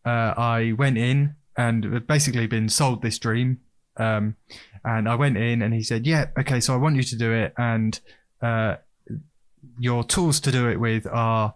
uh, 0.04 0.34
I 0.36 0.72
went 0.78 0.96
in 0.96 1.34
and 1.56 2.06
basically 2.06 2.46
been 2.46 2.68
sold 2.68 3.02
this 3.02 3.18
dream. 3.18 3.60
Um, 3.96 4.36
and 4.84 5.08
I 5.08 5.16
went 5.16 5.36
in 5.36 5.60
and 5.60 5.74
he 5.74 5.82
said, 5.82 6.06
Yeah, 6.06 6.26
okay, 6.38 6.60
so 6.60 6.72
I 6.72 6.76
want 6.76 6.96
you 6.96 7.02
to 7.02 7.16
do 7.16 7.32
it. 7.32 7.52
And 7.58 8.00
uh, 8.40 8.76
your 9.78 10.04
tools 10.04 10.40
to 10.40 10.52
do 10.52 10.68
it 10.68 10.78
with 10.78 11.06
are 11.06 11.54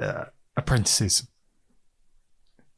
uh, 0.00 0.24
apprentices. 0.56 1.26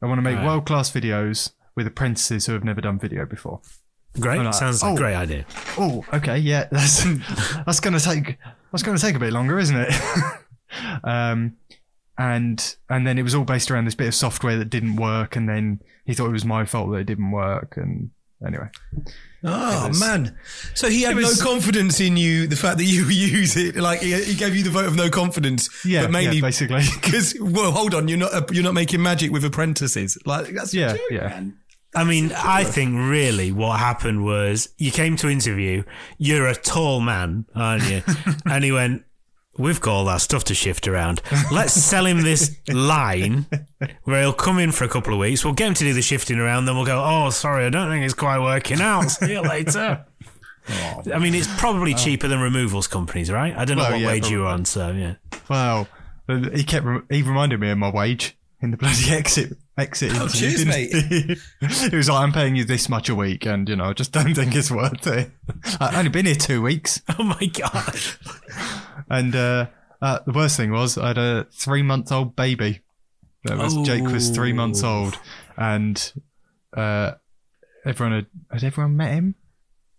I 0.01 0.05
want 0.05 0.19
to 0.19 0.23
make 0.23 0.39
world 0.39 0.65
class 0.65 0.89
videos 0.89 1.51
with 1.75 1.85
apprentices 1.85 2.45
who 2.45 2.53
have 2.53 2.63
never 2.63 2.81
done 2.81 2.97
video 2.97 3.25
before. 3.25 3.61
Great. 4.19 4.39
Like, 4.39 4.53
Sounds 4.53 4.81
like 4.81 4.91
oh. 4.91 4.95
a 4.95 4.97
great 4.97 5.15
idea. 5.15 5.45
Oh, 5.77 6.05
okay, 6.13 6.37
yeah, 6.37 6.67
that's 6.71 7.03
that's 7.65 7.79
gonna 7.79 7.99
take 7.99 8.37
that's 8.71 8.83
gonna 8.83 8.97
take 8.97 9.15
a 9.15 9.19
bit 9.19 9.31
longer, 9.31 9.57
isn't 9.57 9.75
it? 9.75 9.93
um, 11.03 11.55
and 12.17 12.75
and 12.89 13.07
then 13.07 13.17
it 13.17 13.23
was 13.23 13.33
all 13.33 13.45
based 13.45 13.71
around 13.71 13.85
this 13.85 13.95
bit 13.95 14.07
of 14.07 14.15
software 14.15 14.57
that 14.57 14.65
didn't 14.65 14.97
work, 14.97 15.35
and 15.35 15.47
then 15.47 15.81
he 16.05 16.13
thought 16.13 16.27
it 16.27 16.33
was 16.33 16.45
my 16.45 16.65
fault 16.65 16.91
that 16.91 16.97
it 16.97 17.05
didn't 17.05 17.31
work, 17.31 17.77
and 17.77 18.11
anyway, 18.45 18.67
Oh 19.43 19.87
was- 19.87 19.99
man! 19.99 20.37
So 20.75 20.89
he 20.89 21.01
had 21.01 21.15
was- 21.15 21.39
no 21.39 21.45
confidence 21.45 21.99
in 21.99 22.15
you. 22.15 22.47
The 22.47 22.55
fact 22.55 22.77
that 22.77 22.83
you 22.83 23.05
use 23.09 23.55
it, 23.57 23.75
like 23.75 24.01
he, 24.01 24.13
he 24.23 24.35
gave 24.35 24.55
you 24.55 24.63
the 24.63 24.69
vote 24.69 24.85
of 24.85 24.95
no 24.95 25.09
confidence. 25.09 25.69
Yeah, 25.85 26.03
but 26.03 26.11
mainly 26.11 26.37
yeah, 26.37 26.41
basically. 26.41 26.83
because 27.01 27.35
well, 27.39 27.71
hold 27.71 27.95
on, 27.95 28.07
you're 28.07 28.19
not 28.19 28.53
you're 28.53 28.63
not 28.63 28.73
making 28.73 29.01
magic 29.01 29.31
with 29.31 29.43
apprentices. 29.43 30.17
Like 30.25 30.49
that's 30.49 30.73
a 30.73 30.77
yeah, 30.77 30.91
joke, 30.93 31.01
yeah. 31.09 31.27
man. 31.27 31.57
I 31.93 32.03
mean, 32.05 32.31
I 32.35 32.63
think 32.63 32.95
really 32.95 33.51
what 33.51 33.79
happened 33.79 34.23
was 34.23 34.69
you 34.77 34.91
came 34.91 35.17
to 35.17 35.29
interview, 35.29 35.83
you're 36.17 36.47
a 36.47 36.55
tall 36.55 37.01
man, 37.01 37.45
aren't 37.53 37.83
you? 37.89 38.01
and 38.45 38.63
he 38.63 38.71
went, 38.71 39.03
We've 39.57 39.81
got 39.81 39.91
all 39.93 40.05
that 40.05 40.21
stuff 40.21 40.45
to 40.45 40.53
shift 40.55 40.87
around. 40.87 41.21
Let's 41.51 41.73
sell 41.73 42.05
him 42.05 42.21
this 42.21 42.55
line 42.69 43.45
where 44.05 44.21
he'll 44.21 44.31
come 44.31 44.57
in 44.59 44.71
for 44.71 44.85
a 44.85 44.87
couple 44.89 45.13
of 45.13 45.19
weeks. 45.19 45.43
We'll 45.43 45.53
get 45.53 45.67
him 45.67 45.73
to 45.73 45.83
do 45.83 45.93
the 45.93 46.01
shifting 46.01 46.39
around, 46.39 46.65
then 46.65 46.75
we'll 46.75 46.85
go, 46.85 47.03
Oh, 47.05 47.29
sorry, 47.31 47.65
I 47.65 47.69
don't 47.69 47.89
think 47.89 48.05
it's 48.05 48.13
quite 48.13 48.39
working 48.39 48.79
out. 48.79 49.09
See 49.11 49.33
you 49.33 49.41
later. 49.41 50.05
I 50.69 51.19
mean, 51.19 51.35
it's 51.35 51.53
probably 51.59 51.93
cheaper 51.93 52.29
than 52.29 52.39
removals 52.39 52.87
companies, 52.87 53.29
right? 53.29 53.53
I 53.55 53.65
don't 53.65 53.75
know 53.75 53.83
Well, 53.83 53.91
what 53.91 53.99
yeah, 53.99 54.07
wage 54.07 54.29
you 54.29 54.39
were 54.39 54.43
probably. 54.45 54.59
on, 54.59 54.65
so 54.65 54.91
yeah. 54.91 55.15
Well, 55.49 55.87
he 56.53 56.63
kept 56.63 56.85
re- 56.85 57.01
he 57.09 57.21
reminded 57.21 57.59
me 57.59 57.69
of 57.71 57.77
my 57.77 57.89
wage 57.91 58.37
in 58.61 58.71
the 58.71 58.77
bloody 58.77 59.09
exit 59.11 59.57
exit. 59.77 60.11
Oh, 60.15 60.27
didn't 60.27 60.73
he? 60.73 61.37
he 61.89 61.95
was 61.95 62.09
like, 62.09 62.23
"I'm 62.23 62.31
paying 62.31 62.55
you 62.55 62.65
this 62.65 62.89
much 62.89 63.09
a 63.09 63.15
week, 63.15 63.45
and 63.45 63.67
you 63.67 63.75
know, 63.75 63.85
I 63.85 63.93
just 63.93 64.11
don't 64.11 64.33
think 64.33 64.55
it's 64.55 64.71
worth 64.71 65.05
it." 65.07 65.31
I've 65.79 65.95
only 65.95 66.09
been 66.09 66.25
here 66.25 66.35
two 66.35 66.61
weeks. 66.61 67.01
Oh 67.19 67.23
my 67.23 67.45
God. 67.45 67.99
And 69.09 69.35
uh, 69.35 69.67
uh, 70.01 70.19
the 70.25 70.31
worst 70.31 70.57
thing 70.57 70.71
was, 70.71 70.97
I 70.97 71.09
had 71.09 71.17
a 71.17 71.47
three 71.51 71.83
month 71.83 72.11
old 72.11 72.35
baby. 72.35 72.81
That 73.43 73.57
was 73.57 73.75
Jake 73.85 74.03
was 74.03 74.29
three 74.29 74.53
months 74.53 74.83
old, 74.83 75.17
and 75.57 76.13
uh, 76.75 77.13
everyone 77.85 78.15
had, 78.15 78.27
had 78.51 78.63
everyone 78.63 78.97
met 78.97 79.13
him. 79.13 79.35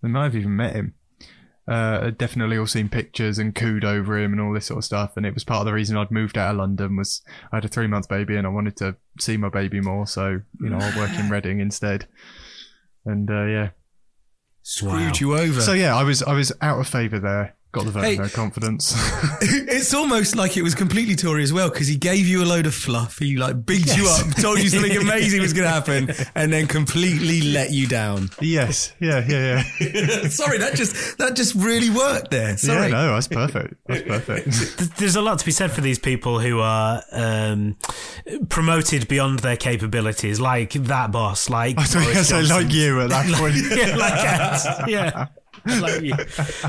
They 0.03 0.09
might 0.09 0.25
have 0.25 0.37
even 0.37 0.57
met 0.57 0.75
him. 0.75 0.95
Uh, 1.69 2.11
definitely 2.11 2.59
all 2.59 2.67
seen 2.67 2.89
pictures 2.89 3.39
and 3.39 3.55
cooed 3.55 3.85
over 3.85 4.19
him 4.19 4.33
and 4.33 4.41
all 4.41 4.53
this 4.53 4.67
sort 4.67 4.79
of 4.79 4.85
stuff. 4.85 5.17
And 5.17 5.25
it 5.25 5.33
was 5.33 5.45
part 5.45 5.61
of 5.61 5.67
the 5.67 5.73
reason 5.73 5.97
I'd 5.97 6.11
moved 6.11 6.37
out 6.37 6.51
of 6.51 6.57
London 6.57 6.97
was 6.97 7.23
I 7.53 7.57
had 7.57 7.65
a 7.65 7.69
three 7.69 7.87
month 7.87 8.09
baby 8.09 8.37
and 8.37 8.47
I 8.47 8.51
wanted 8.51 8.77
to 8.79 8.97
see 9.21 9.37
my 9.37 9.49
baby 9.49 9.81
more. 9.81 10.07
So 10.07 10.41
you 10.61 10.69
know, 10.71 10.79
I'll 10.81 10.99
work 10.99 11.17
in 11.19 11.31
Reading 11.31 11.61
instead. 11.61 12.09
And 13.05 13.31
uh, 13.31 13.45
yeah, 13.45 13.71
Screwed 14.63 15.21
you 15.21 15.37
over. 15.37 15.61
so 15.61 15.73
yeah, 15.73 15.97
I 15.97 16.03
was 16.03 16.23
I 16.23 16.35
was 16.35 16.53
out 16.61 16.79
of 16.81 16.89
favour 16.89 17.19
there. 17.19 17.57
Got 17.73 17.87
the 17.87 17.91
vote 17.91 18.05
Hey. 18.05 18.13
of 18.15 18.19
no 18.21 18.29
confidence. 18.29 18.95
it's 19.41 19.95
almost 19.95 20.37
like 20.37 20.59
it 20.59 20.63
was 20.63 20.75
completely 20.75 21.17
Tory 21.17 21.43
as 21.43 21.55
well 21.55 21.71
because 21.71 21.89
he 21.89 21.97
gave 21.97 22.27
you 22.29 22.43
a 22.43 22.47
load 22.47 22.67
of 22.67 22.75
fluff. 22.75 23.19
He 23.19 23.37
like 23.39 23.65
bigged 23.65 23.97
you 23.97 24.09
up, 24.09 24.27
told 24.37 24.59
you 24.63 24.69
something 24.69 24.95
amazing 24.99 25.41
was 25.41 25.55
going 25.55 25.65
to 25.65 25.71
happen, 25.71 26.11
and 26.35 26.53
then 26.53 26.67
completely 26.67 27.41
let 27.41 27.71
you 27.71 27.87
down. 27.87 28.29
yes, 28.43 28.93
yeah, 29.01 29.25
yeah, 29.27 29.63
yeah. 29.81 30.29
Sorry, 30.29 30.59
that 30.59 30.75
just 30.75 31.17
that 31.17 31.35
just 31.35 31.55
really 31.55 31.89
worked 31.89 32.31
there. 32.31 32.59
Sorry. 32.59 32.89
Yeah, 32.91 33.07
no, 33.07 33.15
that's 33.15 33.29
perfect. 33.29 33.75
That's 33.87 34.03
perfect. 34.03 34.99
There's 34.99 35.17
a 35.17 35.23
lot 35.23 35.39
to 35.39 35.45
be 35.47 35.51
said 35.53 35.73
for 35.73 35.81
these 35.81 35.99
people 35.99 36.41
who 36.41 36.61
are 36.61 37.03
um, 37.11 37.77
promoted 38.51 39.09
beyond 39.09 39.39
their 39.39 39.57
capabilities, 39.57 40.39
like 40.41 40.73
that 40.75 41.11
boss, 41.11 41.49
like 41.49 41.79
I 41.79 41.85
thought 41.85 42.01
you 42.03 42.07
were 42.09 42.13
Boris 42.13 42.31
gonna 42.31 42.45
say 42.45 42.49
Johnson. 42.49 42.67
like 42.67 42.75
you 42.75 43.01
at 43.01 43.09
that 43.09 43.27
point. 43.35 43.55
yeah, 43.57 43.97
like 43.97 44.25
Ed. 44.83 44.91
yeah. 44.91 45.27
Like 45.81 46.03
you. 46.03 46.15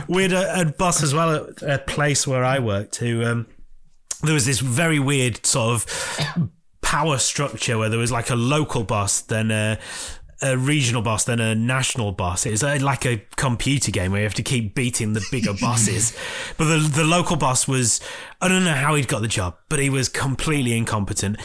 We 0.08 0.24
had 0.24 0.34
a, 0.34 0.62
a 0.62 0.66
boss 0.66 1.04
as 1.04 1.14
well 1.14 1.48
at 1.48 1.62
a 1.64 1.80
place 1.80 2.26
where 2.26 2.44
I 2.44 2.60
worked 2.60 2.98
who 2.98 3.24
um, 3.24 3.48
there 4.22 4.34
was 4.34 4.46
this 4.46 4.60
very 4.60 5.00
weird 5.00 5.46
sort 5.46 5.74
of 5.74 6.50
power 6.82 7.18
structure 7.18 7.78
where 7.78 7.90
there 7.90 8.00
was 8.00 8.12
like 8.12 8.30
a 8.30 8.36
local 8.36 8.84
boss, 8.84 9.22
then 9.22 9.52
a, 9.52 9.80
a 10.42 10.58
regional 10.58 11.02
boss, 11.02 11.24
then 11.24 11.40
a 11.40 11.56
national 11.56 12.12
boss. 12.12 12.46
It 12.46 12.52
was 12.52 12.64
uh, 12.64 12.78
like 12.82 13.06
a 13.06 13.24
computer 13.36 13.92
game 13.92 14.12
where 14.12 14.22
you 14.22 14.26
have 14.26 14.34
to 14.36 14.44
keep 14.44 14.76
beating 14.76 15.14
the 15.14 15.26
bigger 15.32 15.54
bosses. 15.60 16.16
But 16.58 16.66
the 16.66 16.78
the 16.78 17.04
local 17.04 17.36
boss 17.36 17.68
was 17.68 18.00
I 18.42 18.48
don't 18.48 18.64
know 18.64 18.74
how 18.74 18.96
he'd 18.96 19.08
got 19.08 19.22
the 19.22 19.28
job, 19.28 19.58
but 19.70 19.80
he 19.80 19.90
was 19.90 20.08
completely 20.08 20.78
incompetent. 20.78 21.38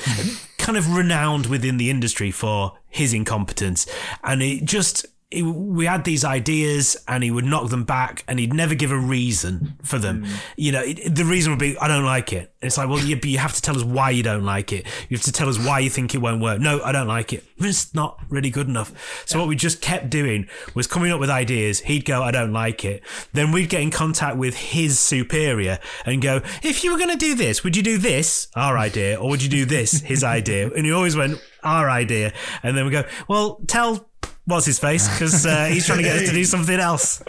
kind 0.59 0.77
of 0.77 0.95
renowned 0.95 1.47
within 1.47 1.79
the 1.79 1.89
industry 1.89 2.31
for 2.31 2.77
his 2.89 3.15
incompetence, 3.15 3.87
and 4.23 4.43
it 4.43 4.65
just. 4.65 5.07
It, 5.31 5.43
we 5.43 5.85
had 5.85 6.05
these 6.05 6.25
ideas 6.25 6.97
and 7.07 7.23
he 7.23 7.31
would 7.31 7.45
knock 7.45 7.69
them 7.69 7.85
back 7.85 8.25
and 8.27 8.39
he'd 8.39 8.55
never 8.55 8.75
give 8.75 8.91
a 8.91 8.99
reason 8.99 9.75
for 9.83 9.99
them. 9.99 10.25
Hmm. 10.25 10.35
You 10.57 10.73
know, 10.73 10.83
it, 10.83 11.15
the 11.15 11.25
reason 11.25 11.53
would 11.53 11.59
be, 11.59 11.77
I 11.79 11.89
don't 11.89 12.05
like 12.05 12.33
it. 12.33 12.53
It's 12.63 12.79
like, 12.79 12.89
well, 12.89 12.99
you, 12.99 13.17
but 13.17 13.27
you 13.27 13.39
have 13.39 13.55
to 13.55 13.63
tell 13.63 13.77
us 13.77 13.85
why 13.85 14.11
you 14.11 14.23
don't 14.23 14.45
like 14.45 14.73
it. 14.73 14.87
You 15.09 15.17
have 15.17 15.25
to 15.25 15.33
tell 15.33 15.49
us 15.49 15.59
why 15.59 15.81
you 15.81 15.91
think 15.91 16.15
it 16.15 16.19
won't 16.19 16.41
work. 16.41 16.61
No, 16.61 16.81
I 16.83 16.93
don't 16.93 17.09
like 17.09 17.33
it. 17.33 17.45
It's 17.61 17.93
not 17.93 18.19
really 18.29 18.51
good 18.51 18.69
enough. 18.69 19.25
So 19.27 19.39
what 19.39 19.49
we 19.49 19.57
just 19.57 19.83
kept 19.83 20.11
doing 20.11 20.49
was 20.75 20.87
coming 20.87 21.11
up 21.11 21.21
with 21.21 21.29
ideas. 21.29 21.81
He'd 21.81 22.05
go, 22.05 22.23
I 22.23 22.31
don't 22.31 22.53
like 22.53 22.85
it. 22.85 23.03
Then 23.33 23.53
we'd 23.53 23.69
get 23.69 23.83
in 23.83 23.91
contact 23.91 24.37
with 24.37 24.57
his 24.57 24.99
superior 24.99 25.79
and 26.07 26.23
go, 26.23 26.41
if 26.63 26.83
you 26.83 26.93
were 26.93 26.99
going 26.99 27.11
to 27.11 27.17
do 27.17 27.35
this, 27.35 27.65
would 27.65 27.77
you 27.77 27.83
do 27.83 27.99
this, 27.99 28.49
our 28.55 28.79
idea, 28.79 29.21
or 29.21 29.29
would 29.29 29.43
you 29.43 29.51
do 29.51 29.65
this, 29.65 30.01
his 30.01 30.25
idea? 30.39 30.71
And 30.71 30.87
he 30.87 30.93
always 30.93 31.17
went, 31.17 31.41
our 31.63 31.91
idea. 31.91 32.33
And 32.63 32.77
then 32.77 32.85
we 32.85 32.91
go, 32.91 33.05
well, 33.29 33.61
tell 33.67 34.08
what's 34.45 34.65
his 34.65 34.79
face 34.79 35.07
because 35.09 35.45
uh, 35.45 35.67
he's 35.67 35.87
trying 35.87 35.99
to 35.99 36.05
get 36.05 36.17
us 36.17 36.29
to 36.29 36.35
do 36.35 36.45
something 36.57 36.79
else. 36.81 37.23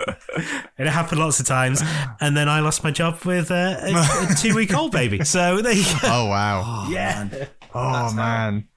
And 0.78 0.88
it 0.88 0.92
happened 0.92 1.20
lots 1.20 1.40
of 1.40 1.46
times. 1.46 1.82
And 2.22 2.36
then 2.36 2.48
I 2.48 2.62
lost 2.62 2.84
my 2.84 2.92
job 2.92 3.24
with 3.26 3.52
uh, 3.52 3.78
a, 3.82 4.32
a 4.32 4.36
two 4.36 4.56
week 4.56 4.74
old 4.74 4.92
baby. 4.92 5.24
So 5.26 5.62
there 5.62 5.74
you 5.74 5.84
go. 5.84 6.00
Oh 6.04 6.26
wow. 6.28 6.88
yeah. 6.90 7.28
Oh 7.74 8.14
man. 8.14 8.68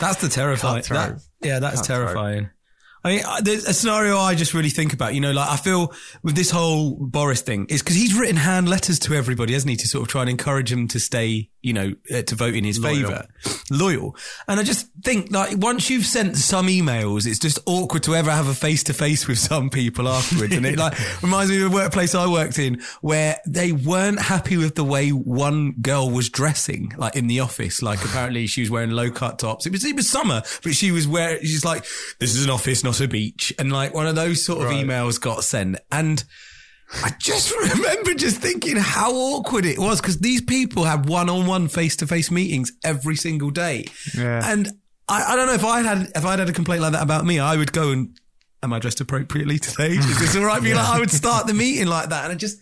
That's 0.00 0.20
the 0.20 0.28
terrifying. 0.28 0.82
That, 0.88 1.20
yeah, 1.42 1.58
that's 1.58 1.80
Cutthroat. 1.86 2.06
terrifying. 2.06 2.50
I 3.08 3.10
mean, 3.10 3.22
there's 3.42 3.64
a 3.64 3.72
scenario 3.72 4.18
I 4.18 4.34
just 4.34 4.52
really 4.52 4.68
think 4.68 4.92
about. 4.92 5.14
You 5.14 5.20
know, 5.20 5.32
like 5.32 5.48
I 5.48 5.56
feel 5.56 5.92
with 6.22 6.34
this 6.34 6.50
whole 6.50 6.94
Boris 6.94 7.40
thing 7.40 7.66
is 7.70 7.82
because 7.82 7.96
he's 7.96 8.14
written 8.14 8.36
hand 8.36 8.68
letters 8.68 8.98
to 9.00 9.14
everybody, 9.14 9.54
hasn't 9.54 9.70
he, 9.70 9.76
to 9.76 9.88
sort 9.88 10.02
of 10.02 10.08
try 10.08 10.20
and 10.22 10.30
encourage 10.30 10.70
them 10.70 10.88
to 10.88 11.00
stay, 11.00 11.48
you 11.62 11.72
know, 11.72 11.94
uh, 12.14 12.22
to 12.22 12.34
vote 12.34 12.54
in 12.54 12.64
his 12.64 12.78
favour, 12.78 13.26
loyal. 13.70 14.14
And 14.46 14.60
I 14.60 14.62
just 14.62 14.88
think 15.02 15.32
like 15.32 15.56
once 15.56 15.88
you've 15.88 16.04
sent 16.04 16.36
some 16.36 16.66
emails, 16.66 17.26
it's 17.26 17.38
just 17.38 17.58
awkward 17.64 18.02
to 18.04 18.14
ever 18.14 18.30
have 18.30 18.46
a 18.46 18.54
face 18.54 18.84
to 18.84 18.92
face 18.92 19.26
with 19.26 19.38
some 19.38 19.70
people 19.70 20.06
afterwards. 20.06 20.54
and 20.54 20.66
it 20.66 20.78
like 20.78 20.94
reminds 21.22 21.50
me 21.50 21.62
of 21.62 21.72
a 21.72 21.74
workplace 21.74 22.14
I 22.14 22.30
worked 22.30 22.58
in 22.58 22.82
where 23.00 23.38
they 23.46 23.72
weren't 23.72 24.20
happy 24.20 24.58
with 24.58 24.74
the 24.74 24.84
way 24.84 25.10
one 25.10 25.72
girl 25.80 26.10
was 26.10 26.28
dressing, 26.28 26.92
like 26.98 27.16
in 27.16 27.26
the 27.26 27.40
office. 27.40 27.80
Like 27.80 28.04
apparently 28.04 28.46
she 28.46 28.60
was 28.60 28.70
wearing 28.70 28.90
low 28.90 29.10
cut 29.10 29.38
tops. 29.38 29.64
It 29.64 29.72
was 29.72 29.84
it 29.84 29.96
was 29.96 30.10
summer, 30.10 30.42
but 30.62 30.74
she 30.74 30.90
was 30.92 31.08
wearing. 31.08 31.40
She's 31.40 31.64
like, 31.64 31.86
"This 32.18 32.34
is 32.34 32.44
an 32.44 32.50
office, 32.50 32.84
not 32.84 32.97
beach," 33.06 33.52
and 33.58 33.70
like 33.70 33.94
one 33.94 34.06
of 34.08 34.16
those 34.16 34.44
sort 34.44 34.64
of 34.66 34.72
emails 34.72 35.20
got 35.20 35.44
sent, 35.44 35.78
and 35.92 36.24
I 37.04 37.12
just 37.20 37.54
remember 37.74 38.14
just 38.14 38.38
thinking 38.40 38.76
how 38.76 39.12
awkward 39.12 39.66
it 39.66 39.78
was 39.78 40.00
because 40.00 40.18
these 40.18 40.40
people 40.40 40.84
had 40.84 41.06
one 41.06 41.28
on 41.28 41.46
one 41.46 41.68
face 41.68 41.94
to 41.96 42.06
face 42.06 42.30
meetings 42.30 42.72
every 42.82 43.14
single 43.16 43.50
day, 43.50 43.84
Yeah. 44.16 44.40
and 44.50 44.72
I, 45.06 45.32
I 45.32 45.36
don't 45.36 45.46
know 45.46 45.54
if 45.54 45.64
I 45.64 45.82
had 45.82 46.10
if 46.16 46.24
I'd 46.24 46.38
had 46.38 46.48
a 46.48 46.52
complaint 46.52 46.82
like 46.82 46.92
that 46.92 47.02
about 47.02 47.24
me, 47.24 47.38
I 47.38 47.56
would 47.56 47.72
go 47.72 47.90
and. 47.92 48.18
Am 48.60 48.72
I 48.72 48.80
dressed 48.80 49.00
appropriately 49.00 49.60
today? 49.60 49.90
Is 49.92 50.18
this 50.18 50.34
all 50.34 50.42
right? 50.44 50.60
Be 50.60 50.74
like, 50.74 50.84
I 50.88 50.98
would 50.98 51.12
start 51.12 51.46
the 51.46 51.54
meeting 51.54 51.86
like 51.86 52.08
that, 52.08 52.24
and 52.24 52.32
I 52.32 52.34
just, 52.34 52.58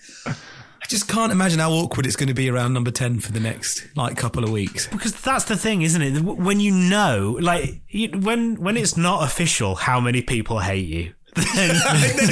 I 0.87 0.89
just 0.89 1.09
can't 1.09 1.33
imagine 1.33 1.59
how 1.59 1.73
awkward 1.73 2.07
it's 2.07 2.15
going 2.15 2.29
to 2.29 2.35
be 2.35 2.49
around 2.49 2.73
number 2.73 2.93
ten 2.93 3.19
for 3.19 3.33
the 3.33 3.41
next 3.41 3.89
like 3.97 4.17
couple 4.17 4.45
of 4.45 4.51
weeks. 4.51 4.87
Because 4.87 5.21
that's 5.21 5.43
the 5.47 5.57
thing, 5.57 5.83
isn't 5.83 6.01
it? 6.01 6.21
When 6.21 6.61
you 6.61 6.71
know, 6.71 7.37
like, 7.41 7.81
you, 7.89 8.11
when 8.11 8.55
when 8.61 8.77
it's 8.77 8.97
not 8.97 9.25
official 9.25 9.75
how 9.75 9.99
many 9.99 10.23
people 10.23 10.61
hate 10.61 10.87
you, 10.87 11.13
then 11.57 11.75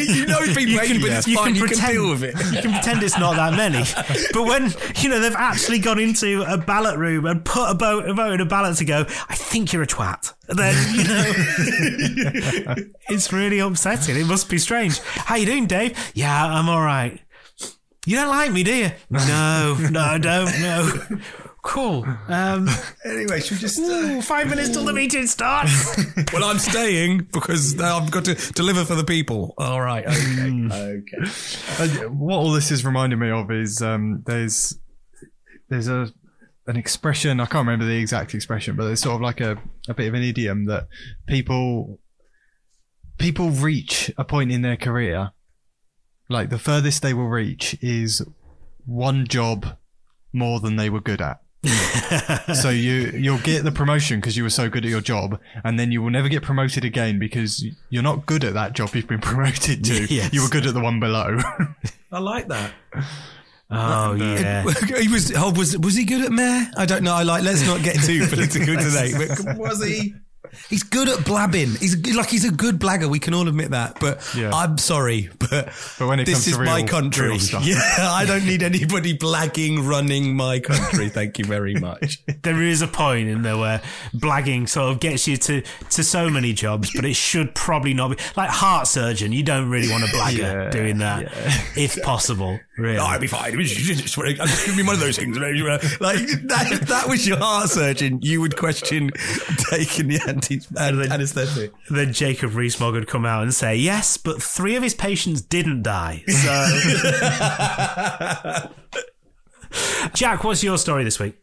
you 0.07 0.27
know 0.27 0.39
people 0.39 0.79
hate 0.79 0.95
you, 0.95 1.01
but 1.01 1.11
it's 1.11 1.33
fine. 1.33 1.57
You 1.57 1.67
can 1.67 1.79
deal 1.79 2.11
with 2.11 2.23
it. 2.23 2.37
You 2.55 2.63
can 2.63 2.73
pretend 2.75 3.03
it's 3.03 3.19
not 3.19 3.35
that 3.35 3.55
many. 3.55 3.83
But 4.33 4.45
when 4.45 4.73
you 5.03 5.09
know 5.09 5.19
they've 5.19 5.35
actually 5.35 5.81
gone 5.81 5.99
into 5.99 6.45
a 6.47 6.57
ballot 6.57 6.97
room 6.97 7.27
and 7.27 7.45
put 7.45 7.69
a 7.69 7.75
vote, 7.75 8.09
a 8.09 8.15
vote 8.15 8.35
in 8.35 8.41
a 8.41 8.47
ballot 8.47 8.77
to 8.77 8.85
go, 8.85 9.01
I 9.01 9.35
think 9.35 9.73
you're 9.73 9.83
a 9.83 9.87
twat. 9.89 10.33
Then 10.47 10.77
you 10.95 11.05
know 12.65 12.75
it's 13.09 13.33
really 13.33 13.59
upsetting. 13.59 14.17
It 14.17 14.27
must 14.27 14.49
be 14.49 14.59
strange. 14.59 15.01
How 15.01 15.35
you 15.35 15.47
doing, 15.47 15.67
Dave? 15.67 15.99
Yeah, 16.15 16.47
I'm 16.47 16.69
all 16.69 16.83
right. 16.83 17.21
You 18.07 18.17
don't 18.17 18.29
like 18.29 18.53
me, 18.53 18.63
do 18.63 18.75
you? 18.75 18.91
No, 19.11 19.77
no, 19.91 20.01
I 20.01 20.19
don't. 20.19 20.61
No. 20.61 20.93
Cool. 21.63 22.05
Um, 22.29 22.69
Anyway, 23.07 23.41
should 23.41 23.53
we 23.57 23.61
just? 23.61 23.79
Uh, 23.79 23.83
ooh, 23.83 24.21
five 24.23 24.51
minutes 24.51 24.69
till 24.71 24.85
the 24.85 24.93
meeting 24.93 25.27
starts. 25.27 25.97
well, 26.33 26.45
I'm 26.45 26.59
staying 26.59 27.29
because 27.33 27.81
I've 27.81 28.11
got 28.11 28.27
to 28.27 28.35
deliver 28.53 28.85
for 28.85 28.95
the 28.95 29.05
people. 29.05 29.55
All 29.57 29.81
right. 29.81 30.05
Okay. 30.07 30.69
okay. 30.71 31.31
Uh, 31.79 32.09
what 32.11 32.37
all 32.37 32.53
this 32.53 32.71
is 32.71 32.85
reminding 32.85 33.19
me 33.19 33.31
of 33.31 33.51
is 33.51 33.81
um, 33.81 34.23
there's 34.27 34.79
there's 35.71 35.89
a 35.89 36.13
an 36.67 36.77
expression 36.77 37.41
I 37.41 37.47
can't 37.47 37.67
remember 37.67 37.87
the 37.87 37.99
exact 37.99 38.35
expression, 38.35 38.77
but 38.77 38.91
it's 38.91 39.03
sort 39.03 39.17
of 39.17 39.21
like 39.23 39.41
a, 39.41 39.57
a 39.89 39.95
bit 39.95 40.09
of 40.09 40.15
an 40.15 40.23
idiom 40.23 40.67
that 40.67 40.89
people 41.27 41.99
people 43.19 43.51
reach 43.51 44.13
a 44.19 44.25
point 44.25 44.51
in 44.53 44.63
their 44.63 44.77
career, 44.77 45.31
like 46.29 46.51
the 46.51 46.59
furthest 46.59 47.03
they 47.03 47.15
will 47.15 47.29
reach 47.29 47.77
is 47.81 48.23
one 48.87 49.27
job 49.27 49.77
more 50.33 50.61
than 50.61 50.77
they 50.77 50.91
were 50.91 51.01
good 51.01 51.21
at. 51.21 51.41
so 52.55 52.69
you 52.69 53.11
you'll 53.15 53.39
get 53.39 53.65
the 53.65 53.73
promotion 53.73 54.21
because 54.21 54.37
you 54.37 54.43
were 54.43 54.51
so 54.51 54.69
good 54.69 54.85
at 54.85 54.91
your 54.91 55.01
job, 55.01 55.41
and 55.65 55.79
then 55.79 55.91
you 55.91 56.03
will 56.03 56.11
never 56.11 56.29
get 56.29 56.43
promoted 56.43 56.85
again 56.85 57.19
because 57.19 57.65
you're 57.89 58.03
not 58.03 58.27
good 58.27 58.45
at 58.45 58.53
that 58.53 58.75
job 58.75 58.95
you've 58.95 59.07
been 59.07 59.21
promoted 59.23 59.83
to. 59.85 60.05
Yes. 60.05 60.33
You 60.33 60.43
were 60.43 60.49
good 60.49 60.67
at 60.67 60.75
the 60.75 60.81
one 60.81 61.01
below. 61.01 61.39
I 62.13 62.19
like 62.19 62.49
that. 62.49 62.73
oh 63.71 64.13
uh, 64.13 64.15
yeah. 64.15 64.63
he 65.01 65.09
was. 65.09 65.33
Oh, 65.35 65.53
was 65.53 65.79
was 65.79 65.95
he 65.95 66.05
good 66.05 66.23
at 66.23 66.33
mayor? 66.33 66.67
I 66.77 66.85
don't 66.85 67.03
know. 67.03 67.15
I 67.15 67.23
like. 67.23 67.43
Let's 67.43 67.67
not 67.67 67.83
get 67.83 67.97
too 68.03 68.27
political 68.27 68.77
today. 68.77 69.13
But 69.17 69.57
was 69.57 69.83
he? 69.83 70.15
He's 70.71 70.83
good 70.83 71.09
at 71.09 71.25
blabbing. 71.25 71.77
He's 71.81 71.95
good- 71.95 72.15
like 72.17 72.29
he's 72.31 72.45
a 72.45 72.51
good 72.51 72.79
blagger. 72.79 73.09
We 73.09 73.19
can 73.19 73.35
all 73.35 73.49
admit 73.49 73.71
that. 73.71 73.99
But 74.01 74.21
Yeah. 74.37 74.51
I'm 74.53 74.79
sorry, 74.79 75.31
but 75.39 75.73
But 75.99 76.07
when 76.09 76.21
it 76.21 76.25
this 76.27 76.35
comes 76.35 76.45
to 76.45 76.51
is 76.63 76.67
my 76.67 76.83
country. 76.83 77.39
stuff. 77.39 77.65
Yeah, 77.67 77.79
I 78.01 78.25
don't 78.27 78.45
need 78.47 78.63
anybody 78.63 79.17
blagging 79.17 79.87
running 79.89 80.37
my 80.37 80.61
country. 80.61 81.09
Thank 81.09 81.39
you 81.39 81.45
very 81.45 81.75
much. 81.75 82.21
There 82.43 82.63
is 82.63 82.83
a 82.83 82.87
point 82.89 83.29
in 83.29 83.41
there 83.43 83.57
where 83.57 83.81
blagging 84.15 84.69
sort 84.69 84.93
of 84.93 85.01
gets 85.01 85.27
you 85.27 85.37
to, 85.39 85.63
to 85.91 86.05
so 86.05 86.29
many 86.29 86.53
jobs, 86.53 86.91
but 86.95 87.05
it 87.07 87.15
should 87.17 87.55
probably 87.55 87.95
not 87.95 88.09
be 88.11 88.17
like 88.37 88.51
heart 88.51 88.87
surgeon. 88.87 89.33
You 89.33 89.43
don't 89.43 89.71
really 89.71 89.89
want 89.91 90.05
a 90.05 90.09
blagger 90.09 90.39
Yeah, 90.65 90.71
doing 90.71 90.99
that, 90.99 91.33
if 91.75 92.01
possible. 92.03 92.61
Really, 92.77 92.99
Oh, 92.99 93.05
I'd 93.07 93.21
be 93.21 93.29
fine. 93.29 93.59
It's 93.59 93.71
just 93.73 94.17
going 94.17 94.37
to 94.37 94.77
be 94.77 94.83
one 94.83 94.95
of 94.95 95.01
those 95.01 95.17
things. 95.17 95.39
Uh, 95.39 95.79
like 96.01 96.19
that, 96.49 96.69
if 96.73 96.81
that 96.89 97.09
was 97.09 97.27
your 97.27 97.39
heart 97.39 97.71
surgeon, 97.71 98.19
you 98.21 98.41
would 98.43 98.57
question 98.57 99.11
taking 99.71 100.09
the 100.09 100.21
anti 100.27 100.44
anesthetic. 100.77 101.73
then 101.91 102.13
Jacob 102.13 102.55
Rees-Mogg 102.55 102.95
would 102.95 103.09
come 103.09 103.25
out 103.27 103.43
and 103.43 103.55
say, 103.55 103.77
"Yes, 103.77 104.17
but 104.17 104.43
three 104.43 104.77
of 104.77 104.83
his 104.83 104.95
patients 104.95 105.41
didn't 105.41 105.83
die." 105.83 106.23
So, 106.27 106.69
Jack, 110.15 110.45
what's 110.45 110.63
your 110.63 110.79
story 110.79 111.05
this 111.05 111.19
week? 111.19 111.37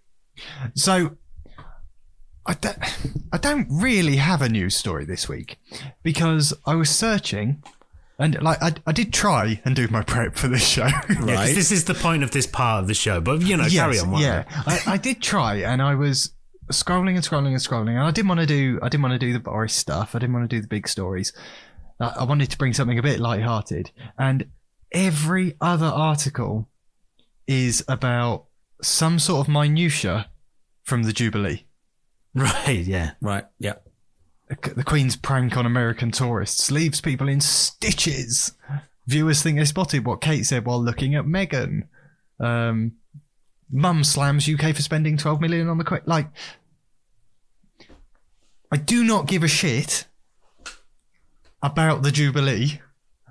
So, 0.76 1.18
I 2.46 2.54
don't, 2.56 2.78
I 3.34 3.38
don't 3.38 3.68
really 3.70 4.18
have 4.18 4.42
a 4.42 4.50
news 4.50 4.76
story 4.76 5.06
this 5.06 5.28
week 5.30 5.58
because 6.04 6.54
I 6.66 6.76
was 6.76 6.90
searching 6.90 7.64
and 8.18 8.42
like 8.42 8.62
I, 8.62 8.74
I 8.86 8.92
did 8.92 9.14
try 9.14 9.62
and 9.66 9.76
do 9.76 9.88
my 9.90 10.04
prep 10.04 10.36
for 10.36 10.48
this 10.48 10.66
show. 10.68 10.86
Yeah, 11.10 11.36
'cause 11.36 11.56
this 11.56 11.72
is 11.72 11.86
the 11.86 11.94
point 11.96 12.24
of 12.24 12.32
this 12.32 12.48
part 12.48 12.84
of 12.84 12.88
the 12.88 12.94
show. 12.94 13.20
But 13.20 13.42
you 13.42 13.58
know, 13.58 13.68
carry 13.68 14.00
on. 14.00 14.18
Yeah. 14.20 14.44
I, 14.50 14.80
I 14.94 14.98
did 14.98 15.22
try 15.22 15.56
and 15.56 15.82
I 15.82 15.96
was 15.96 16.32
scrolling 16.72 17.16
and 17.16 17.24
scrolling 17.24 17.48
and 17.48 17.58
scrolling 17.58 17.92
and 17.92 18.00
I 18.00 18.12
didn't 18.12 18.30
want 18.30 18.42
to 18.42 18.46
do 18.46 18.80
I 18.82 18.90
didn't 18.90 19.04
want 19.04 19.14
to 19.14 19.20
do 19.20 19.34
the 19.34 19.40
Boris 19.40 19.74
stuff. 19.74 20.16
I 20.16 20.20
didn't 20.20 20.34
want 20.34 20.50
to 20.50 20.56
do 20.56 20.62
the 20.62 20.68
big 20.68 20.88
stories. 20.88 21.34
I, 22.00 22.24
wanted 22.24 22.50
to 22.50 22.58
bring 22.58 22.74
something 22.74 22.98
a 22.98 23.04
bit 23.04 23.20
light-hearted 23.20 23.92
and 24.18 24.48
every 24.92 25.56
other 25.62 25.86
article 25.86 26.68
is 27.46 27.86
about 27.88 28.46
some 28.82 29.20
sort 29.20 29.48
of 29.48 29.54
minutia 29.54 30.32
from 30.84 31.04
the 31.04 31.14
Jubilee. 31.14 31.66
Right. 32.34 32.80
Yeah. 32.86 33.12
Right. 33.22 33.46
Yeah. 33.60 33.76
The 34.50 34.74
the 34.74 34.84
Queen's 34.84 35.16
prank 35.16 35.58
on 35.58 35.66
American 35.66 36.12
tourists 36.12 36.72
leaves 36.72 37.02
people 37.02 37.28
in 37.28 37.42
stitches. 37.42 38.54
Viewers 39.08 39.44
think 39.44 39.58
they 39.58 39.66
spotted 39.66 40.06
what 40.06 40.22
Kate 40.22 40.46
said 40.46 40.66
while 40.66 40.82
looking 40.82 41.16
at 41.16 41.26
Meghan. 41.26 41.84
Um, 42.40 42.94
Mum 43.72 44.04
slams 44.04 44.50
UK 44.50 44.76
for 44.76 44.82
spending 44.82 45.18
12 45.18 45.40
million 45.40 45.70
on 45.70 45.78
the 45.78 45.84
Queen. 45.84 46.02
Like, 46.06 46.28
I 48.72 48.78
do 48.78 49.04
not 49.04 49.28
give 49.28 49.44
a 49.44 49.48
shit 49.48 50.06
about 51.62 52.04
the 52.04 52.12
Jubilee. 52.12 52.80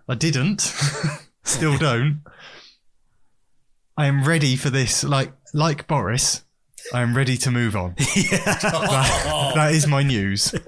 I 0.08 0.14
didn't. 0.14 0.60
Still 1.44 1.78
don't. 1.78 2.22
I 3.96 4.06
am 4.06 4.24
ready 4.24 4.56
for 4.56 4.70
this. 4.70 5.04
Like, 5.04 5.32
like 5.54 5.86
Boris, 5.86 6.42
I 6.92 7.00
am 7.02 7.16
ready 7.16 7.36
to 7.38 7.50
move 7.50 7.74
on. 7.76 7.94
That- 8.30 9.52
that 9.54 9.72
is 9.74 9.86
my 9.86 10.02
news. 10.02 10.54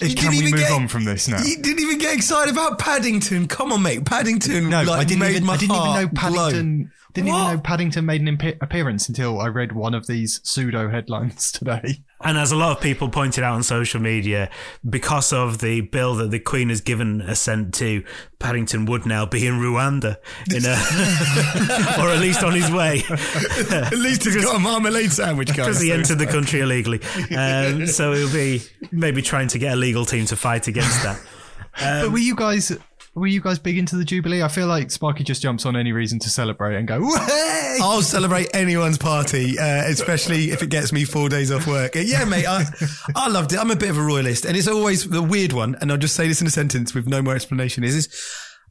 You 0.00 0.16
Can 0.16 0.16
didn't 0.16 0.30
we 0.30 0.36
even 0.38 0.50
move 0.52 0.60
get- 0.60 0.72
on 0.72 0.88
from 0.88 1.04
this 1.04 1.28
now? 1.28 1.40
You 1.44 1.58
didn't 1.62 1.78
even 1.80 1.98
get 1.98 2.16
excited 2.16 2.50
about 2.52 2.80
Paddington. 2.80 3.46
Come 3.46 3.70
on, 3.72 3.82
mate. 3.82 4.04
Paddington. 4.04 4.68
No, 4.68 4.82
like, 4.82 5.00
I 5.00 5.04
didn't 5.04 5.20
made 5.20 5.30
even. 5.32 5.44
my 5.44 5.52
I 5.52 5.56
didn't 5.58 5.76
even 5.76 5.86
know 5.86 5.92
heart. 5.92 6.14
Paddington. 6.14 6.90
Didn't 7.14 7.28
even 7.28 7.40
know 7.40 7.58
Paddington 7.58 8.06
made 8.06 8.20
an 8.22 8.36
impe- 8.38 8.56
appearance 8.62 9.08
until 9.08 9.40
I 9.40 9.48
read 9.48 9.72
one 9.72 9.92
of 9.94 10.06
these 10.06 10.40
pseudo 10.44 10.88
headlines 10.88 11.52
today. 11.52 12.02
And 12.24 12.38
as 12.38 12.52
a 12.52 12.56
lot 12.56 12.76
of 12.76 12.82
people 12.82 13.08
pointed 13.08 13.42
out 13.44 13.54
on 13.54 13.62
social 13.64 14.00
media, 14.00 14.48
because 14.88 15.32
of 15.32 15.58
the 15.58 15.80
bill 15.80 16.14
that 16.14 16.30
the 16.30 16.38
Queen 16.38 16.68
has 16.68 16.80
given 16.80 17.20
assent 17.20 17.74
to, 17.74 18.04
Paddington 18.38 18.86
would 18.86 19.04
now 19.06 19.26
be 19.26 19.44
in 19.46 19.54
Rwanda, 19.54 20.16
in 20.48 20.64
a, 20.64 21.98
or 22.00 22.08
at 22.10 22.20
least 22.20 22.44
on 22.44 22.52
his 22.54 22.70
way, 22.70 23.02
At 23.10 23.92
least 23.98 24.24
he's 24.24 24.36
got 24.42 24.54
a 24.54 24.58
marmalade 24.60 25.10
sandwich, 25.12 25.48
guys. 25.48 25.56
because 25.66 25.80
he 25.82 25.90
entered 25.92 26.18
the 26.18 26.26
country 26.26 26.60
illegally. 26.60 27.00
Um, 27.36 27.86
so 27.88 28.12
he'll 28.12 28.32
be 28.32 28.62
maybe 28.92 29.20
trying 29.20 29.48
to 29.48 29.58
get 29.58 29.72
a 29.72 29.76
legal 29.76 30.04
team 30.04 30.24
to 30.26 30.36
fight 30.36 30.68
against 30.68 31.02
that. 31.02 31.20
but 31.80 32.12
were 32.12 32.18
you 32.18 32.36
guys? 32.36 32.76
Were 33.14 33.26
you 33.26 33.42
guys 33.42 33.58
big 33.58 33.76
into 33.76 33.96
the 33.96 34.04
Jubilee? 34.06 34.42
I 34.42 34.48
feel 34.48 34.66
like 34.66 34.90
Sparky 34.90 35.22
just 35.22 35.42
jumps 35.42 35.66
on 35.66 35.76
any 35.76 35.92
reason 35.92 36.18
to 36.20 36.30
celebrate 36.30 36.76
and 36.76 36.88
go, 36.88 37.00
"Way!" 37.00 37.78
I'll 37.82 38.00
celebrate 38.00 38.48
anyone's 38.54 38.96
party, 38.96 39.58
uh, 39.58 39.82
especially 39.86 40.50
if 40.50 40.62
it 40.62 40.70
gets 40.70 40.92
me 40.94 41.04
four 41.04 41.28
days 41.28 41.52
off 41.52 41.66
work. 41.66 41.92
Yeah, 41.94 42.24
mate, 42.24 42.46
I, 42.48 42.64
I 43.14 43.28
loved 43.28 43.52
it. 43.52 43.58
I'm 43.58 43.70
a 43.70 43.76
bit 43.76 43.90
of 43.90 43.98
a 43.98 44.02
royalist, 44.02 44.46
and 44.46 44.56
it's 44.56 44.66
always 44.68 45.08
the 45.10 45.22
weird 45.22 45.52
one. 45.52 45.76
And 45.82 45.92
I'll 45.92 45.98
just 45.98 46.16
say 46.16 46.26
this 46.26 46.40
in 46.40 46.46
a 46.46 46.50
sentence 46.50 46.94
with 46.94 47.06
no 47.06 47.20
more 47.20 47.34
explanation. 47.34 47.84
Is 47.84 47.96
is 47.96 48.08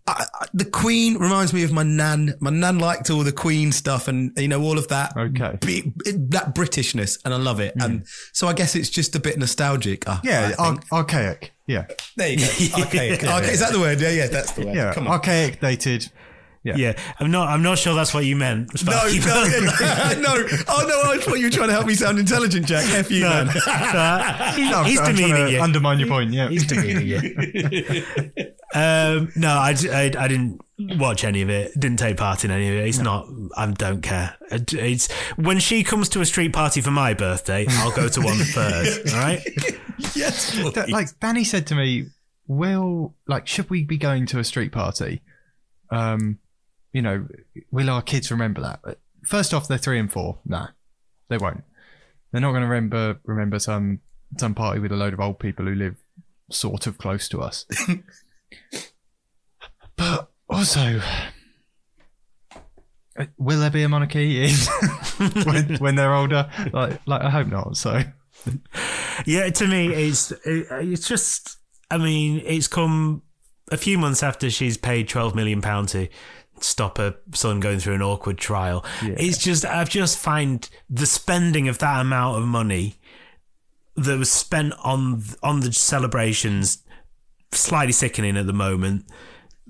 I, 0.07 0.25
I, 0.41 0.45
the 0.55 0.65
Queen 0.65 1.17
reminds 1.19 1.53
me 1.53 1.63
of 1.63 1.71
my 1.71 1.83
nan. 1.83 2.33
My 2.39 2.49
nan 2.49 2.79
liked 2.79 3.11
all 3.11 3.23
the 3.23 3.31
Queen 3.31 3.71
stuff, 3.71 4.07
and 4.07 4.31
you 4.37 4.47
know 4.47 4.61
all 4.63 4.79
of 4.79 4.87
that. 4.87 5.15
Okay. 5.15 5.57
bi- 5.61 5.91
that 6.29 6.55
Britishness, 6.55 7.19
and 7.23 7.31
I 7.33 7.37
love 7.37 7.59
it. 7.59 7.75
And 7.79 8.07
so 8.33 8.47
I 8.47 8.53
guess 8.53 8.75
it's 8.75 8.89
just 8.89 9.15
a 9.15 9.19
bit 9.19 9.37
nostalgic. 9.37 10.07
uh, 10.09 10.17
Yeah, 10.23 10.55
ar- 10.57 10.79
archaic. 10.91 11.51
Yeah, 11.71 11.85
there 12.17 12.29
you 12.29 12.37
go. 12.37 12.43
Archaic. 12.83 13.23
Archaic. 13.23 13.53
Is 13.53 13.59
that 13.61 13.71
the 13.71 13.79
word? 13.79 13.99
Yeah, 14.01 14.09
yeah, 14.09 14.27
that's 14.27 14.51
the 14.51 14.65
word. 14.65 14.75
yeah, 14.75 14.93
Come 14.93 15.07
on. 15.07 15.13
archaic, 15.13 15.59
dated. 15.61 16.11
Yeah. 16.63 16.75
Yeah, 16.75 16.93
I'm 17.19 17.31
not. 17.31 17.47
I'm 17.47 17.63
not 17.63 17.79
sure 17.79 17.95
that's 17.95 18.13
what 18.13 18.23
you 18.23 18.35
meant. 18.35 18.67
No, 18.85 18.91
Sparky, 18.93 19.17
no, 19.19 19.25
but- 19.25 20.19
no. 20.19 20.47
Oh 20.67 20.85
no, 20.87 21.11
I 21.11 21.17
thought 21.17 21.39
you 21.39 21.45
were 21.47 21.49
trying 21.49 21.69
to 21.69 21.73
help 21.73 21.87
me 21.87 21.95
sound 21.95 22.19
intelligent, 22.19 22.67
Jack. 22.67 22.85
F 22.93 23.09
you, 23.09 23.21
No, 23.21 23.29
man. 23.29 23.45
no, 23.47 24.51
he's, 24.55 24.69
No, 24.69 24.83
he's 24.83 24.99
I'm 24.99 25.15
demeaning 25.15 25.45
to 25.47 25.51
you. 25.53 25.59
Undermine 25.61 25.97
your 25.97 26.07
point. 26.07 26.31
Yeah, 26.33 26.49
He's 26.49 26.67
demeaning 26.67 27.07
you. 27.07 27.17
um, 28.75 29.31
no, 29.35 29.49
I, 29.49 29.75
I, 29.91 30.11
I 30.19 30.27
didn't 30.27 30.61
watch 30.97 31.23
any 31.23 31.41
of 31.41 31.49
it. 31.49 31.77
Didn't 31.79 31.97
take 31.99 32.17
part 32.17 32.43
in 32.45 32.51
any 32.51 32.67
of 32.69 32.75
it. 32.75 32.87
It's 32.87 32.99
not. 32.99 33.27
I 33.57 33.65
don't 33.71 34.01
care. 34.01 34.35
It's 34.49 35.11
when 35.35 35.59
she 35.59 35.83
comes 35.83 36.09
to 36.09 36.21
a 36.21 36.25
street 36.25 36.53
party 36.53 36.81
for 36.81 36.91
my 36.91 37.13
birthday, 37.13 37.65
I'll 37.69 37.91
go 37.95 38.07
to 38.07 38.21
one 38.21 38.37
first. 38.53 39.13
All 39.13 39.19
right. 39.19 39.41
yes, 40.15 40.51
That- 40.73 40.89
like 40.89 41.19
Danny 41.19 41.43
said 41.43 41.67
to 41.67 41.75
me, 41.75 42.07
"Will 42.47 43.15
like 43.27 43.47
should 43.47 43.69
we 43.69 43.83
be 43.83 43.97
going 43.97 44.25
to 44.27 44.39
a 44.39 44.43
street 44.43 44.71
party? 44.71 45.21
Um, 45.89 46.39
you 46.93 47.01
know, 47.01 47.27
will 47.71 47.89
our 47.89 48.01
kids 48.01 48.31
remember 48.31 48.61
that? 48.61 48.97
First 49.25 49.53
off, 49.53 49.67
they're 49.67 49.77
three 49.77 49.99
and 49.99 50.11
four. 50.11 50.39
Nah, 50.45 50.67
they 51.29 51.37
won't. 51.37 51.63
They're 52.31 52.41
not 52.41 52.51
going 52.51 52.61
to 52.63 52.67
remember 52.67 53.19
remember 53.25 53.59
some 53.59 53.99
some 54.37 54.55
party 54.55 54.79
with 54.79 54.91
a 54.91 54.95
load 54.95 55.13
of 55.13 55.19
old 55.19 55.39
people 55.39 55.65
who 55.65 55.75
live 55.75 55.97
sort 56.49 56.87
of 56.87 56.97
close 56.97 57.27
to 57.29 57.41
us. 57.41 57.65
but 59.97 60.30
also, 60.51 61.01
uh, 63.17 63.25
will 63.37 63.59
there 63.59 63.69
be 63.69 63.83
a 63.83 63.89
monarchy 63.89 64.43
in 64.43 64.49
when, 65.45 65.77
when 65.77 65.95
they're 65.95 66.13
older? 66.13 66.49
Like, 66.71 66.99
like 67.07 67.21
I 67.21 67.29
hope 67.29 67.47
not. 67.47 67.77
So. 67.77 68.01
Yeah, 69.25 69.49
to 69.49 69.67
me, 69.67 69.93
it's 69.93 70.31
it, 70.31 70.67
it's 70.71 71.07
just. 71.07 71.57
I 71.89 71.97
mean, 71.97 72.41
it's 72.45 72.67
come 72.67 73.21
a 73.69 73.77
few 73.77 73.97
months 73.97 74.23
after 74.23 74.49
she's 74.49 74.77
paid 74.77 75.09
twelve 75.09 75.35
million 75.35 75.61
pound 75.61 75.89
to 75.89 76.07
stop 76.59 76.97
her 76.97 77.15
son 77.33 77.59
going 77.59 77.79
through 77.79 77.95
an 77.95 78.01
awkward 78.01 78.37
trial. 78.37 78.85
It's 79.01 79.37
just 79.37 79.65
I've 79.65 79.89
just 79.89 80.17
find 80.17 80.67
the 80.89 81.05
spending 81.05 81.67
of 81.67 81.79
that 81.79 82.01
amount 82.01 82.37
of 82.37 82.47
money 82.47 82.95
that 83.95 84.17
was 84.17 84.31
spent 84.31 84.73
on 84.83 85.23
on 85.43 85.59
the 85.61 85.73
celebrations 85.73 86.83
slightly 87.51 87.93
sickening 87.93 88.37
at 88.37 88.47
the 88.47 88.53
moment. 88.53 89.05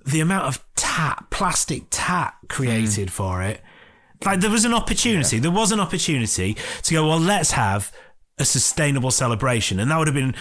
The 0.05 0.19
amount 0.19 0.45
of 0.45 0.65
tat, 0.75 1.25
plastic 1.29 1.83
tat 1.89 2.35
created 2.49 3.07
mm. 3.07 3.11
for 3.11 3.41
it. 3.41 3.61
Like 4.25 4.39
there 4.39 4.51
was 4.51 4.65
an 4.65 4.73
opportunity. 4.73 5.39
There 5.39 5.51
was 5.51 5.71
an 5.71 5.79
opportunity 5.79 6.55
to 6.83 6.93
go. 6.93 7.07
Well, 7.07 7.19
let's 7.19 7.51
have 7.51 7.91
a 8.37 8.45
sustainable 8.45 9.11
celebration, 9.11 9.79
and 9.79 9.89
that 9.89 9.97
would 9.97 10.07
have 10.07 10.15
been, 10.15 10.35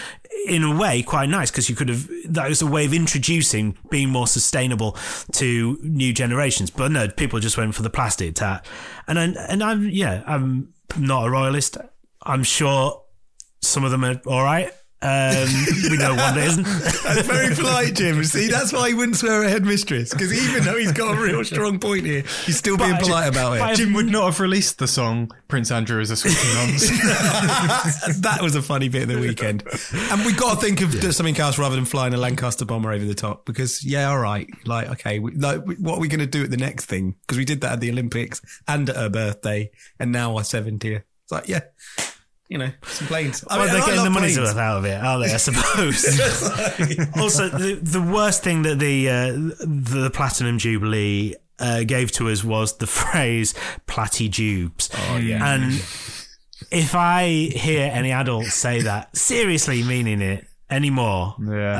in 0.46 0.62
a 0.62 0.76
way, 0.76 1.02
quite 1.02 1.28
nice 1.28 1.50
because 1.50 1.68
you 1.70 1.76
could 1.76 1.88
have. 1.88 2.08
That 2.26 2.48
was 2.48 2.62
a 2.62 2.66
way 2.66 2.84
of 2.84 2.94
introducing 2.94 3.76
being 3.90 4.10
more 4.10 4.26
sustainable 4.26 4.96
to 5.32 5.78
new 5.82 6.12
generations. 6.12 6.70
But 6.70 6.90
no, 6.92 7.08
people 7.08 7.38
just 7.38 7.56
went 7.56 7.74
for 7.74 7.82
the 7.82 7.90
plastic 7.90 8.34
tat, 8.34 8.66
and 9.06 9.18
I, 9.18 9.24
and 9.48 9.62
I'm 9.62 9.88
yeah, 9.88 10.22
I'm 10.26 10.74
not 10.98 11.26
a 11.26 11.30
royalist. 11.30 11.78
I'm 12.22 12.42
sure 12.42 13.02
some 13.62 13.84
of 13.84 13.90
them 13.90 14.04
are 14.04 14.20
all 14.26 14.42
right. 14.42 14.72
Um, 15.02 15.48
we 15.90 15.96
know 15.96 16.10
one 16.10 16.34
that 16.34 16.44
isn't. 16.46 16.62
That's 17.04 17.26
very 17.26 17.54
polite, 17.54 17.94
Jim. 17.94 18.22
See, 18.24 18.48
that's 18.48 18.70
why 18.70 18.88
he 18.88 18.94
wouldn't 18.94 19.16
swear 19.16 19.44
at 19.44 19.50
headmistress 19.50 20.10
because 20.10 20.30
even 20.32 20.62
though 20.64 20.76
he's 20.76 20.92
got 20.92 21.16
a 21.16 21.20
real 21.20 21.42
strong 21.42 21.78
point 21.78 22.04
here, 22.04 22.22
he's 22.44 22.58
still 22.58 22.76
being 22.76 22.92
But- 22.92 23.00
polite 23.04 23.28
about 23.28 23.54
it. 23.54 23.60
but- 23.60 23.76
Jim 23.76 23.94
would 23.94 24.10
not 24.10 24.26
have 24.26 24.40
released 24.40 24.78
the 24.78 24.86
song 24.86 25.30
Prince 25.48 25.70
Andrew 25.70 26.00
is 26.00 26.10
a 26.10 26.16
sweet 26.16 26.36
nonce. 26.54 26.88
that 28.20 28.38
was 28.42 28.54
a 28.54 28.62
funny 28.62 28.88
bit 28.88 29.02
of 29.02 29.08
the 29.08 29.18
weekend. 29.18 29.64
And 30.12 30.24
we 30.26 30.32
got 30.32 30.60
to 30.60 30.60
think 30.60 30.80
of 30.82 30.92
something 31.14 31.38
else 31.40 31.58
rather 31.58 31.76
than 31.76 31.86
flying 31.86 32.12
a 32.14 32.18
Lancaster 32.18 32.64
bomber 32.66 32.92
over 32.92 33.04
the 33.04 33.14
top 33.14 33.46
because, 33.46 33.82
yeah, 33.84 34.10
all 34.10 34.18
right. 34.18 34.48
Like, 34.66 34.90
okay, 34.90 35.18
we, 35.18 35.32
like, 35.32 35.64
what 35.78 35.96
are 35.96 36.00
we 36.00 36.08
going 36.08 36.20
to 36.20 36.26
do 36.26 36.44
at 36.44 36.50
the 36.50 36.56
next 36.56 36.84
thing? 36.86 37.16
Because 37.22 37.38
we 37.38 37.44
did 37.44 37.62
that 37.62 37.72
at 37.72 37.80
the 37.80 37.90
Olympics 37.90 38.42
and 38.68 38.88
at 38.90 38.96
her 38.96 39.08
birthday 39.08 39.70
and 39.98 40.12
now 40.12 40.36
our 40.36 40.42
70th. 40.42 41.02
It's 41.24 41.32
like, 41.32 41.48
yeah, 41.48 41.60
you 42.50 42.58
know, 42.58 42.70
some 42.82 43.06
planes. 43.06 43.42
I 43.48 43.56
Well, 43.56 43.64
mean, 43.66 43.74
they're 43.74 43.86
getting 43.86 44.04
the 44.04 44.10
money's 44.10 44.36
worth 44.38 44.56
out 44.58 44.78
of 44.78 44.84
it, 44.84 45.00
are 45.02 45.18
they? 45.20 45.32
I 45.32 45.36
suppose. 45.48 46.04
also, 47.16 47.48
the, 47.48 47.78
the 47.80 48.02
worst 48.02 48.42
thing 48.42 48.62
that 48.62 48.78
the 48.78 49.08
uh, 49.08 49.32
the 49.64 50.10
Platinum 50.12 50.58
Jubilee 50.58 51.36
uh, 51.60 51.84
gave 51.84 52.10
to 52.12 52.28
us 52.28 52.42
was 52.44 52.76
the 52.78 52.86
phrase 53.00 53.54
"platy-jubes." 53.86 54.90
Oh 55.10 55.16
yeah. 55.16 55.54
and 55.54 55.72
if 56.70 56.94
I 56.94 57.28
hear 57.54 57.90
any 57.92 58.12
adult 58.12 58.46
say 58.46 58.82
that 58.82 59.16
seriously, 59.16 59.82
meaning 59.82 60.20
it 60.20 60.46
anymore, 60.70 61.34
yeah. 61.40 61.72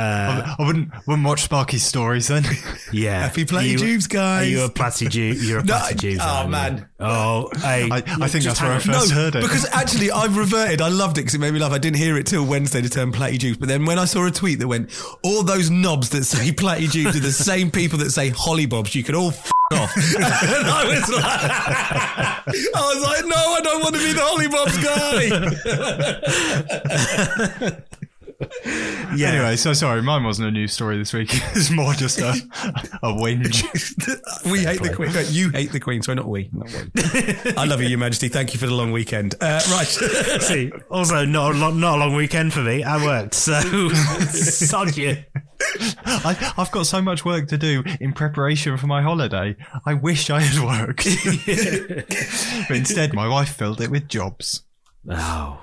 Uh, 0.48 0.54
I, 0.58 0.62
I 0.62 0.66
wouldn't 0.66 0.90
wouldn't 1.06 1.26
watch 1.26 1.48
Sparky's 1.48 1.84
stories 1.84 2.28
then. 2.28 2.44
yeah, 2.92 3.22
Happy 3.22 3.42
Are 3.42 3.46
platy 3.46 3.68
you- 3.70 3.78
jubes, 3.78 4.08
guys. 4.08 4.42
Are 4.46 4.50
you 4.50 4.62
a 4.64 4.68
platy-jube? 4.68 5.36
You're 5.42 5.60
a 5.60 5.64
No, 5.64 5.74
platy-jubes. 5.74 6.18
oh, 6.20 6.24
aren't 6.24 6.46
you? 6.46 6.50
man. 6.52 6.86
Oh, 6.98 7.48
hey, 7.58 7.88
I, 7.90 7.96
I 8.20 8.28
think 8.28 8.44
that's 8.44 8.60
where 8.60 8.72
I 8.72 8.78
first 8.78 9.08
no, 9.10 9.14
heard 9.14 9.34
it. 9.36 9.42
because 9.42 9.66
actually 9.72 10.10
I've 10.10 10.36
reverted. 10.36 10.80
I 10.82 10.88
loved 10.88 11.16
it 11.18 11.22
because 11.22 11.34
it 11.34 11.38
made 11.38 11.52
me 11.54 11.60
laugh. 11.60 11.72
I 11.72 11.78
didn't 11.78 11.96
hear 11.98 12.16
it 12.18 12.26
till 12.26 12.44
Wednesday, 12.44 12.80
the 12.82 12.88
term 12.90 13.12
platty 13.12 13.38
jubes. 13.38 13.58
But 13.58 13.68
then 13.68 13.86
when 13.86 13.98
I 13.98 14.04
saw 14.04 14.26
a 14.26 14.30
tweet 14.30 14.58
that 14.58 14.68
went, 14.68 14.90
all 15.22 15.42
those 15.42 15.70
knobs 15.70 16.10
that 16.10 16.24
say 16.24 16.50
platty 16.50 16.88
jubes 16.88 17.14
are 17.16 17.20
the 17.20 17.32
same 17.50 17.70
people 17.70 17.98
that 18.00 18.10
say 18.10 18.30
hollybobs, 18.30 18.94
you 18.94 19.02
could 19.02 19.14
all 19.14 19.28
f- 19.28 19.50
off. 19.72 19.94
and 19.96 20.24
I 20.66 20.84
was 20.84 21.08
like, 21.08 21.24
I 22.74 22.94
was 22.94 23.02
like, 23.02 23.24
no, 23.24 23.36
I 23.36 23.60
don't 23.62 23.82
want 23.82 23.94
to 23.94 24.00
be 24.00 24.12
the 24.12 24.20
hollybobs 24.20 24.76
guy. 27.70 27.82
Yeah. 29.16 29.30
Anyway, 29.30 29.56
so 29.56 29.72
sorry, 29.72 30.02
mine 30.02 30.24
wasn't 30.24 30.48
a 30.48 30.50
news 30.50 30.72
story 30.72 30.96
this 30.96 31.12
week. 31.12 31.30
It's 31.60 31.70
more 31.70 31.92
just 31.94 32.20
a, 32.20 32.30
a 33.02 33.12
whinge. 33.12 33.64
we 34.50 34.60
hate 34.60 34.82
the 34.82 34.94
Queen. 34.94 35.10
You 35.28 35.50
hate 35.50 35.72
the 35.72 35.80
Queen, 35.80 36.00
so 36.00 36.14
not 36.14 36.28
we. 36.28 36.48
Not 36.52 36.68
we. 36.72 37.52
I 37.56 37.64
love 37.64 37.82
you, 37.82 37.88
Your 37.88 37.98
Majesty. 37.98 38.28
Thank 38.28 38.54
you 38.54 38.60
for 38.60 38.66
the 38.66 38.74
long 38.74 38.92
weekend. 38.92 39.34
Uh, 39.40 39.60
right. 39.70 39.86
See, 40.40 40.70
also 40.90 41.24
not 41.24 41.54
a 41.54 41.58
long, 41.58 41.80
not 41.80 41.96
a 41.96 41.98
long 41.98 42.14
weekend 42.14 42.52
for 42.52 42.60
me. 42.60 42.82
I 42.84 43.04
worked, 43.04 43.34
so 43.34 43.60
sod 43.90 44.96
you. 44.96 45.24
I, 46.06 46.54
I've 46.56 46.70
got 46.70 46.86
so 46.86 47.02
much 47.02 47.24
work 47.24 47.48
to 47.48 47.58
do 47.58 47.82
in 48.00 48.12
preparation 48.12 48.76
for 48.76 48.86
my 48.86 49.02
holiday. 49.02 49.56
I 49.84 49.94
wish 49.94 50.30
I 50.30 50.40
had 50.40 50.64
worked. 50.64 51.04
but 52.68 52.76
instead, 52.76 53.12
my 53.12 53.28
wife 53.28 53.54
filled 53.54 53.80
it 53.80 53.90
with 53.90 54.08
jobs. 54.08 54.64
Oh. 55.10 55.60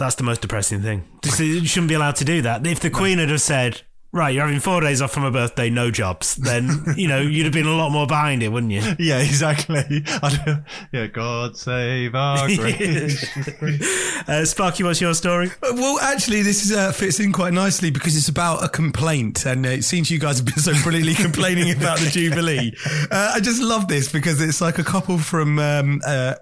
That's 0.00 0.16
the 0.16 0.24
most 0.24 0.40
depressing 0.40 0.82
thing. 0.82 1.04
Just, 1.22 1.38
you 1.38 1.64
shouldn't 1.66 1.88
be 1.88 1.94
allowed 1.94 2.16
to 2.16 2.24
do 2.24 2.42
that. 2.42 2.66
If 2.66 2.80
the 2.80 2.90
Queen 2.90 3.18
had 3.18 3.28
have 3.28 3.40
said, 3.40 3.82
right, 4.12 4.34
you're 4.34 4.44
having 4.44 4.60
four 4.60 4.80
days 4.80 5.00
off 5.00 5.12
from 5.12 5.22
my 5.22 5.30
birthday, 5.30 5.70
no 5.70 5.90
jobs, 5.90 6.34
then, 6.36 6.68
you 6.96 7.06
know, 7.08 7.20
you'd 7.20 7.44
have 7.44 7.52
been 7.52 7.66
a 7.66 7.76
lot 7.76 7.90
more 7.90 8.06
behind 8.06 8.42
it, 8.42 8.48
wouldn't 8.48 8.72
you? 8.72 8.82
Yeah, 8.98 9.18
exactly. 9.20 10.02
I, 10.06 10.62
yeah, 10.92 11.06
God 11.06 11.56
save 11.56 12.14
our 12.14 12.46
Queen. 12.46 13.80
uh, 14.28 14.44
Sparky, 14.44 14.82
what's 14.82 15.00
your 15.00 15.14
story? 15.14 15.50
Well, 15.62 15.98
actually, 16.00 16.42
this 16.42 16.64
is, 16.64 16.72
uh, 16.76 16.92
fits 16.92 17.18
in 17.20 17.32
quite 17.32 17.52
nicely 17.52 17.90
because 17.90 18.16
it's 18.16 18.28
about 18.28 18.64
a 18.64 18.68
complaint, 18.68 19.46
and 19.46 19.64
uh, 19.64 19.70
it 19.70 19.84
seems 19.84 20.10
you 20.10 20.18
guys 20.18 20.38
have 20.38 20.46
been 20.46 20.58
so 20.58 20.72
brilliantly 20.82 21.14
complaining 21.14 21.70
about 21.76 21.98
the 21.98 22.10
Jubilee. 22.10 22.72
Uh, 23.10 23.32
I 23.34 23.40
just 23.40 23.62
love 23.62 23.88
this 23.88 24.10
because 24.12 24.40
it's 24.40 24.60
like 24.60 24.78
a 24.78 24.84
couple 24.84 25.18
from. 25.18 25.58
Um, 25.58 26.00
uh, 26.06 26.34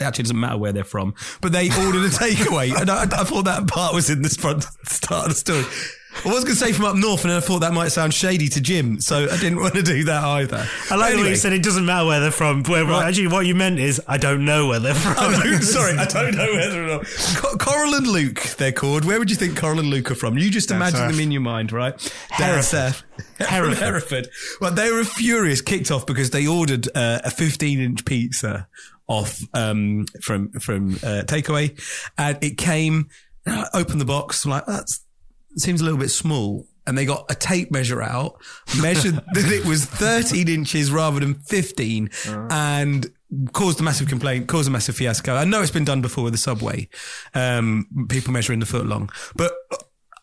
it 0.00 0.02
actually 0.02 0.24
doesn't 0.24 0.40
matter 0.40 0.58
where 0.58 0.72
they're 0.72 0.82
from, 0.82 1.14
but 1.40 1.52
they 1.52 1.68
ordered 1.68 2.02
a 2.04 2.08
takeaway, 2.08 2.74
and 2.78 2.90
I, 2.90 3.02
I 3.04 3.24
thought 3.24 3.44
that 3.44 3.68
part 3.68 3.94
was 3.94 4.10
in 4.10 4.22
the 4.22 4.28
front 4.28 4.64
start 4.84 5.26
of 5.26 5.30
the 5.30 5.36
story. 5.36 5.64
I 6.24 6.28
was 6.28 6.44
going 6.44 6.54
to 6.54 6.60
say 6.60 6.72
from 6.72 6.84
up 6.84 6.94
north, 6.94 7.22
and 7.22 7.30
then 7.30 7.38
I 7.38 7.40
thought 7.40 7.60
that 7.60 7.72
might 7.72 7.88
sound 7.88 8.12
shady 8.14 8.48
to 8.48 8.60
Jim, 8.60 9.00
so 9.00 9.24
I 9.30 9.36
didn't 9.38 9.60
want 9.60 9.74
to 9.74 9.82
do 9.82 10.04
that 10.04 10.22
either. 10.22 10.68
I 10.90 10.94
like 10.96 10.98
the 10.98 10.98
way 10.98 11.12
Anyway. 11.14 11.30
you 11.30 11.36
said 11.36 11.52
it 11.52 11.62
doesn't 11.62 11.86
matter 11.86 12.06
where 12.06 12.20
they're 12.20 12.30
from. 12.30 12.62
Where, 12.64 12.84
Right. 12.84 13.08
Actually, 13.08 13.28
what 13.28 13.46
you 13.46 13.54
meant 13.54 13.78
is, 13.78 14.00
I 14.06 14.18
don't 14.18 14.44
know 14.44 14.68
where 14.68 14.78
they're 14.78 14.94
from. 14.94 15.14
Oh, 15.18 15.30
no, 15.30 15.58
sorry, 15.60 15.96
I 15.96 16.04
don't 16.04 16.34
know 16.36 16.46
where 16.52 16.70
they're 16.70 17.04
from. 17.04 17.58
Coral 17.58 17.94
and 17.94 18.06
Luke, 18.06 18.40
they're 18.58 18.72
called. 18.72 19.04
Where 19.04 19.18
would 19.18 19.30
you 19.30 19.36
think 19.36 19.56
Coral 19.58 19.78
and 19.80 19.88
Luke 19.88 20.10
are 20.10 20.14
from? 20.14 20.36
You 20.38 20.50
just 20.50 20.70
imagine 20.70 20.98
Hereford. 21.00 21.14
them 21.14 21.20
in 21.22 21.30
your 21.32 21.40
mind, 21.40 21.72
right? 21.72 21.94
Hereford. 22.30 22.94
Hereford. 23.38 23.78
Hereford. 23.78 24.28
Well, 24.60 24.72
they 24.72 24.92
were 24.92 25.04
furious, 25.04 25.60
kicked 25.62 25.90
off 25.90 26.06
because 26.06 26.30
they 26.30 26.46
ordered 26.46 26.88
uh, 26.94 27.20
a 27.24 27.30
15 27.30 27.80
inch 27.80 28.04
pizza 28.04 28.68
off 29.08 29.40
um, 29.54 30.06
from 30.20 30.50
from 30.52 30.92
uh, 31.02 31.22
takeaway, 31.26 31.78
and 32.18 32.38
it 32.42 32.56
came. 32.58 33.08
I 33.46 33.66
opened 33.74 34.00
the 34.00 34.04
box, 34.04 34.44
I'm 34.44 34.52
like 34.52 34.66
that's 34.66 35.00
seems 35.56 35.80
a 35.80 35.84
little 35.84 35.98
bit 35.98 36.10
small. 36.10 36.66
And 36.84 36.98
they 36.98 37.04
got 37.04 37.30
a 37.30 37.36
tape 37.36 37.70
measure 37.70 38.02
out, 38.02 38.42
measured 38.80 39.14
that 39.34 39.52
it 39.52 39.64
was 39.64 39.84
13 39.84 40.48
inches 40.48 40.90
rather 40.90 41.20
than 41.20 41.34
15, 41.34 42.10
and 42.50 43.06
caused 43.52 43.78
a 43.78 43.84
massive 43.84 44.08
complaint, 44.08 44.48
caused 44.48 44.66
a 44.66 44.70
massive 44.72 44.96
fiasco. 44.96 45.36
I 45.36 45.44
know 45.44 45.62
it's 45.62 45.70
been 45.70 45.84
done 45.84 46.02
before 46.02 46.24
with 46.24 46.32
the 46.32 46.38
subway, 46.38 46.88
um, 47.34 47.86
people 48.08 48.32
measuring 48.32 48.58
the 48.58 48.66
foot 48.66 48.86
long. 48.86 49.10
But 49.36 49.52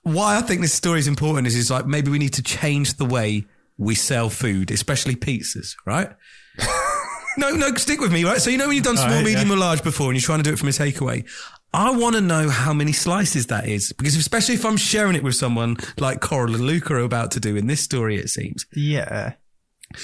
why 0.03 0.37
I 0.37 0.41
think 0.41 0.61
this 0.61 0.73
story 0.73 0.99
is 0.99 1.07
important 1.07 1.47
is, 1.47 1.55
is 1.55 1.71
like 1.71 1.85
maybe 1.85 2.11
we 2.11 2.19
need 2.19 2.33
to 2.33 2.43
change 2.43 2.95
the 2.95 3.05
way 3.05 3.45
we 3.77 3.95
sell 3.95 4.29
food, 4.29 4.71
especially 4.71 5.15
pizzas, 5.15 5.75
right? 5.85 6.09
no, 7.37 7.51
no, 7.51 7.73
stick 7.75 8.01
with 8.01 8.11
me, 8.11 8.23
right? 8.23 8.39
So 8.39 8.49
you 8.49 8.57
know 8.57 8.67
when 8.67 8.75
you've 8.75 8.85
done 8.85 8.97
small, 8.97 9.09
right, 9.09 9.25
medium, 9.25 9.47
yeah. 9.47 9.53
or 9.53 9.57
large 9.57 9.83
before, 9.83 10.07
and 10.07 10.15
you're 10.15 10.25
trying 10.25 10.39
to 10.39 10.43
do 10.43 10.53
it 10.53 10.59
from 10.59 10.67
a 10.67 10.71
takeaway. 10.71 11.27
I 11.73 11.91
want 11.91 12.15
to 12.15 12.21
know 12.21 12.49
how 12.49 12.73
many 12.73 12.91
slices 12.93 13.47
that 13.47 13.67
is 13.67 13.93
because 13.93 14.15
especially 14.15 14.55
if 14.55 14.65
I'm 14.65 14.77
sharing 14.77 15.15
it 15.15 15.23
with 15.23 15.35
someone 15.35 15.77
like 15.97 16.19
Coral 16.19 16.55
and 16.55 16.63
Luca 16.65 16.95
are 16.95 16.99
about 16.99 17.29
to 17.31 17.39
do 17.39 17.55
in 17.55 17.67
this 17.67 17.81
story, 17.81 18.15
it 18.17 18.29
seems. 18.29 18.65
yeah. 18.75 19.33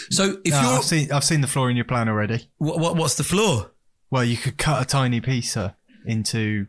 So 0.10 0.38
if 0.44 0.52
No, 0.54 0.62
you're, 0.62 0.72
I've 0.80 0.84
seen 0.84 1.12
I've 1.12 1.24
seen 1.24 1.42
the 1.42 1.48
floor 1.48 1.70
in 1.70 1.76
your 1.76 1.86
plan 1.86 2.10
already. 2.10 2.50
what, 2.58 2.80
what, 2.80 2.96
what's 2.96 3.16
the 3.16 3.24
floor? 3.24 3.72
Well, 4.10 4.24
you 4.24 4.36
could 4.38 4.58
cut 4.58 4.82
a 4.82 4.86
tiny 4.86 5.22
pizza 5.22 5.76
into 6.06 6.68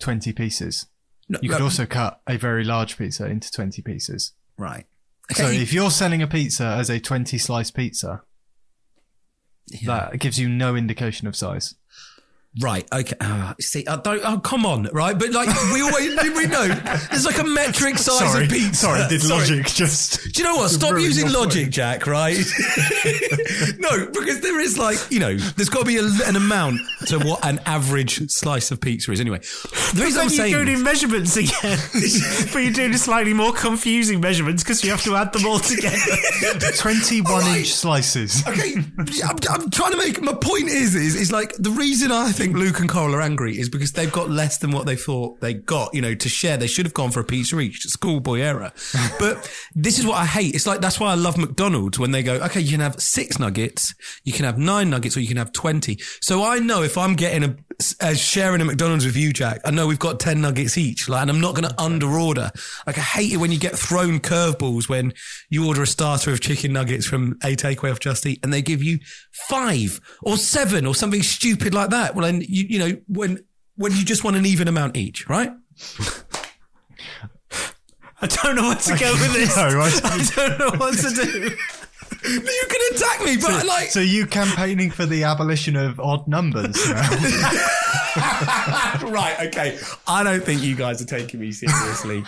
twenty 0.00 0.32
pieces. 0.32 0.86
No, 1.28 1.38
You 1.42 1.48
could 1.50 1.58
no, 1.60 1.64
also 1.66 1.86
cut 1.86 2.20
a 2.26 2.36
very 2.36 2.64
large 2.64 2.96
pizza 2.98 3.26
into 3.26 3.50
twenty 3.52 3.82
pieces. 3.82 4.32
right. 4.56 4.86
So 5.32 5.46
if 5.48 5.72
you're 5.72 5.92
selling 5.92 6.22
a 6.22 6.26
pizza 6.26 6.64
as 6.66 6.90
a 6.90 6.98
twenty 6.98 7.38
slice 7.38 7.70
pizza, 7.70 8.22
that 9.84 10.18
gives 10.18 10.38
you 10.40 10.48
no 10.48 10.74
indication 10.74 11.28
of 11.28 11.36
size. 11.36 11.74
Right. 12.58 12.84
Okay. 12.92 13.14
Ah, 13.20 13.54
see, 13.60 13.86
I 13.86 13.94
don't. 13.96 14.20
Oh, 14.24 14.40
come 14.40 14.66
on. 14.66 14.88
Right. 14.92 15.16
But 15.16 15.30
like 15.30 15.48
we 15.72 15.82
always 15.82 16.20
we 16.36 16.46
know 16.46 16.66
there's 16.66 17.24
like 17.24 17.38
a 17.38 17.44
metric 17.44 17.96
size 17.96 18.18
sorry, 18.18 18.44
of 18.46 18.50
pizza. 18.50 18.74
sorry, 18.74 19.08
did 19.08 19.24
logic 19.24 19.66
just? 19.66 20.32
Do 20.32 20.42
you 20.42 20.48
know 20.48 20.56
what? 20.56 20.70
Stop 20.70 20.94
using 20.94 21.30
logic, 21.32 21.66
point. 21.66 21.74
Jack. 21.74 22.06
Right? 22.08 22.36
no, 23.78 24.06
because 24.06 24.40
there 24.40 24.58
is 24.58 24.76
like 24.76 24.98
you 25.12 25.20
know, 25.20 25.36
there's 25.36 25.68
got 25.68 25.80
to 25.80 25.84
be 25.84 25.98
a, 25.98 26.04
an 26.26 26.34
amount 26.34 26.80
to 27.06 27.20
what 27.20 27.46
an 27.46 27.60
average 27.66 28.28
slice 28.28 28.72
of 28.72 28.80
pizza 28.80 29.12
is. 29.12 29.20
Anyway, 29.20 29.38
the 29.38 30.02
reason 30.02 30.22
I'm 30.22 30.26
you're 30.26 30.30
saying 30.30 30.64
doing 30.64 30.82
measurements 30.82 31.36
again, 31.36 31.78
but 32.52 32.58
you're 32.58 32.72
doing 32.72 32.94
slightly 32.94 33.32
more 33.32 33.52
confusing 33.52 34.20
measurements 34.20 34.64
because 34.64 34.82
you 34.82 34.90
have 34.90 35.04
to 35.04 35.14
add 35.14 35.32
them 35.32 35.46
all 35.46 35.60
together. 35.60 35.96
Twenty-one 36.76 37.32
Alright. 37.32 37.58
inch 37.58 37.72
slices. 37.72 38.42
Okay, 38.48 38.74
I'm, 38.98 39.38
I'm 39.48 39.70
trying 39.70 39.92
to 39.92 39.98
make 39.98 40.20
my 40.20 40.32
point 40.34 40.68
is, 40.68 40.96
is 40.96 41.14
is 41.14 41.30
like 41.30 41.52
the 41.54 41.70
reason 41.70 42.10
I 42.10 42.32
think 42.40 42.56
Luke 42.56 42.80
and 42.80 42.88
Coral 42.88 43.14
are 43.14 43.20
angry 43.20 43.58
is 43.60 43.68
because 43.68 43.92
they've 43.92 44.10
got 44.10 44.30
less 44.30 44.56
than 44.56 44.70
what 44.70 44.86
they 44.86 44.96
thought 44.96 45.38
they 45.42 45.52
got, 45.52 45.92
you 45.92 46.00
know, 46.00 46.14
to 46.14 46.28
share. 46.30 46.56
They 46.56 46.68
should 46.68 46.86
have 46.86 46.94
gone 46.94 47.10
for 47.10 47.20
a 47.20 47.24
pizza 47.24 47.60
each. 47.60 47.82
Schoolboy 47.82 48.38
error. 48.38 48.72
but 49.18 49.52
this 49.74 49.98
is 49.98 50.06
what 50.06 50.16
I 50.16 50.24
hate. 50.24 50.54
It's 50.54 50.66
like, 50.66 50.80
that's 50.80 50.98
why 50.98 51.12
I 51.12 51.16
love 51.16 51.36
McDonald's 51.36 51.98
when 51.98 52.12
they 52.12 52.22
go, 52.22 52.36
okay, 52.36 52.60
you 52.60 52.70
can 52.70 52.80
have 52.80 52.98
six 52.98 53.38
nuggets, 53.38 53.94
you 54.24 54.32
can 54.32 54.46
have 54.46 54.56
nine 54.56 54.88
nuggets, 54.88 55.18
or 55.18 55.20
you 55.20 55.28
can 55.28 55.36
have 55.36 55.52
20. 55.52 55.98
So 56.22 56.42
I 56.42 56.60
know 56.60 56.82
if 56.82 56.96
I'm 56.96 57.14
getting 57.14 57.44
a, 57.44 57.56
a 58.00 58.08
uh, 58.08 58.14
sharing 58.14 58.60
a 58.60 58.64
McDonald's 58.64 59.04
with 59.04 59.16
you, 59.16 59.32
Jack, 59.32 59.60
I 59.64 59.70
know 59.70 59.86
we've 59.86 59.98
got 59.98 60.20
10 60.20 60.40
nuggets 60.40 60.76
each. 60.76 61.08
Like, 61.08 61.22
and 61.22 61.30
I'm 61.30 61.40
not 61.40 61.54
going 61.54 61.68
to 61.68 61.80
under 61.80 62.06
order. 62.06 62.50
Like, 62.86 62.98
I 62.98 63.02
hate 63.02 63.32
it 63.32 63.36
when 63.38 63.52
you 63.52 63.58
get 63.58 63.76
thrown 63.76 64.20
curveballs 64.20 64.88
when 64.88 65.12
you 65.48 65.66
order 65.66 65.82
a 65.82 65.86
starter 65.86 66.32
of 66.32 66.40
chicken 66.40 66.72
nuggets 66.72 67.06
from 67.06 67.38
a 67.42 67.56
takeaway 67.56 67.90
off 67.90 68.00
Just 68.00 68.26
Eat 68.26 68.40
and 68.42 68.52
they 68.52 68.62
give 68.62 68.82
you 68.82 68.98
five 69.48 70.00
or 70.22 70.36
seven 70.36 70.86
or 70.86 70.94
something 70.94 71.22
stupid 71.22 71.74
like 71.74 71.90
that. 71.90 72.14
Well, 72.14 72.24
then 72.24 72.40
you, 72.40 72.64
you 72.68 72.78
know, 72.78 73.00
when, 73.08 73.44
when 73.76 73.92
you 73.92 74.04
just 74.04 74.24
want 74.24 74.36
an 74.36 74.46
even 74.46 74.68
amount 74.68 74.96
each, 74.96 75.28
right? 75.28 75.52
I 78.22 78.26
don't 78.26 78.56
know 78.56 78.64
what 78.64 78.80
to 78.80 78.98
go 78.98 79.12
with 79.12 79.32
this. 79.32 79.56
No, 79.56 79.68
right. 79.74 80.00
I 80.04 80.30
don't 80.36 80.58
know 80.58 80.78
what 80.78 80.98
to 80.98 81.10
do. 81.10 81.56
You 82.24 82.40
can 82.68 82.96
attack 82.96 83.24
me, 83.24 83.36
but 83.36 83.50
I 83.50 83.62
like. 83.62 83.90
So 83.90 84.00
you 84.00 84.26
campaigning 84.26 84.90
for 84.90 85.06
the 85.06 85.24
abolition 85.24 85.76
of 85.76 85.98
odd 85.98 86.28
numbers? 86.28 86.76
now? 86.88 87.00
right, 89.08 89.36
okay. 89.46 89.78
I 90.06 90.22
don't 90.22 90.42
think 90.42 90.62
you 90.62 90.74
guys 90.74 91.00
are 91.00 91.06
taking 91.06 91.40
me 91.40 91.52
seriously. 91.52 92.24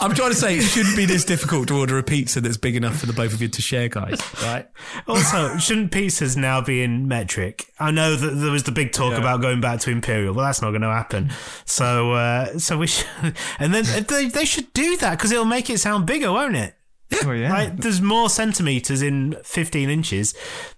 I'm 0.00 0.14
trying 0.14 0.30
to 0.30 0.34
say 0.34 0.58
it 0.58 0.62
shouldn't 0.62 0.96
be 0.96 1.06
this 1.06 1.24
difficult 1.24 1.68
to 1.68 1.78
order 1.78 1.98
a 1.98 2.02
pizza 2.02 2.40
that's 2.40 2.56
big 2.56 2.76
enough 2.76 2.98
for 2.98 3.06
the 3.06 3.12
both 3.12 3.32
of 3.32 3.40
you 3.40 3.48
to 3.48 3.62
share, 3.62 3.88
guys. 3.88 4.20
Right? 4.42 4.68
Also, 5.06 5.56
shouldn't 5.58 5.92
pizzas 5.92 6.36
now 6.36 6.60
be 6.60 6.82
in 6.82 7.08
metric? 7.08 7.72
I 7.78 7.90
know 7.90 8.16
that 8.16 8.30
there 8.30 8.50
was 8.50 8.64
the 8.64 8.72
big 8.72 8.92
talk 8.92 9.16
about 9.16 9.40
going 9.40 9.60
back 9.60 9.80
to 9.80 9.90
imperial, 9.90 10.34
but 10.34 10.42
that's 10.42 10.60
not 10.60 10.70
going 10.70 10.82
to 10.82 10.88
happen. 10.88 11.30
So, 11.64 12.12
uh, 12.12 12.58
so 12.58 12.78
we 12.78 12.88
should, 12.88 13.06
and 13.58 13.72
then 13.72 13.84
they, 14.06 14.28
they 14.28 14.44
should 14.44 14.72
do 14.72 14.96
that 14.98 15.18
because 15.18 15.32
it'll 15.32 15.44
make 15.44 15.70
it 15.70 15.78
sound 15.78 16.06
bigger, 16.06 16.32
won't 16.32 16.56
it? 16.56 16.74
yeah. 17.26 17.70
There's 17.74 18.00
more 18.00 18.30
centimeters 18.30 19.02
in 19.02 19.36
15 19.44 19.90
inches 19.90 20.34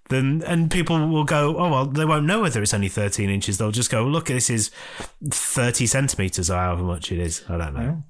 than, 0.09 0.43
and 0.43 0.71
people 0.71 1.09
will 1.09 1.25
go, 1.25 1.57
oh, 1.57 1.71
well, 1.71 1.87
they 1.87 2.05
won't 2.05 2.27
know 2.27 2.41
whether 2.43 2.63
it's 2.63 2.75
only 2.75 2.89
13 2.89 3.29
inches. 3.29 3.59
They'll 3.59 3.71
just 3.71 3.91
go, 3.91 4.05
look, 4.05 4.27
this 4.27 4.51
is 4.51 4.71
30 5.31 5.87
centimeters 5.87 6.51
or 6.51 6.57
however 6.57 6.83
much 6.83 7.13
it 7.13 7.19
is. 7.19 7.43
I 7.49 7.57
don't 7.57 7.75
know. 7.75 8.03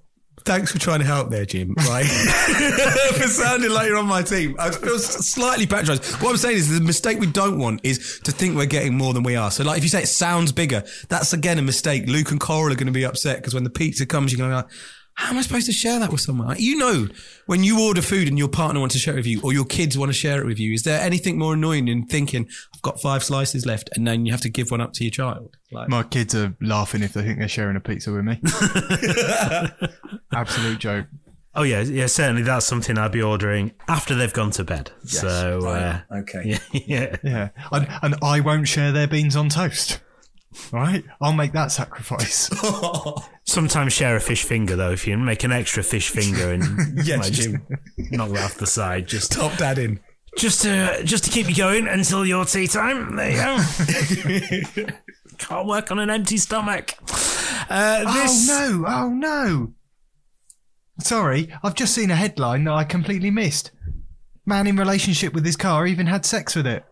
Thanks 0.44 0.72
for 0.72 0.78
trying 0.78 0.98
to 0.98 1.04
help 1.04 1.30
there, 1.30 1.44
Jim. 1.44 1.74
Right? 1.88 2.04
for 3.14 3.28
sounding 3.28 3.70
like 3.70 3.86
you're 3.86 3.98
on 3.98 4.06
my 4.06 4.22
team. 4.22 4.56
I 4.58 4.70
feel 4.70 4.98
slightly 4.98 5.66
patronised. 5.66 6.20
What 6.20 6.30
I'm 6.30 6.36
saying 6.36 6.56
is 6.56 6.68
the 6.68 6.84
mistake 6.84 7.20
we 7.20 7.26
don't 7.26 7.58
want 7.58 7.80
is 7.84 8.20
to 8.24 8.32
think 8.32 8.56
we're 8.56 8.66
getting 8.66 8.96
more 8.96 9.12
than 9.14 9.22
we 9.22 9.36
are. 9.36 9.50
So, 9.50 9.62
like, 9.62 9.78
if 9.78 9.84
you 9.84 9.88
say 9.88 10.02
it 10.02 10.08
sounds 10.08 10.50
bigger, 10.50 10.82
that's 11.08 11.32
again 11.32 11.58
a 11.58 11.62
mistake. 11.62 12.08
Luke 12.08 12.30
and 12.32 12.40
Coral 12.40 12.72
are 12.72 12.76
going 12.76 12.86
to 12.86 12.92
be 12.92 13.04
upset 13.04 13.36
because 13.36 13.54
when 13.54 13.62
the 13.64 13.70
pizza 13.70 14.04
comes, 14.04 14.32
you're 14.32 14.38
going 14.38 14.50
to 14.50 14.56
be 14.56 14.62
like, 14.62 14.80
how 15.14 15.30
am 15.30 15.38
I 15.38 15.42
supposed 15.42 15.66
to 15.66 15.72
share 15.72 15.98
that 16.00 16.10
with 16.10 16.20
someone? 16.20 16.48
Like, 16.48 16.60
you 16.60 16.76
know, 16.76 17.06
when 17.46 17.62
you 17.62 17.80
order 17.80 18.00
food 18.02 18.28
and 18.28 18.38
your 18.38 18.48
partner 18.48 18.80
wants 18.80 18.94
to 18.94 18.98
share 18.98 19.14
it 19.14 19.18
with 19.18 19.26
you 19.26 19.40
or 19.42 19.52
your 19.52 19.64
kids 19.64 19.96
want 19.98 20.08
to 20.08 20.14
share 20.14 20.40
it 20.40 20.46
with 20.46 20.58
you, 20.58 20.72
is 20.72 20.82
there 20.84 21.00
anything 21.00 21.38
more 21.38 21.54
annoying 21.54 21.84
than 21.86 22.06
thinking, 22.06 22.48
I've 22.74 22.82
got 22.82 23.00
five 23.00 23.22
slices 23.22 23.66
left 23.66 23.90
and 23.94 24.06
then 24.06 24.24
you 24.24 24.32
have 24.32 24.40
to 24.42 24.48
give 24.48 24.70
one 24.70 24.80
up 24.80 24.92
to 24.94 25.04
your 25.04 25.10
child? 25.10 25.56
Like, 25.70 25.88
My 25.88 26.02
kids 26.02 26.34
are 26.34 26.54
laughing 26.60 27.02
if 27.02 27.12
they 27.12 27.22
think 27.22 27.38
they're 27.38 27.48
sharing 27.48 27.76
a 27.76 27.80
pizza 27.80 28.10
with 28.12 28.24
me. 28.24 28.40
Absolute 30.32 30.78
joke. 30.78 31.06
Oh 31.54 31.64
yeah, 31.64 31.82
yeah, 31.82 32.06
certainly 32.06 32.42
that's 32.42 32.64
something 32.64 32.96
I'd 32.96 33.12
be 33.12 33.20
ordering 33.20 33.72
after 33.86 34.14
they've 34.14 34.32
gone 34.32 34.52
to 34.52 34.64
bed. 34.64 34.90
so 35.04 35.66
uh, 35.66 36.00
okay. 36.20 36.42
yeah, 36.46 36.58
yeah. 36.72 37.16
Yeah, 37.22 37.48
and, 37.70 37.86
and 38.02 38.14
I 38.22 38.40
won't 38.40 38.66
share 38.68 38.90
their 38.90 39.06
beans 39.06 39.36
on 39.36 39.50
toast. 39.50 40.00
All 40.72 40.80
right, 40.80 41.04
I'll 41.20 41.32
make 41.32 41.52
that 41.52 41.72
sacrifice. 41.72 42.50
Sometimes 43.44 43.92
share 43.92 44.16
a 44.16 44.20
fish 44.20 44.44
finger 44.44 44.76
though. 44.76 44.90
If 44.92 45.06
you 45.06 45.16
make 45.16 45.44
an 45.44 45.52
extra 45.52 45.82
fish 45.82 46.10
finger 46.10 46.52
and 46.52 46.62
Yes, 47.06 47.20
like, 47.20 47.32
just 47.32 47.50
Jim. 47.50 47.66
knock 48.10 48.30
that 48.30 48.44
off 48.44 48.54
the 48.56 48.66
side, 48.66 49.06
just 49.08 49.32
Top 49.32 49.52
that 49.58 49.78
in. 49.78 49.98
just 50.36 50.62
to 50.62 51.02
just 51.04 51.24
to 51.24 51.30
keep 51.30 51.48
you 51.48 51.54
going 51.56 51.88
until 51.88 52.26
your 52.26 52.44
tea 52.44 52.66
time. 52.66 53.16
There 53.16 53.30
you 53.30 54.62
go. 54.86 54.92
Can't 55.38 55.66
work 55.66 55.90
on 55.90 55.98
an 55.98 56.10
empty 56.10 56.36
stomach. 56.36 56.94
Uh, 57.70 58.12
this, 58.12 58.48
Oh 58.50 58.78
no! 58.78 58.84
Oh 58.86 59.08
no! 59.08 59.72
Sorry, 61.00 61.52
I've 61.62 61.74
just 61.74 61.94
seen 61.94 62.10
a 62.10 62.16
headline 62.16 62.64
that 62.64 62.72
I 62.74 62.84
completely 62.84 63.30
missed. 63.30 63.70
Man 64.44 64.66
in 64.66 64.76
relationship 64.76 65.32
with 65.32 65.44
his 65.46 65.56
car 65.56 65.86
even 65.86 66.06
had 66.06 66.26
sex 66.26 66.54
with 66.54 66.66
it. 66.66 66.84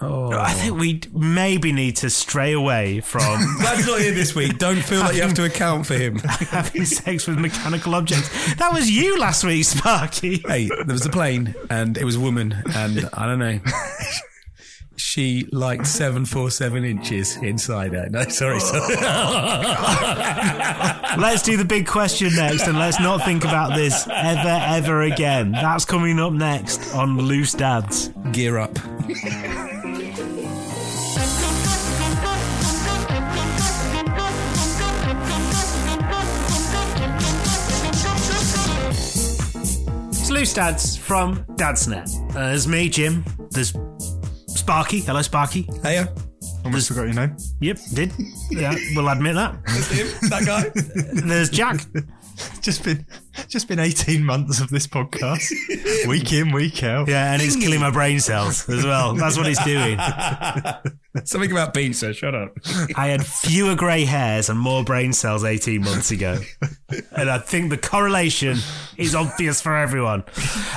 I 0.00 0.52
think 0.52 0.72
oh. 0.72 0.78
we 0.78 1.00
maybe 1.12 1.72
need 1.72 1.96
to 1.96 2.10
stray 2.10 2.52
away 2.52 3.00
from 3.00 3.20
Dad's 3.60 3.86
not 3.86 4.00
here 4.00 4.12
this 4.12 4.34
week. 4.34 4.58
Don't 4.58 4.82
feel 4.82 5.00
like 5.00 5.14
you 5.14 5.22
have 5.22 5.34
to 5.34 5.44
account 5.44 5.86
for 5.86 5.94
him. 5.94 6.18
having 6.18 6.84
sex 6.84 7.26
with 7.26 7.38
mechanical 7.38 7.94
objects. 7.94 8.54
That 8.56 8.72
was 8.72 8.90
you 8.90 9.18
last 9.18 9.44
week, 9.44 9.64
Sparky. 9.64 10.42
hey, 10.46 10.68
there 10.68 10.86
was 10.86 11.06
a 11.06 11.10
plane 11.10 11.54
and 11.70 11.96
it 11.96 12.04
was 12.04 12.16
a 12.16 12.20
woman 12.20 12.62
and 12.74 13.08
I 13.12 13.26
don't 13.26 13.38
know. 13.38 13.60
She 14.96 15.48
liked 15.50 15.86
seven 15.86 16.24
four 16.24 16.50
seven 16.50 16.84
inches 16.84 17.36
inside 17.36 17.92
her. 17.94 18.08
No, 18.08 18.22
sorry, 18.28 18.60
sorry. 18.60 18.94
Let's 21.18 21.42
do 21.42 21.56
the 21.56 21.64
big 21.64 21.86
question 21.86 22.34
next, 22.34 22.66
and 22.66 22.78
let's 22.78 22.98
not 23.00 23.24
think 23.24 23.44
about 23.44 23.76
this 23.76 24.06
ever, 24.10 24.60
ever 24.66 25.02
again. 25.02 25.52
That's 25.52 25.84
coming 25.84 26.18
up 26.18 26.32
next 26.32 26.94
on 26.94 27.18
Loose 27.18 27.52
Dads. 27.52 28.08
Gear 28.32 28.58
up. 28.58 28.76
Loose 40.34 40.52
Dads 40.52 40.96
from 40.96 41.44
Dadsnet. 41.54 42.10
Uh, 42.30 42.48
there's 42.48 42.66
me, 42.66 42.88
Jim. 42.88 43.24
There's 43.52 43.72
Sparky. 44.48 44.98
Hello, 44.98 45.22
Sparky. 45.22 45.68
Hey, 45.80 46.04
Almost 46.64 46.88
forgot 46.88 47.02
your 47.04 47.14
name. 47.14 47.36
Yep, 47.60 47.78
did. 47.94 48.12
Yeah, 48.50 48.74
we'll 48.96 49.08
admit 49.10 49.36
that. 49.36 49.52
him, 49.92 50.08
that 50.30 50.44
guy. 50.44 50.72
There's 51.24 51.50
Jack. 51.50 51.86
Just 52.62 52.82
been, 52.82 53.06
just 53.48 53.68
been 53.68 53.78
eighteen 53.78 54.24
months 54.24 54.60
of 54.60 54.70
this 54.70 54.86
podcast, 54.86 55.50
week 56.08 56.32
in, 56.32 56.52
week 56.52 56.82
out. 56.82 57.08
Yeah, 57.08 57.32
and 57.32 57.42
it's 57.42 57.56
killing 57.56 57.80
my 57.80 57.90
brain 57.90 58.20
cells 58.20 58.68
as 58.68 58.84
well. 58.84 59.14
That's 59.14 59.36
what 59.36 59.46
it's 59.46 59.62
doing. 59.64 59.98
Something 61.24 61.52
about 61.52 61.74
pizza. 61.74 62.12
Shut 62.12 62.34
up. 62.34 62.56
I 62.96 63.06
had 63.06 63.24
fewer 63.24 63.76
grey 63.76 64.04
hairs 64.04 64.48
and 64.50 64.58
more 64.58 64.82
brain 64.82 65.12
cells 65.12 65.44
18 65.44 65.80
months 65.82 66.10
ago. 66.10 66.40
And 67.12 67.30
I 67.30 67.38
think 67.38 67.70
the 67.70 67.78
correlation 67.78 68.58
is 68.96 69.14
obvious 69.14 69.60
for 69.60 69.76
everyone. 69.76 70.24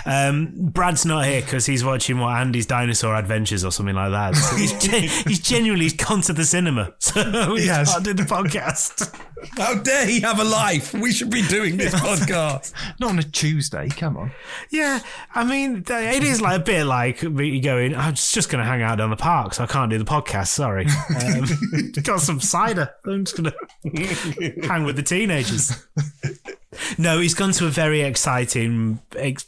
Um, 0.05 0.53
Brad's 0.55 1.08
not 1.08 1.26
here 1.26 1.41
because 1.41 1.66
he's 1.66 1.84
watching 1.84 2.20
what 2.20 2.38
Andy's 2.38 2.68
Dinosaur 2.68 3.16
Adventures 3.16 3.66
or 3.66 3.72
something 3.72 3.95
like 3.95 4.12
that. 4.12 4.36
So 4.36 4.55
he's, 4.58 4.74
gen- 4.74 5.10
he's 5.28 5.39
genuinely 5.39 5.89
gone 5.89 6.22
to 6.22 6.34
the 6.34 6.45
cinema. 6.45 6.93
So 7.08 7.55
he 7.55 7.66
Yes. 7.66 7.91
can't 7.93 8.05
do 8.05 8.14
the 8.14 8.24
podcast. 8.24 9.12
How 9.58 9.76
dare 9.76 10.05
he 10.05 10.20
have 10.22 10.39
a 10.39 10.43
life? 10.43 10.93
We 10.93 11.12
should 11.12 11.30
be 11.32 11.41
doing 11.41 11.78
this 11.78 11.93
podcast. 11.95 12.46
Not 12.99 13.09
on 13.09 13.19
a 13.19 13.23
Tuesday. 13.23 13.89
Come 13.89 14.17
on. 14.17 14.31
Yeah, 14.71 14.99
I 15.33 15.43
mean, 15.43 15.83
it 15.87 16.23
is 16.23 16.41
like 16.41 16.61
a 16.61 16.63
bit 16.63 16.85
like 16.85 17.23
me 17.23 17.59
going, 17.59 17.95
I'm 17.95 18.15
just 18.15 18.49
going 18.49 18.63
to 18.63 18.69
hang 18.69 18.81
out 18.81 18.97
down 18.97 19.09
the 19.09 19.15
park, 19.15 19.53
so 19.53 19.63
I 19.63 19.67
can't 19.67 19.89
do 19.89 19.97
the 19.97 20.05
podcast. 20.05 20.47
Sorry. 20.47 20.87
Um, 21.21 21.91
got 22.03 22.21
some 22.21 22.39
cider. 22.39 22.93
I'm 23.05 23.25
just 23.25 23.37
going 23.37 23.51
to 23.95 24.67
hang 24.67 24.83
with 24.83 24.95
the 24.95 25.03
teenagers. 25.03 25.71
No, 26.97 27.19
he's 27.19 27.33
gone 27.33 27.51
to 27.53 27.67
a 27.67 27.69
very 27.69 28.01
exciting 28.01 28.99
ex- 29.15 29.45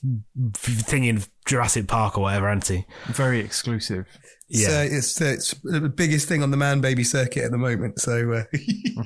thing 0.53 1.05
in 1.05 1.23
Jurassic 1.45 1.87
Park 1.87 2.17
or 2.17 2.21
whatever, 2.21 2.47
hasn't 2.47 2.79
he? 2.79 2.85
Very 3.11 3.39
exclusive. 3.39 4.07
Yeah. 4.47 4.67
So 4.67 4.81
it's, 4.81 5.21
it's 5.21 5.51
the 5.63 5.89
biggest 5.89 6.27
thing 6.27 6.41
on 6.41 6.51
the 6.51 6.57
man 6.57 6.81
baby 6.81 7.03
circuit 7.03 7.43
at 7.43 7.51
the 7.51 7.57
moment. 7.57 7.99
So. 7.99 8.31
Uh, 8.33 8.43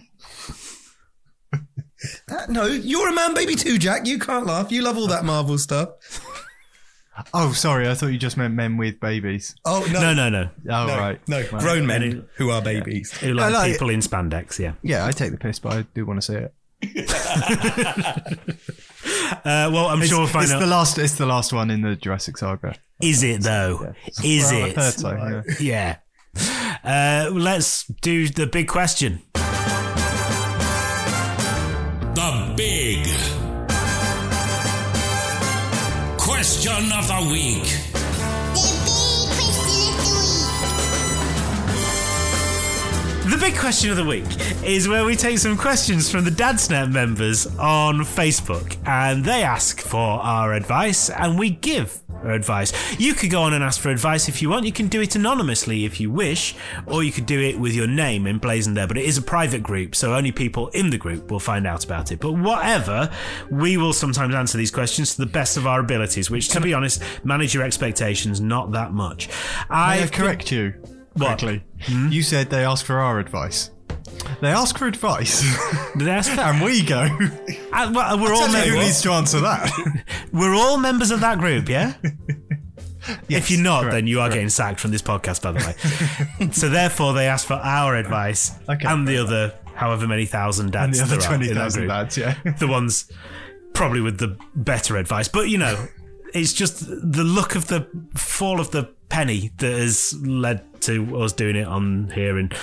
no, 2.50 2.66
you're 2.66 3.10
a 3.10 3.14
man 3.14 3.34
baby 3.34 3.56
too, 3.56 3.78
Jack. 3.78 4.06
You 4.08 4.20
can't 4.20 4.46
laugh. 4.46 4.72
You 4.72 4.82
love 4.82 4.98
all 4.98 5.08
that 5.08 5.24
Marvel 5.26 5.58
stuff. 5.58 5.90
Oh, 7.32 7.52
sorry. 7.52 7.88
I 7.88 7.94
thought 7.94 8.08
you 8.08 8.18
just 8.18 8.38
meant 8.38 8.56
men 8.56 8.76
with 8.76 9.00
babies. 9.00 9.54
Oh 9.66 9.86
no, 9.92 10.02
No, 10.02 10.14
no, 10.16 10.30
no. 10.30 10.50
Oh, 10.68 10.88
no, 10.88 10.98
right. 10.98 11.20
no, 11.28 11.42
Right. 11.42 11.50
grown 11.62 11.86
men 11.86 12.28
who 12.38 12.50
are 12.50 12.60
babies. 12.60 13.12
Who 13.20 13.36
like, 13.36 13.54
like- 13.54 13.72
people 13.74 13.92
in 13.92 14.00
spandex, 14.00 14.58
yeah. 14.58 14.74
Yeah, 14.82 15.06
I 15.06 15.12
take 15.12 15.30
the 15.30 15.38
piss, 15.38 15.60
but 15.60 15.74
I 15.74 15.82
do 15.94 16.08
want 16.08 16.24
to 16.24 16.26
see 16.26 16.34
it. 16.34 16.54
Uh, 19.46 19.70
well, 19.74 19.88
I'm 19.88 20.02
sure 20.04 20.20
we'll 20.20 20.28
find 20.28 20.44
it's 20.46 20.54
out. 20.54 20.60
the 20.60 20.68
last. 20.68 20.98
It's 20.98 21.16
the 21.18 21.26
last 21.26 21.52
one 21.54 21.70
in 21.70 21.82
the 21.82 21.96
Jurassic 21.98 22.38
saga. 22.38 22.76
is 23.02 23.24
it, 23.24 23.42
though? 23.42 23.94
Is 24.24 24.44
Well, 24.52 24.66
it? 24.66 24.78
I've 25.06 25.62
yeah. 25.62 25.98
Yeah. 26.36 26.78
Uh, 26.84 27.30
let's 27.32 27.86
do 28.02 28.28
the 28.30 28.48
big 28.48 28.68
question. 28.70 29.22
The 32.16 32.54
big 32.56 33.08
question 36.20 36.92
of 36.94 37.08
the 37.08 37.30
week. 37.32 37.64
The 43.30 43.38
big 43.40 43.56
question 43.56 43.90
of 43.90 43.98
the 43.98 44.04
week 44.04 44.24
The 44.24 44.30
big 44.30 44.30
question 44.30 44.44
of 44.44 44.46
the 44.46 44.64
week 44.64 44.64
is 44.64 44.88
where 44.88 45.06
we 45.06 45.16
take 45.16 45.40
some 45.40 45.58
questions 45.58 46.12
from 46.12 46.24
the 46.24 46.30
Dadsnet 46.30 46.92
members 46.92 47.48
on 47.58 48.02
Facebook 48.02 48.78
and 48.86 49.26
they 49.26 49.42
ask 49.42 49.82
for 49.82 49.98
our 49.98 50.54
advice 50.54 51.10
and 51.10 51.40
we 51.40 51.50
give 51.50 52.03
advice. 52.32 52.72
You 53.00 53.14
could 53.14 53.30
go 53.30 53.42
on 53.44 53.54
and 53.54 53.64
ask 53.64 53.82
for 53.82 53.90
advice 53.90 54.28
if 54.30 54.42
you 54.42 54.50
want. 54.50 54.66
You 54.66 54.72
can 54.72 54.88
do 54.88 55.02
it 55.02 55.16
anonymously 55.16 55.86
if 55.86 56.00
you 56.00 56.10
wish, 56.12 56.56
or 56.86 57.04
you 57.04 57.12
could 57.12 57.26
do 57.26 57.40
it 57.42 57.60
with 57.60 57.74
your 57.74 57.88
name 57.88 58.28
emblazoned 58.28 58.78
there. 58.78 58.88
But 58.88 58.98
it 58.98 59.06
is 59.06 59.18
a 59.18 59.22
private 59.22 59.64
group, 59.64 59.96
so 59.96 60.14
only 60.16 60.32
people 60.32 60.68
in 60.70 60.90
the 60.90 60.98
group 60.98 61.30
will 61.32 61.40
find 61.40 61.68
out 61.68 61.84
about 61.84 62.12
it. 62.12 62.20
But 62.20 62.34
whatever, 62.34 63.10
we 63.50 63.78
will 63.78 63.94
sometimes 63.94 64.34
answer 64.36 64.58
these 64.58 64.72
questions 64.72 65.16
to 65.16 65.22
the 65.22 65.32
best 65.32 65.58
of 65.58 65.68
our 65.68 65.80
abilities, 65.80 66.30
which, 66.32 66.50
to 66.50 66.62
be 66.62 66.74
honest, 66.74 67.02
manage 67.24 67.54
your 67.54 67.64
expectations 67.64 68.40
not 68.40 68.72
that 68.72 68.94
much. 68.94 69.30
I 69.70 70.08
correct 70.12 70.52
you 70.52 70.74
What? 71.14 71.40
correctly. 71.40 71.64
Hmm? 71.84 72.10
You 72.12 72.24
said 72.24 72.50
they 72.50 72.64
ask 72.66 72.86
for 72.86 73.00
our 73.00 73.20
advice. 73.20 73.70
They 74.42 74.50
ask 74.50 74.78
for 74.78 74.88
advice, 74.88 75.42
I 75.96 76.10
ask 76.10 76.32
for- 76.32 76.42
and 76.42 76.62
we 76.62 76.84
go. 76.84 77.08
Well, 77.72 78.20
we're 78.20 78.34
all 78.34 78.48
Tell 78.48 78.50
you 78.50 78.72
who 78.72 78.78
members. 78.78 78.86
needs 78.86 79.02
to 79.04 79.12
answer 79.12 79.40
that? 79.42 80.04
We're 80.34 80.54
all 80.56 80.78
members 80.78 81.12
of 81.12 81.22
that 81.22 81.40
group, 81.40 81.70
yeah? 81.70 81.94
if 83.30 83.50
you're 83.52 83.62
not, 83.62 83.82
correct, 83.84 83.94
then 83.96 84.08
you 84.08 84.20
are 84.22 84.30
getting 84.30 84.50
sacked 84.50 84.80
from 84.80 84.92
this 84.92 85.02
podcast, 85.02 85.42
by 85.42 85.52
the 85.52 86.40
way. 86.40 86.50
so 86.52 86.70
therefore, 86.70 87.14
they 87.14 87.28
ask 87.28 87.46
for 87.48 87.56
our 87.56 87.96
advice 87.96 88.52
Okay, 88.70 88.88
and 88.88 89.08
the 89.08 89.18
other 89.18 89.54
however 89.76 90.08
many 90.08 90.26
thousand 90.26 90.72
dads. 90.72 91.00
and 91.00 91.10
dads 91.10 91.10
the 91.10 91.16
other 91.16 91.22
there 91.22 91.30
are 91.32 91.34
in 91.34 91.40
twenty 91.40 91.54
thousand 91.54 91.88
lads, 91.88 92.18
yeah. 92.18 92.36
The 92.60 92.68
ones 92.68 93.12
probably 93.74 94.02
with 94.02 94.20
the 94.20 94.38
better 94.56 94.98
advice, 94.98 95.28
but 95.28 95.50
you 95.50 95.58
know, 95.58 95.88
it's 96.34 96.54
just 96.54 96.80
the 96.88 97.24
look 97.24 97.56
of 97.56 97.68
the 97.68 97.88
fall 98.16 98.60
of 98.60 98.72
the 98.72 98.84
penny 99.10 99.52
that 99.58 99.72
has 99.74 100.14
led 100.22 100.64
to 100.86 101.18
us 101.18 101.34
doing 101.34 101.56
it 101.56 101.68
on 101.68 102.12
here 102.14 102.38
and 102.38 102.54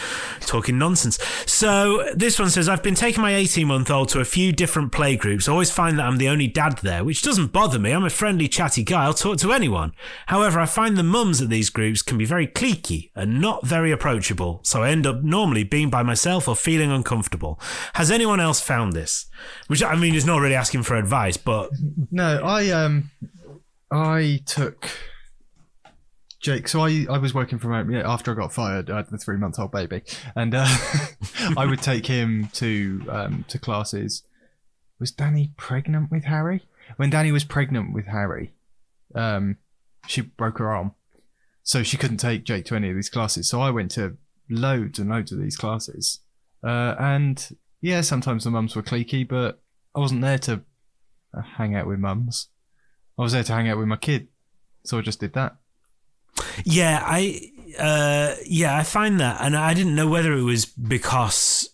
talking 0.40 0.78
nonsense. 0.78 1.18
So 1.46 2.04
this 2.14 2.38
one 2.38 2.50
says, 2.50 2.68
I've 2.68 2.82
been 2.82 2.94
taking 2.94 3.22
my 3.22 3.34
18 3.34 3.66
month 3.66 3.90
old 3.90 4.08
to 4.10 4.20
a 4.20 4.24
few 4.24 4.52
different 4.52 4.92
play 4.92 5.16
groups. 5.16 5.48
I 5.48 5.52
always 5.52 5.70
find 5.70 5.98
that 5.98 6.06
I'm 6.06 6.18
the 6.18 6.28
only 6.28 6.46
dad 6.46 6.78
there, 6.78 7.04
which 7.04 7.22
doesn't 7.22 7.52
bother 7.52 7.78
me. 7.78 7.92
I'm 7.92 8.04
a 8.04 8.10
friendly, 8.10 8.48
chatty 8.48 8.82
guy. 8.82 9.04
I'll 9.04 9.14
talk 9.14 9.38
to 9.38 9.52
anyone. 9.52 9.92
However, 10.26 10.60
I 10.60 10.66
find 10.66 10.96
the 10.96 11.02
mums 11.02 11.40
at 11.40 11.48
these 11.48 11.70
groups 11.70 12.02
can 12.02 12.18
be 12.18 12.24
very 12.24 12.46
cliquey 12.46 13.10
and 13.14 13.40
not 13.40 13.66
very 13.66 13.90
approachable. 13.92 14.60
So 14.64 14.82
I 14.82 14.90
end 14.90 15.06
up 15.06 15.22
normally 15.22 15.64
being 15.64 15.90
by 15.90 16.02
myself 16.02 16.48
or 16.48 16.56
feeling 16.56 16.90
uncomfortable. 16.90 17.60
Has 17.94 18.10
anyone 18.10 18.40
else 18.40 18.60
found 18.60 18.92
this? 18.92 19.26
Which 19.68 19.82
I 19.82 19.96
mean 19.96 20.14
is 20.14 20.26
not 20.26 20.40
really 20.40 20.54
asking 20.54 20.82
for 20.82 20.96
advice, 20.96 21.36
but 21.36 21.70
No, 22.10 22.40
I 22.42 22.70
um, 22.70 23.10
I 23.90 24.40
took 24.46 24.88
Jake. 26.40 26.68
So 26.68 26.80
I 26.80 27.06
I 27.08 27.18
was 27.18 27.34
working 27.34 27.58
from 27.58 27.72
home. 27.72 27.90
Yeah, 27.90 28.10
after 28.10 28.32
I 28.32 28.34
got 28.34 28.52
fired, 28.52 28.90
I 28.90 28.96
had 28.96 29.10
the 29.10 29.18
three 29.18 29.36
month 29.36 29.58
old 29.58 29.70
baby, 29.70 30.02
and 30.34 30.54
uh, 30.54 30.66
I 31.56 31.66
would 31.66 31.82
take 31.82 32.06
him 32.06 32.48
to 32.54 33.02
um 33.08 33.44
to 33.48 33.58
classes. 33.58 34.22
Was 34.98 35.10
Danny 35.10 35.52
pregnant 35.56 36.10
with 36.10 36.24
Harry? 36.24 36.62
When 36.96 37.10
Danny 37.10 37.30
was 37.30 37.44
pregnant 37.44 37.92
with 37.94 38.06
Harry, 38.06 38.52
um, 39.14 39.58
she 40.06 40.22
broke 40.22 40.58
her 40.58 40.72
arm, 40.72 40.94
so 41.62 41.82
she 41.82 41.96
couldn't 41.96 42.18
take 42.18 42.44
Jake 42.44 42.64
to 42.66 42.74
any 42.74 42.90
of 42.90 42.96
these 42.96 43.10
classes. 43.10 43.48
So 43.48 43.60
I 43.60 43.70
went 43.70 43.90
to 43.92 44.16
loads 44.48 44.98
and 44.98 45.10
loads 45.10 45.32
of 45.32 45.40
these 45.40 45.56
classes, 45.56 46.20
uh, 46.64 46.96
and 46.98 47.56
yeah, 47.82 48.00
sometimes 48.00 48.44
the 48.44 48.50
mums 48.50 48.74
were 48.74 48.82
cliquey, 48.82 49.28
but 49.28 49.60
I 49.94 50.00
wasn't 50.00 50.22
there 50.22 50.38
to 50.38 50.62
uh, 51.36 51.42
hang 51.58 51.74
out 51.74 51.86
with 51.86 51.98
mums. 51.98 52.48
I 53.18 53.22
was 53.22 53.32
there 53.32 53.44
to 53.44 53.52
hang 53.52 53.68
out 53.68 53.78
with 53.78 53.88
my 53.88 53.96
kid, 53.96 54.28
so 54.84 54.98
I 54.98 55.02
just 55.02 55.20
did 55.20 55.34
that. 55.34 55.56
Yeah, 56.64 57.02
I 57.04 57.50
uh, 57.78 58.34
yeah, 58.46 58.76
I 58.76 58.82
find 58.82 59.20
that, 59.20 59.40
and 59.40 59.56
I 59.56 59.74
didn't 59.74 59.94
know 59.94 60.08
whether 60.08 60.32
it 60.32 60.42
was 60.42 60.66
because 60.66 61.70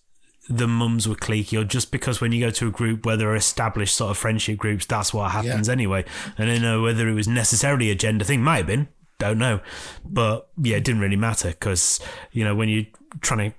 the 0.48 0.68
mums 0.68 1.08
were 1.08 1.16
cliquey 1.16 1.58
or 1.60 1.64
just 1.64 1.90
because 1.90 2.20
when 2.20 2.30
you 2.30 2.38
go 2.44 2.50
to 2.50 2.68
a 2.68 2.70
group 2.70 3.04
where 3.04 3.16
there 3.16 3.28
are 3.30 3.36
established 3.36 3.94
sort 3.96 4.10
of 4.12 4.16
friendship 4.18 4.56
groups, 4.58 4.86
that's 4.86 5.12
what 5.12 5.32
happens 5.32 5.68
anyway. 5.68 6.04
And 6.38 6.48
I 6.48 6.52
didn't 6.54 6.62
know 6.62 6.82
whether 6.82 7.08
it 7.08 7.14
was 7.14 7.26
necessarily 7.26 7.90
a 7.90 7.94
gender 7.96 8.24
thing. 8.24 8.42
Might 8.42 8.58
have 8.58 8.66
been, 8.68 8.86
don't 9.18 9.38
know, 9.38 9.58
but 10.04 10.48
yeah, 10.62 10.76
it 10.76 10.84
didn't 10.84 11.00
really 11.00 11.16
matter 11.16 11.48
because 11.48 11.98
you 12.30 12.44
know 12.44 12.54
when 12.54 12.68
you're 12.68 12.84
trying 13.22 13.50
to 13.50 13.56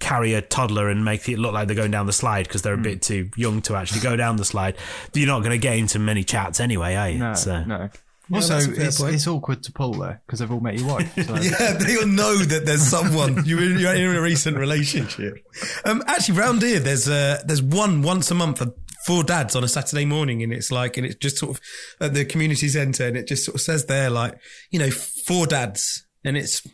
carry 0.00 0.34
a 0.34 0.40
toddler 0.42 0.88
and 0.88 1.04
make 1.04 1.28
it 1.28 1.38
look 1.38 1.52
like 1.52 1.68
they're 1.68 1.76
going 1.76 1.90
down 1.90 2.06
the 2.06 2.12
slide 2.12 2.44
because 2.48 2.62
they're 2.62 2.74
a 2.74 2.78
bit 2.78 3.02
too 3.02 3.30
young 3.36 3.62
to 3.62 3.76
actually 3.76 4.00
go 4.00 4.16
down 4.16 4.36
the 4.36 4.44
slide, 4.44 4.76
you're 5.14 5.28
not 5.28 5.40
going 5.40 5.52
to 5.52 5.58
get 5.58 5.76
into 5.76 5.98
many 5.98 6.24
chats 6.24 6.58
anyway, 6.58 6.94
are 6.96 7.10
you? 7.10 7.18
No, 7.18 7.34
So- 7.34 7.64
no. 7.64 7.88
Also, 8.32 8.54
that's 8.54 8.66
a 8.66 8.72
fair 8.72 8.86
it's, 8.86 9.00
it's 9.00 9.26
awkward 9.26 9.62
to 9.64 9.72
pull 9.72 9.94
there 9.94 10.22
because 10.26 10.38
they've 10.38 10.50
all 10.50 10.60
met 10.60 10.78
your 10.78 10.88
wife. 10.88 11.12
So. 11.14 11.34
Yeah, 11.42 11.72
they 11.72 11.96
all 11.96 12.06
know 12.06 12.36
that 12.38 12.64
there's 12.64 12.82
someone 12.82 13.44
you're 13.44 13.62
in, 13.62 13.78
you're 13.78 13.94
in 13.94 14.16
a 14.16 14.20
recent 14.22 14.56
relationship. 14.56 15.44
Um, 15.84 16.02
actually, 16.06 16.38
round 16.38 16.62
here, 16.62 16.78
there's 16.78 17.08
uh, 17.08 17.42
there's 17.44 17.62
one 17.62 18.02
once 18.02 18.30
a 18.30 18.34
month 18.34 18.62
for 19.06 19.24
dads 19.24 19.56
on 19.56 19.64
a 19.64 19.68
Saturday 19.68 20.04
morning, 20.04 20.42
and 20.42 20.52
it's 20.52 20.70
like, 20.70 20.96
and 20.96 21.04
it's 21.04 21.16
just 21.16 21.38
sort 21.38 21.56
of 21.56 21.60
at 22.00 22.14
the 22.14 22.24
community 22.24 22.68
centre, 22.68 23.06
and 23.06 23.16
it 23.16 23.26
just 23.26 23.44
sort 23.44 23.56
of 23.56 23.60
says 23.60 23.86
there, 23.86 24.10
like, 24.10 24.38
you 24.70 24.78
know, 24.78 24.90
for 24.90 25.46
dads, 25.46 26.06
and 26.24 26.36
it's 26.36 26.66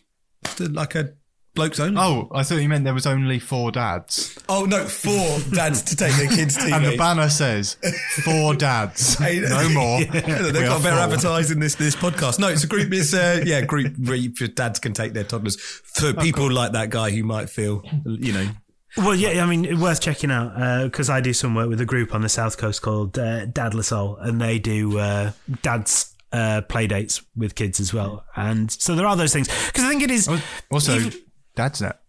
like 0.61 0.95
a 0.95 1.15
blokes 1.59 1.79
only. 1.81 2.01
Oh, 2.01 2.29
I 2.33 2.43
thought 2.43 2.57
you 2.57 2.69
meant 2.69 2.85
there 2.85 2.95
was 2.95 3.07
only 3.07 3.39
four 3.39 3.71
dads, 3.71 4.39
Oh 4.49 4.65
no, 4.65 4.85
four 4.87 5.39
dads 5.55 5.83
to 5.83 5.97
take 5.97 6.15
their 6.17 6.29
kids 6.29 6.57
to. 6.57 6.75
and 6.75 6.85
the 6.87 6.97
banner 6.97 7.29
says 7.29 7.77
four 8.25 8.55
dads, 8.55 9.21
no 9.21 9.69
more. 9.69 10.01
They've 10.05 10.25
We 10.55 10.61
got 10.61 10.83
better 10.83 10.97
advertising 10.99 11.61
this 11.61 11.75
this 11.75 11.95
podcast. 11.95 12.39
No, 12.39 12.49
it's 12.49 12.65
a 12.65 12.67
group. 12.67 12.93
It's 12.93 13.13
uh, 13.13 13.43
yeah, 13.45 13.61
group 13.63 13.97
where 13.99 14.17
your 14.17 14.31
dads 14.49 14.79
can 14.79 14.93
take 14.95 15.13
their 15.13 15.25
toddlers 15.25 15.57
for 15.61 16.13
people 16.15 16.51
like 16.51 16.73
that 16.73 16.91
guy 16.91 17.11
who 17.11 17.23
might 17.25 17.51
feel, 17.51 17.83
you 18.07 18.33
know, 18.33 18.49
Well, 18.97 19.15
yeah, 19.15 19.43
I 19.45 19.47
mean, 19.47 19.79
worth 19.81 20.01
checking 20.01 20.31
out 20.31 20.85
because 20.85 21.11
I 21.11 21.21
do 21.21 21.33
some 21.33 21.55
work 21.55 21.69
with 21.69 21.81
a 21.81 21.85
group 21.87 22.15
on 22.15 22.23
the 22.23 22.29
south 22.29 22.57
coast 22.57 22.81
called 22.83 23.19
uh, 23.19 23.45
Dad 23.47 23.75
La 23.75 23.83
Soul, 23.83 24.17
and 24.17 24.41
they 24.41 24.59
do 24.59 24.99
uh, 24.99 25.33
dads 25.63 26.15
uh, 26.33 26.61
play 26.63 26.87
dates 26.87 27.23
with 27.37 27.55
kids 27.55 27.81
as 27.81 27.93
well. 27.95 28.25
And 28.37 28.71
so 28.71 28.95
there 28.95 29.07
are 29.07 29.17
those 29.17 29.33
things 29.33 29.49
because 29.67 29.85
I 29.85 29.89
think 29.89 30.03
it 30.03 30.11
is 30.11 30.29
Also, 30.71 30.97
even- 30.97 31.13
Dad's 31.59 31.81
Net. 31.81 32.01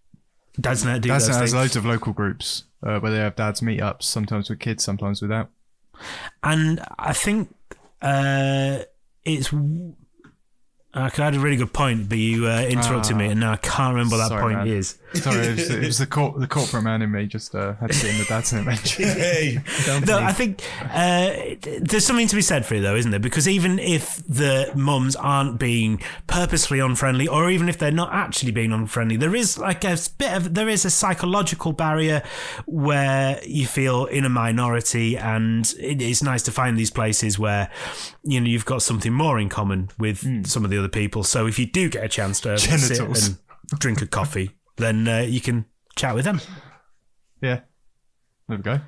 dads 0.61 0.83
do 0.83 0.89
Dad's 1.09 1.25
those 1.25 1.35
Net 1.35 1.41
has 1.41 1.53
loads 1.55 1.75
of 1.75 1.83
local 1.83 2.13
groups 2.13 2.65
uh, 2.83 2.99
where 2.99 3.11
they 3.11 3.17
have 3.17 3.35
dads 3.35 3.61
meetups, 3.61 4.03
sometimes 4.03 4.47
with 4.47 4.59
kids, 4.59 4.83
sometimes 4.83 5.23
without. 5.23 5.49
and 6.43 6.79
I 6.99 7.13
think 7.13 7.49
uh, 8.01 8.79
it's. 9.25 9.51
Uh, 10.91 11.07
I 11.15 11.21
had 11.21 11.35
a 11.35 11.39
really 11.39 11.55
good 11.55 11.71
point, 11.71 12.09
but 12.09 12.17
you 12.17 12.47
uh, 12.47 12.61
interrupted 12.61 13.15
me, 13.15 13.27
and 13.27 13.39
now 13.39 13.51
I 13.51 13.57
can't 13.57 13.93
remember 13.93 14.17
what 14.17 14.29
that 14.29 14.41
point 14.41 14.57
man. 14.57 14.67
is. 14.67 14.97
Sorry, 15.13 15.37
it 15.45 15.55
was, 15.55 15.69
it 15.69 15.85
was 15.85 15.97
the 15.99 16.05
cor- 16.07 16.37
the 16.37 16.47
corporate 16.47 16.83
man 16.83 17.03
in 17.03 17.11
me 17.11 17.27
just 17.27 17.53
uh, 17.53 17.73
had 17.75 17.91
to 17.91 18.01
get 18.01 18.11
in 18.11 18.17
the 18.17 18.25
Dad's 18.25 18.53
mention. 18.53 19.03
hey, 19.07 19.59
No, 20.07 20.17
I 20.17 20.31
think 20.31 20.63
uh, 20.91 21.31
there's 21.79 22.05
something 22.05 22.27
to 22.27 22.35
be 22.35 22.41
said 22.41 22.65
for 22.65 22.73
it, 22.73 22.81
though, 22.81 22.95
isn't 22.95 23.11
there? 23.11 23.19
Because 23.19 23.47
even 23.47 23.77
if 23.77 24.17
the 24.27 24.71
mums 24.75 25.15
aren't 25.15 25.59
being 25.59 26.01
purposefully 26.25 26.79
unfriendly, 26.79 27.27
or 27.27 27.51
even 27.51 27.69
if 27.69 27.77
they're 27.77 27.91
not 27.91 28.11
actually 28.11 28.51
being 28.51 28.71
unfriendly, 28.71 29.15
there 29.15 29.35
is 29.35 29.59
like 29.59 29.83
a 29.83 29.95
bit 30.17 30.33
of 30.33 30.55
there 30.55 30.69
is 30.69 30.85
a 30.85 30.89
psychological 30.91 31.71
barrier 31.71 32.23
where 32.65 33.39
you 33.45 33.67
feel 33.67 34.05
in 34.05 34.25
a 34.25 34.29
minority, 34.29 35.17
and 35.17 35.71
it, 35.79 36.01
it's 36.01 36.23
nice 36.23 36.41
to 36.43 36.51
find 36.51 36.77
these 36.77 36.91
places 36.91 37.37
where 37.37 37.69
you 38.23 38.41
know 38.41 38.47
you've 38.47 38.65
got 38.65 38.81
something 38.81 39.13
more 39.13 39.39
in 39.39 39.49
common 39.49 39.89
with 39.99 40.47
some 40.47 40.65
of 40.65 40.71
the 40.71 40.77
other 40.77 40.88
people. 40.89 41.23
So 41.23 41.47
if 41.47 41.57
you 41.59 41.65
do 41.65 41.89
get 41.89 42.03
a 42.03 42.09
chance 42.09 42.41
to 42.41 42.57
sit 42.57 42.99
and 42.99 43.37
drink 43.79 44.01
a 44.01 44.07
coffee, 44.07 44.51
then 44.77 45.07
uh, 45.07 45.19
you 45.19 45.41
can 45.41 45.65
chat 45.95 46.15
with 46.15 46.25
them. 46.25 46.41
Yeah. 47.41 47.61
There 48.47 48.57
we 48.57 48.63
go. 48.63 48.79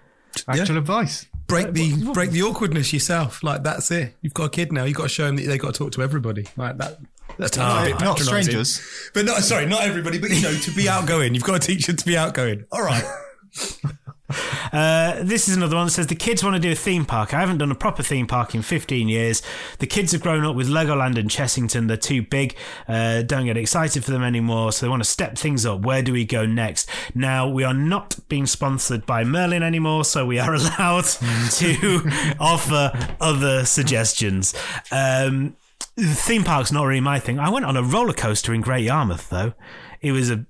Actual 0.47 0.78
advice. 0.78 1.26
break 1.47 1.74
the 1.74 2.12
break 2.14 2.32
the 2.32 2.41
awkwardness 2.43 2.93
yourself. 2.93 3.43
Like 3.43 3.64
that's 3.64 3.91
it. 3.91 4.16
You've 4.22 4.34
got 4.34 4.45
a 4.45 4.49
kid 4.49 4.72
now. 4.72 4.86
You've 4.86 4.97
got 4.97 5.04
to 5.04 5.10
show 5.10 5.26
them 5.26 5.36
that 5.36 5.43
they 5.47 5.58
got 5.58 5.74
to 5.74 5.78
talk 5.78 5.91
to 5.93 6.02
everybody. 6.02 6.47
Like 6.56 6.78
that. 6.78 6.99
That's 7.38 7.58
Ah. 7.58 7.84
a 7.84 7.86
bit 7.89 8.02
Not 8.02 8.20
strangers. 8.20 8.82
but 9.14 9.26
not 9.26 9.41
sorry, 9.43 9.66
not 9.66 9.84
everybody. 9.84 10.20
But 10.20 10.32
you 10.32 10.41
know, 10.41 10.54
to 10.54 10.72
be 10.72 10.88
outgoing, 10.89 11.34
you've 11.34 11.43
got 11.43 11.62
to 11.62 11.68
teach 11.68 11.86
them 11.88 11.95
to 11.97 12.06
be 12.06 12.18
outgoing. 12.18 12.66
All 12.72 12.82
right. 12.84 13.04
Uh, 14.71 15.21
this 15.21 15.49
is 15.49 15.57
another 15.57 15.75
one 15.75 15.88
that 15.88 15.91
says 15.91 16.07
the 16.07 16.15
kids 16.15 16.43
want 16.43 16.55
to 16.55 16.59
do 16.59 16.71
a 16.71 16.75
theme 16.75 17.03
park. 17.03 17.34
I 17.34 17.41
haven't 17.41 17.57
done 17.57 17.71
a 17.71 17.75
proper 17.75 18.01
theme 18.01 18.25
park 18.25 18.55
in 18.55 18.61
15 18.61 19.09
years. 19.09 19.41
The 19.79 19.88
kids 19.88 20.13
have 20.13 20.21
grown 20.21 20.45
up 20.45 20.55
with 20.55 20.69
Legoland 20.69 21.17
and 21.17 21.29
Chessington. 21.29 21.88
They're 21.88 21.97
too 21.97 22.21
big. 22.21 22.55
Uh, 22.88 23.21
don't 23.21 23.45
get 23.45 23.57
excited 23.57 24.05
for 24.05 24.11
them 24.11 24.23
anymore. 24.23 24.71
So 24.71 24.86
they 24.86 24.89
want 24.89 25.03
to 25.03 25.09
step 25.09 25.38
things 25.38 25.65
up. 25.65 25.82
Where 25.82 26.01
do 26.01 26.13
we 26.13 26.23
go 26.23 26.45
next? 26.45 26.89
Now 27.13 27.49
we 27.49 27.65
are 27.65 27.73
not 27.73 28.17
being 28.29 28.45
sponsored 28.45 29.05
by 29.05 29.23
Merlin 29.25 29.61
anymore, 29.61 30.05
so 30.05 30.25
we 30.25 30.39
are 30.39 30.53
allowed 30.55 31.05
to 31.05 32.36
offer 32.39 32.91
other 33.19 33.65
suggestions. 33.65 34.53
Um, 34.91 35.57
the 35.95 36.05
theme 36.05 36.43
park's 36.43 36.71
not 36.71 36.86
really 36.86 37.01
my 37.01 37.19
thing. 37.19 37.39
I 37.39 37.49
went 37.49 37.65
on 37.65 37.75
a 37.75 37.84
roller 37.84 38.13
coaster 38.13 38.53
in 38.53 38.61
Great 38.61 38.86
Yarmouth 38.86 39.29
though. 39.29 39.53
It 40.01 40.13
was 40.13 40.32
a 40.32 40.45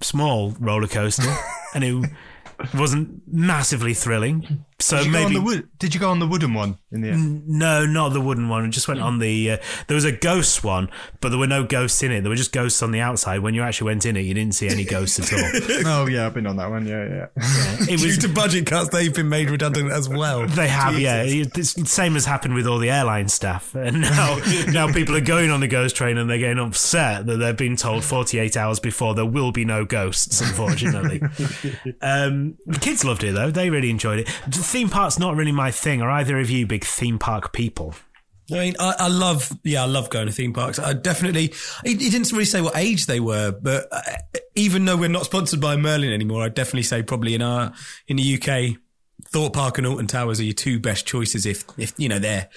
small 0.00 0.52
roller 0.60 0.86
coaster, 0.86 1.34
and 1.74 1.84
it 1.84 2.10
wasn't 2.72 3.22
massively 3.26 3.94
thrilling. 3.94 4.64
So 4.80 4.96
did 4.98 5.06
you 5.06 5.12
go 5.12 5.18
on 5.18 5.24
maybe 5.24 5.34
the 5.36 5.40
wood, 5.40 5.68
did 5.78 5.94
you 5.94 6.00
go 6.00 6.10
on 6.10 6.18
the 6.18 6.26
wooden 6.26 6.52
one 6.52 6.78
in 6.90 7.00
the 7.00 7.10
end? 7.10 7.48
no, 7.48 7.86
not 7.86 8.08
the 8.08 8.20
wooden 8.20 8.48
one. 8.48 8.64
We 8.64 8.70
just 8.70 8.88
went 8.88 9.00
on 9.00 9.18
the. 9.20 9.52
Uh, 9.52 9.56
there 9.86 9.94
was 9.94 10.04
a 10.04 10.12
ghost 10.12 10.64
one, 10.64 10.90
but 11.20 11.28
there 11.28 11.38
were 11.38 11.46
no 11.46 11.62
ghosts 11.64 12.02
in 12.02 12.10
it. 12.10 12.22
There 12.22 12.28
were 12.30 12.36
just 12.36 12.52
ghosts 12.52 12.82
on 12.82 12.90
the 12.90 13.00
outside. 13.00 13.38
When 13.38 13.54
you 13.54 13.62
actually 13.62 13.86
went 13.86 14.04
in 14.04 14.16
it, 14.16 14.22
you 14.22 14.34
didn't 14.34 14.54
see 14.54 14.68
any 14.68 14.84
ghosts 14.84 15.20
at 15.20 15.32
all. 15.32 15.50
oh 15.86 16.06
yeah, 16.06 16.26
I've 16.26 16.34
been 16.34 16.46
on 16.46 16.56
that 16.56 16.70
one. 16.70 16.86
Yeah, 16.86 17.04
yeah. 17.04 17.26
It 17.88 17.98
Due 18.00 18.06
was. 18.06 18.18
to 18.18 18.28
budget 18.28 18.66
cuts, 18.66 18.90
they've 18.90 19.14
been 19.14 19.28
made 19.28 19.48
redundant 19.48 19.92
as 19.92 20.08
well. 20.08 20.46
They 20.46 20.68
have, 20.68 20.98
yeah. 20.98 21.22
It's 21.24 21.90
same 21.90 22.16
as 22.16 22.24
happened 22.26 22.54
with 22.54 22.66
all 22.66 22.78
the 22.78 22.90
airline 22.90 23.28
staff, 23.28 23.74
and 23.74 24.00
now 24.00 24.38
now 24.68 24.92
people 24.92 25.14
are 25.14 25.20
going 25.20 25.50
on 25.50 25.60
the 25.60 25.68
ghost 25.68 25.94
train 25.96 26.18
and 26.18 26.28
they're 26.28 26.38
getting 26.38 26.58
upset 26.58 27.26
that 27.26 27.36
they've 27.36 27.56
been 27.56 27.76
told 27.76 28.04
48 28.04 28.56
hours 28.56 28.80
before 28.80 29.14
there 29.14 29.24
will 29.24 29.52
be 29.52 29.64
no 29.64 29.84
ghosts. 29.84 30.40
Unfortunately, 30.40 31.22
um, 32.02 32.56
the 32.66 32.78
kids 32.80 33.04
loved 33.04 33.22
it 33.22 33.34
though; 33.34 33.50
they 33.50 33.70
really 33.70 33.90
enjoyed 33.90 34.18
it. 34.18 34.28
The 34.64 34.70
theme 34.70 34.88
park's 34.88 35.18
not 35.18 35.36
really 35.36 35.52
my 35.52 35.70
thing. 35.70 36.00
Are 36.00 36.08
either 36.08 36.38
of 36.38 36.48
you 36.48 36.66
big 36.66 36.84
theme 36.84 37.18
park 37.18 37.52
people? 37.52 37.94
I 38.50 38.54
mean, 38.54 38.76
I, 38.80 38.94
I 38.98 39.08
love, 39.08 39.52
yeah, 39.62 39.82
I 39.82 39.86
love 39.86 40.08
going 40.08 40.26
to 40.26 40.32
theme 40.32 40.54
parks. 40.54 40.78
I 40.78 40.94
definitely, 40.94 41.52
he, 41.84 41.94
didn't 41.94 42.32
really 42.32 42.46
say 42.46 42.62
what 42.62 42.74
age 42.74 43.04
they 43.04 43.20
were, 43.20 43.52
but 43.52 43.86
uh, 43.92 44.00
even 44.54 44.86
though 44.86 44.96
we're 44.96 45.10
not 45.10 45.26
sponsored 45.26 45.60
by 45.60 45.76
Merlin 45.76 46.14
anymore, 46.14 46.44
I'd 46.44 46.54
definitely 46.54 46.84
say 46.84 47.02
probably 47.02 47.34
in 47.34 47.42
our, 47.42 47.74
in 48.08 48.16
the 48.16 48.40
UK, 48.40 48.78
Thorpe 49.26 49.52
Park 49.52 49.76
and 49.76 49.86
Alton 49.86 50.06
Towers 50.06 50.40
are 50.40 50.44
your 50.44 50.54
two 50.54 50.80
best 50.80 51.06
choices 51.06 51.44
if, 51.44 51.64
if, 51.78 51.92
you 51.98 52.08
know, 52.08 52.18
they're, 52.18 52.48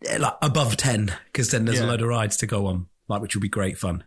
they're 0.00 0.18
like 0.18 0.34
above 0.42 0.76
10, 0.76 1.16
because 1.26 1.52
then 1.52 1.64
there's 1.64 1.78
a 1.78 1.84
Yeah. 1.84 1.90
load 1.90 2.02
of 2.02 2.08
rides 2.08 2.36
to 2.38 2.46
go 2.48 2.66
on, 2.66 2.86
like, 3.06 3.22
which 3.22 3.36
would 3.36 3.42
be 3.42 3.48
great 3.48 3.78
fun. 3.78 4.02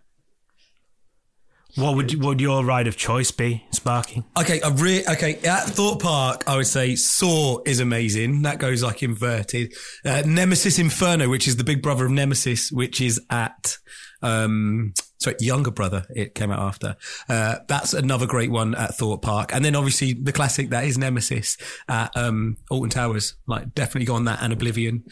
What 1.75 1.95
would 1.95 2.11
what 2.15 2.27
would 2.29 2.41
your 2.41 2.65
ride 2.65 2.87
of 2.87 2.97
choice 2.97 3.31
be, 3.31 3.65
Sparky? 3.71 4.23
Okay, 4.39 4.59
I 4.61 4.69
re- 4.69 5.05
okay. 5.07 5.35
At 5.45 5.65
Thorpe 5.65 6.01
Park, 6.01 6.43
I 6.47 6.57
would 6.57 6.67
say 6.67 6.95
Saw 6.95 7.59
is 7.65 7.79
amazing. 7.79 8.41
That 8.41 8.57
goes 8.57 8.81
like 8.83 9.03
inverted. 9.03 9.73
Uh, 10.03 10.23
Nemesis 10.25 10.79
Inferno, 10.79 11.29
which 11.29 11.47
is 11.47 11.57
the 11.57 11.63
big 11.63 11.81
brother 11.81 12.05
of 12.05 12.11
Nemesis, 12.11 12.71
which 12.71 12.99
is 13.01 13.21
at 13.29 13.77
um 14.21 14.93
sorry, 15.19 15.35
younger 15.39 15.71
brother. 15.71 16.05
It 16.09 16.33
came 16.33 16.51
out 16.51 16.59
after. 16.59 16.95
Uh, 17.27 17.57
that's 17.67 17.93
another 17.93 18.25
great 18.25 18.51
one 18.51 18.73
at 18.75 18.95
Thorpe 18.95 19.21
Park, 19.21 19.53
and 19.53 19.63
then 19.63 19.75
obviously 19.75 20.13
the 20.13 20.31
classic 20.31 20.69
that 20.69 20.85
is 20.85 20.97
Nemesis 20.97 21.57
at 21.87 22.15
um 22.15 22.57
Alton 22.69 22.89
Towers. 22.89 23.35
Like 23.47 23.73
definitely 23.75 24.05
go 24.05 24.15
on 24.15 24.25
that 24.25 24.41
and 24.41 24.53
Oblivion. 24.53 25.03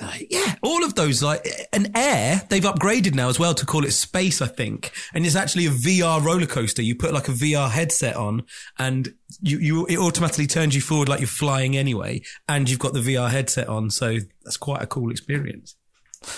Uh, 0.00 0.12
yeah, 0.30 0.56
all 0.62 0.84
of 0.84 0.94
those. 0.94 1.22
Like 1.22 1.46
an 1.72 1.92
Air, 1.94 2.42
they've 2.48 2.62
upgraded 2.62 3.14
now 3.14 3.28
as 3.28 3.38
well 3.38 3.54
to 3.54 3.66
call 3.66 3.84
it 3.84 3.92
Space, 3.92 4.42
I 4.42 4.46
think, 4.46 4.92
and 5.14 5.24
it's 5.24 5.36
actually 5.36 5.66
a 5.66 5.70
VR 5.70 6.22
roller 6.22 6.46
coaster. 6.46 6.82
You 6.82 6.94
put 6.94 7.12
like 7.12 7.28
a 7.28 7.32
VR 7.32 7.70
headset 7.70 8.16
on, 8.16 8.44
and 8.78 9.14
you 9.40 9.58
you 9.58 9.86
it 9.86 9.98
automatically 9.98 10.46
turns 10.46 10.74
you 10.74 10.80
forward 10.80 11.08
like 11.08 11.20
you're 11.20 11.26
flying 11.28 11.76
anyway, 11.76 12.22
and 12.48 12.68
you've 12.68 12.78
got 12.78 12.94
the 12.94 13.00
VR 13.00 13.30
headset 13.30 13.68
on, 13.68 13.90
so 13.90 14.18
that's 14.44 14.56
quite 14.56 14.82
a 14.82 14.86
cool 14.86 15.10
experience. 15.10 15.76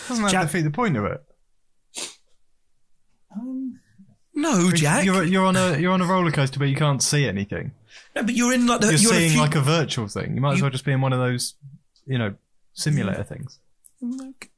Doesn't 0.08 0.24
that 0.24 0.32
Jack- 0.32 0.46
defeat 0.46 0.62
the 0.62 0.70
point 0.70 0.96
of 0.96 1.04
it? 1.04 1.22
No, 4.34 4.70
Jack. 4.72 5.04
You're, 5.04 5.22
you're 5.24 5.44
on 5.46 5.56
a 5.56 5.78
you're 5.78 5.92
on 5.92 6.00
a 6.00 6.06
roller 6.06 6.30
coaster, 6.30 6.58
but 6.58 6.68
you 6.68 6.76
can't 6.76 7.02
see 7.02 7.26
anything. 7.26 7.72
no, 8.16 8.22
but 8.24 8.34
you're 8.34 8.52
in 8.52 8.66
like 8.66 8.80
the, 8.80 8.86
You're, 8.88 8.96
you're 8.98 9.12
in 9.14 9.18
seeing 9.18 9.30
few- 9.32 9.40
like 9.40 9.54
a 9.54 9.60
virtual 9.60 10.08
thing. 10.08 10.34
You 10.34 10.40
might 10.40 10.52
as 10.52 10.58
You- 10.58 10.64
well 10.64 10.70
just 10.70 10.84
be 10.84 10.92
in 10.92 11.00
one 11.00 11.12
of 11.12 11.18
those, 11.20 11.54
you 12.06 12.18
know, 12.18 12.34
simulator 12.72 13.22
things. 13.24 13.58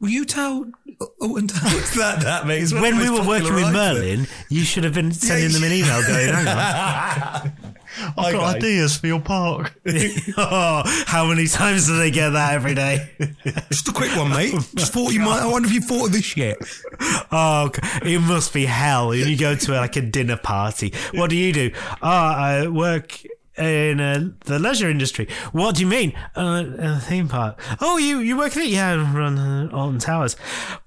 Will 0.00 0.08
you 0.08 0.24
tell 0.24 0.64
oh, 1.00 1.08
Alton 1.20 1.46
Towers 1.46 1.94
that 1.94 2.20
that 2.24 2.46
mate? 2.48 2.62
It's 2.62 2.72
one 2.72 2.78
of 2.78 2.82
When 2.82 2.98
we 2.98 3.10
were 3.10 3.24
working 3.26 3.54
with. 3.54 3.72
Merlin, 3.72 4.26
you 4.48 4.62
should 4.64 4.82
have 4.82 4.94
been 4.94 5.12
sending 5.12 5.52
them 5.52 5.62
an 5.62 5.72
email 5.72 6.02
going, 6.02 6.28
hang 6.34 6.48
on. 6.48 7.52
I've 7.98 8.32
got 8.32 8.32
guys. 8.32 8.54
ideas 8.56 8.96
for 8.96 9.06
your 9.06 9.20
park. 9.20 9.78
oh, 10.36 10.82
how 11.06 11.26
many 11.26 11.46
times 11.46 11.86
do 11.86 11.96
they 11.98 12.10
get 12.10 12.30
that 12.30 12.54
every 12.54 12.74
day? 12.74 13.10
Just 13.70 13.88
a 13.88 13.92
quick 13.92 14.14
one, 14.16 14.30
mate. 14.30 14.54
Just 14.74 14.92
thought 14.92 15.12
you 15.12 15.20
might. 15.20 15.40
I 15.40 15.46
wonder 15.46 15.68
if 15.68 15.74
you 15.74 15.80
thought 15.80 16.06
of 16.06 16.12
this 16.12 16.36
yet. 16.36 16.56
Oh, 17.32 17.70
it 18.02 18.20
must 18.20 18.52
be 18.52 18.66
hell. 18.66 19.12
And 19.12 19.26
you 19.26 19.36
go 19.36 19.54
to 19.54 19.72
like 19.72 19.96
a 19.96 20.02
dinner 20.02 20.36
party. 20.36 20.92
What 21.14 21.30
do 21.30 21.36
you 21.36 21.52
do? 21.52 21.70
Oh, 22.02 22.08
I 22.08 22.66
work 22.68 23.22
in 23.58 24.00
uh, 24.00 24.30
the 24.44 24.58
leisure 24.58 24.88
industry. 24.90 25.28
What 25.52 25.76
do 25.76 25.80
you 25.82 25.86
mean? 25.86 26.12
Uh, 26.36 26.64
a 26.78 26.98
theme 27.00 27.28
park. 27.28 27.60
Oh, 27.80 27.96
you 27.98 28.18
you 28.18 28.36
work 28.36 28.56
it? 28.56 28.68
Yeah, 28.68 28.92
I 28.92 28.96
run 28.96 29.38
uh, 29.38 29.68
Alton 29.72 29.98
Towers. 29.98 30.36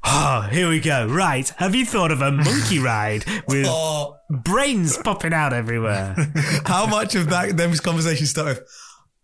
Oh, 0.03 0.47
here 0.51 0.70
we 0.70 0.80
go. 0.80 1.07
Right. 1.07 1.47
Have 1.57 1.76
you 1.76 1.86
thought 1.86 2.11
of 2.11 2.22
a 2.22 2.32
monkey 2.32 2.80
ride 2.84 3.26
with 3.47 3.65
Oh, 3.67 4.17
brains 4.30 4.97
popping 4.97 5.34
out 5.34 5.53
everywhere? 5.53 6.15
how 6.65 6.86
much 6.86 7.15
of 7.15 7.30
that? 7.30 7.57
Them 7.57 7.74
conversations 7.76 8.30
start 8.30 8.47
with. 8.59 8.67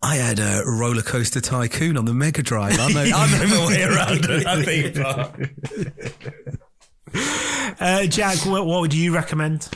I 0.01 0.15
had 0.17 0.39
a 0.39 0.61
roller 0.65 1.01
coaster 1.01 1.41
tycoon 1.41 1.97
on 1.97 2.05
the 2.05 2.13
Mega 2.13 2.43
Drive. 2.43 2.77
I 2.79 2.91
know, 2.91 3.01
I 3.15 3.39
know 3.39 3.47
my 3.47 3.67
way 3.67 3.83
around 3.83 4.25
it. 4.29 4.45
I 4.45 4.63
think. 4.63 4.97
Uh, 7.79 8.05
Jack, 8.07 8.45
what, 8.45 8.65
what 8.65 8.81
would 8.81 8.93
you 8.93 9.13
recommend? 9.15 9.69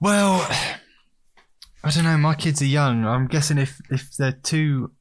Well, 0.00 0.48
I 1.82 1.90
don't 1.90 2.04
know. 2.04 2.16
My 2.18 2.34
kids 2.34 2.60
are 2.62 2.66
young. 2.66 3.06
I'm 3.06 3.26
guessing 3.26 3.58
if 3.58 3.80
if 3.90 4.14
they're 4.16 4.32
too 4.32 4.92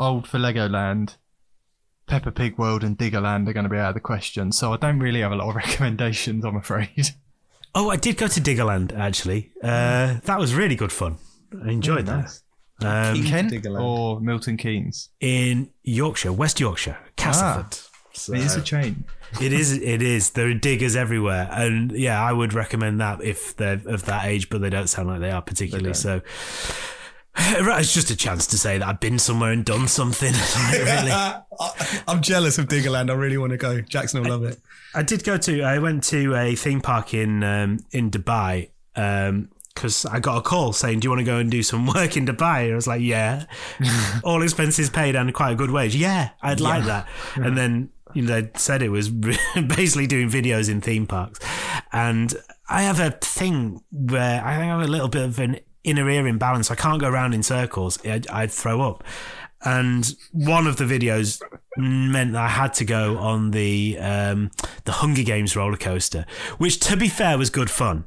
old 0.00 0.26
for 0.26 0.38
Legoland, 0.38 1.16
Peppa 2.06 2.32
Pig 2.32 2.56
World 2.58 2.82
and 2.82 2.96
Diggerland 2.96 3.48
are 3.48 3.52
going 3.52 3.64
to 3.64 3.70
be 3.70 3.76
out 3.76 3.88
of 3.90 3.94
the 3.94 4.00
question. 4.00 4.50
So 4.52 4.72
I 4.72 4.76
don't 4.76 4.98
really 5.00 5.20
have 5.20 5.32
a 5.32 5.36
lot 5.36 5.50
of 5.50 5.56
recommendations. 5.64 6.44
I'm 6.44 6.56
afraid. 6.56 7.10
Oh, 7.74 7.90
I 7.90 7.96
did 7.96 8.16
go 8.16 8.26
to 8.28 8.40
Diggerland 8.40 8.96
actually. 8.96 9.52
Uh, 9.62 10.18
that 10.24 10.38
was 10.38 10.54
really 10.54 10.76
good 10.76 10.92
fun. 10.92 11.16
I 11.64 11.70
enjoyed 11.70 12.06
Yeah, 12.06 12.26
that. 12.80 13.12
Um, 13.14 13.22
Kent 13.24 13.66
or 13.66 14.20
Milton 14.20 14.56
Keynes. 14.56 15.10
in 15.20 15.70
Yorkshire, 15.82 16.32
West 16.32 16.58
Yorkshire, 16.58 16.98
Castleford. 17.16 17.78
So- 18.14 18.32
It 18.34 18.40
is 18.40 18.56
a 18.56 18.62
chain. 18.62 19.04
it 19.40 19.52
is. 19.52 19.72
It 19.72 20.00
is. 20.02 20.30
There 20.30 20.48
are 20.48 20.54
diggers 20.54 20.94
everywhere, 20.96 21.48
and 21.50 21.90
yeah, 21.92 22.22
I 22.22 22.32
would 22.32 22.52
recommend 22.54 23.00
that 23.00 23.22
if 23.22 23.56
they're 23.56 23.80
of 23.86 24.04
that 24.06 24.26
age, 24.26 24.48
but 24.50 24.60
they 24.60 24.70
don't 24.70 24.86
sound 24.88 25.08
like 25.08 25.20
they 25.20 25.30
are 25.32 25.42
particularly. 25.42 25.94
so, 25.94 26.20
right, 27.36 27.80
it's 27.80 27.92
just 27.92 28.10
a 28.10 28.16
chance 28.16 28.46
to 28.48 28.58
say 28.58 28.78
that 28.78 28.86
I've 28.86 29.00
been 29.00 29.18
somewhere 29.18 29.50
and 29.50 29.64
done 29.64 29.88
something. 29.88 30.32
really. 30.72 31.10
I'm 32.08 32.20
jealous 32.22 32.58
of 32.58 32.68
Diggerland. 32.68 33.10
I 33.10 33.14
really 33.14 33.38
want 33.38 33.50
to 33.50 33.56
go. 33.56 33.80
Jackson 33.80 34.22
will 34.22 34.30
love 34.30 34.44
it. 34.44 34.58
I 34.94 35.02
did 35.02 35.24
go 35.24 35.36
to. 35.38 35.62
I 35.62 35.78
went 35.80 36.04
to 36.04 36.34
a 36.36 36.54
theme 36.54 36.80
park 36.80 37.14
in 37.14 37.42
um, 37.42 37.80
in 37.90 38.10
Dubai 38.12 38.68
because 38.94 40.06
I 40.06 40.20
got 40.20 40.36
a 40.38 40.42
call 40.42 40.72
saying, 40.72 41.00
"Do 41.00 41.06
you 41.06 41.10
want 41.10 41.18
to 41.20 41.24
go 41.24 41.38
and 41.38 41.50
do 41.50 41.64
some 41.64 41.86
work 41.94 42.16
in 42.16 42.26
Dubai?" 42.26 42.70
I 42.70 42.74
was 42.76 42.86
like, 42.86 43.02
"Yeah, 43.02 43.46
all 44.22 44.42
expenses 44.42 44.88
paid 44.90 45.16
and 45.16 45.34
quite 45.34 45.50
a 45.50 45.56
good 45.56 45.72
wage. 45.72 45.96
Yeah, 45.96 46.30
I'd 46.40 46.60
like 46.60 46.84
that." 46.84 47.08
And 47.34 47.58
then 47.58 47.90
you 48.14 48.22
know 48.22 48.40
they 48.40 48.50
said 48.56 48.82
it 48.82 48.88
was 48.88 49.10
basically 49.54 50.06
doing 50.06 50.28
videos 50.30 50.70
in 50.70 50.80
theme 50.80 51.06
parks, 51.06 51.40
and 51.92 52.34
I 52.68 52.82
have 52.82 53.00
a 53.00 53.10
thing 53.10 53.82
where 53.90 54.42
I 54.44 54.54
have 54.54 54.80
a 54.80 54.86
little 54.86 55.08
bit 55.08 55.24
of 55.24 55.38
an 55.38 55.60
inner 55.84 56.08
ear 56.08 56.26
imbalance. 56.26 56.70
I 56.70 56.74
can't 56.74 57.00
go 57.00 57.08
around 57.08 57.34
in 57.34 57.42
circles. 57.42 58.04
I'd, 58.06 58.26
I'd 58.28 58.50
throw 58.50 58.80
up. 58.80 59.04
And 59.64 60.14
one 60.32 60.66
of 60.66 60.76
the 60.76 60.84
videos 60.84 61.40
meant 61.76 62.32
that 62.32 62.42
I 62.42 62.48
had 62.48 62.74
to 62.74 62.84
go 62.84 63.16
on 63.18 63.50
the 63.50 63.96
um, 63.98 64.50
the 64.84 64.92
Hunger 64.92 65.22
Games 65.22 65.56
roller 65.56 65.76
coaster, 65.76 66.26
which, 66.58 66.80
to 66.80 66.96
be 66.96 67.08
fair, 67.08 67.38
was 67.38 67.50
good 67.50 67.70
fun 67.70 68.04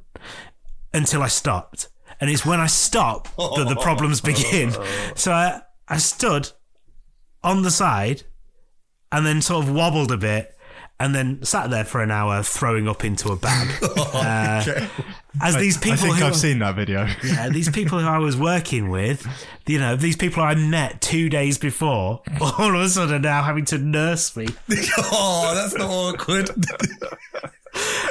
until 0.94 1.24
I 1.24 1.28
stopped. 1.28 1.90
And 2.20 2.30
it's 2.30 2.46
when 2.46 2.60
I 2.60 2.68
stop 2.68 3.28
that 3.38 3.66
the 3.70 3.76
problems 3.76 4.22
begin. 4.22 4.74
So 5.16 5.32
I, 5.32 5.62
I 5.88 5.98
stood 5.98 6.52
on 7.44 7.64
the 7.64 7.72
side 7.72 8.24
and 9.12 9.26
then 9.26 9.42
sort 9.42 9.66
of 9.66 9.72
wobbled 9.72 10.12
a 10.12 10.18
bit 10.18 10.58
and 11.00 11.14
then 11.14 11.44
sat 11.44 11.70
there 11.70 11.86
for 11.86 12.02
an 12.02 12.10
hour 12.10 12.42
throwing 12.42 12.88
up 12.88 13.06
into 13.06 13.30
a 13.30 13.36
bag. 13.36 13.68
Uh, 14.18 14.88
as 15.42 15.56
these 15.58 15.78
people 15.78 15.94
I 15.94 15.96
think 15.98 16.16
who 16.16 16.26
I've 16.26 16.36
seen 16.36 16.60
that 16.60 16.76
video. 16.76 17.08
yeah, 17.24 17.50
these 17.50 17.70
people 17.70 18.00
who 18.00 18.08
I 18.08 18.18
was 18.18 18.36
working 18.36 18.90
with, 18.90 19.28
you 19.68 19.80
know, 19.80 19.96
these 19.96 20.16
people 20.16 20.42
I 20.42 20.56
met 20.56 21.02
two 21.02 21.30
days 21.30 21.60
before, 21.60 22.22
all 22.42 22.76
of 22.76 22.82
a 22.82 22.90
sudden 22.90 23.16
are 23.16 23.20
now 23.20 23.44
having 23.44 23.66
to 23.66 23.78
nurse 23.78 24.36
me. 24.36 24.48
oh, 24.98 25.52
that's 25.54 25.76
not 25.76 25.90
awkward. 25.90 26.50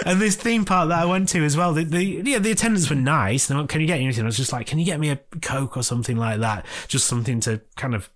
And 0.04 0.20
this 0.20 0.36
theme 0.36 0.64
park 0.64 0.90
that 0.90 0.98
I 0.98 1.04
went 1.06 1.28
to 1.30 1.44
as 1.44 1.56
well, 1.56 1.72
the, 1.72 1.82
the 1.82 2.04
yeah, 2.04 2.38
the 2.38 2.52
attendants 2.52 2.88
were 2.88 2.96
nice. 2.96 3.46
They 3.46 3.56
went, 3.56 3.68
can 3.68 3.80
you 3.80 3.86
get 3.88 4.00
anything? 4.00 4.22
I 4.22 4.26
was 4.26 4.36
just 4.36 4.52
like, 4.52 4.66
can 4.66 4.78
you 4.78 4.84
get 4.84 5.00
me 5.00 5.10
a 5.10 5.18
Coke 5.42 5.76
or 5.76 5.82
something 5.82 6.16
like 6.16 6.40
that? 6.40 6.64
Just 6.86 7.06
something 7.06 7.40
to 7.40 7.60
kind 7.74 7.94
of, 7.94 8.08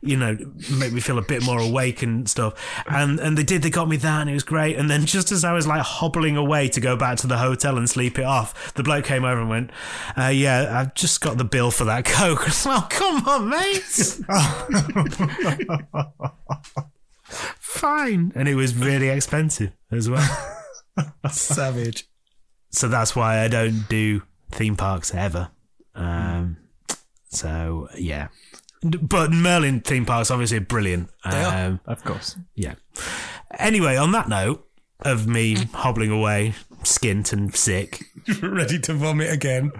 you 0.00 0.16
know, 0.16 0.36
make 0.70 0.92
me 0.92 1.00
feel 1.00 1.18
a 1.18 1.22
bit 1.22 1.42
more 1.42 1.58
awake 1.58 2.02
and 2.02 2.28
stuff. 2.28 2.54
And 2.86 3.18
and 3.18 3.36
they 3.36 3.42
did. 3.42 3.62
They 3.62 3.70
got 3.70 3.88
me 3.88 3.96
that, 3.96 4.20
and 4.20 4.30
it 4.30 4.34
was 4.34 4.44
great. 4.44 4.76
And 4.76 4.88
then 4.88 5.06
just 5.06 5.32
as 5.32 5.44
I 5.44 5.52
was 5.52 5.66
like 5.66 5.82
hobbling 5.82 6.36
away 6.36 6.68
to 6.68 6.80
go 6.80 6.96
back 6.96 7.18
to 7.18 7.26
the 7.26 7.38
hotel 7.38 7.76
and 7.76 7.88
sleep 7.88 8.18
it 8.18 8.24
off, 8.24 8.74
the 8.74 8.82
bloke 8.82 9.04
came 9.04 9.24
over 9.24 9.40
and 9.40 9.48
went, 9.48 9.70
uh, 10.16 10.28
"Yeah, 10.28 10.78
I've 10.78 10.94
just 10.94 11.20
got 11.20 11.38
the 11.38 11.44
bill 11.44 11.70
for 11.70 11.84
that 11.84 12.04
Coke." 12.04 12.42
I 12.42 12.44
was 12.46 12.66
like, 12.66 12.82
"Oh, 12.82 12.86
come 12.90 13.28
on, 13.28 13.48
mate." 13.48 14.20
Fine, 17.58 18.32
and 18.34 18.48
it 18.48 18.54
was 18.54 18.74
really 18.74 19.08
expensive 19.08 19.72
as 19.90 20.08
well. 20.08 20.26
Savage. 21.30 22.06
so 22.70 22.88
that's 22.88 23.14
why 23.14 23.40
I 23.40 23.48
don't 23.48 23.86
do 23.88 24.22
theme 24.50 24.76
parks 24.76 25.14
ever. 25.14 25.50
Um, 25.94 26.56
so 27.30 27.88
yeah, 27.96 28.28
But 28.82 29.30
Merlin 29.32 29.80
theme 29.80 30.06
parks 30.06 30.30
obviously 30.30 30.58
are 30.58 30.62
brilliant. 30.62 31.10
They 31.28 31.42
are. 31.42 31.66
Um, 31.66 31.80
Of 31.86 32.04
course. 32.04 32.36
Yeah. 32.54 32.74
Anyway, 33.58 33.96
on 33.96 34.12
that 34.12 34.28
note 34.28 34.64
of 35.00 35.26
me 35.26 35.54
hobbling 35.72 36.10
away, 36.10 36.54
skint 36.82 37.32
and 37.32 37.54
sick. 37.54 38.02
Ready 38.42 38.78
to 38.80 38.94
vomit 38.94 39.32
again. 39.32 39.72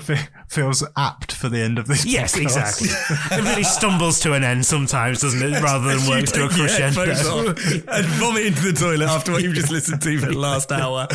Fe- 0.00 0.28
feels 0.48 0.82
apt 0.96 1.32
for 1.32 1.48
the 1.48 1.60
end 1.60 1.78
of 1.78 1.86
this. 1.86 2.04
Yes, 2.06 2.34
podcast. 2.34 2.42
exactly. 2.42 2.88
it 3.36 3.42
really 3.42 3.64
stumbles 3.64 4.20
to 4.20 4.32
an 4.32 4.42
end 4.44 4.64
sometimes, 4.64 5.20
doesn't 5.20 5.42
it? 5.42 5.62
Rather 5.62 5.96
than 5.96 6.08
works 6.08 6.32
to 6.32 6.46
a 6.46 6.48
crescendo. 6.48 7.04
headphones 7.04 7.84
and 7.88 8.06
vomit 8.06 8.46
into 8.46 8.72
the 8.72 8.72
toilet 8.72 9.08
after 9.08 9.32
what 9.32 9.42
you've 9.42 9.54
just 9.54 9.70
listened 9.70 10.00
to 10.02 10.18
for 10.18 10.26
the 10.26 10.38
last 10.38 10.72
hour. 10.72 11.06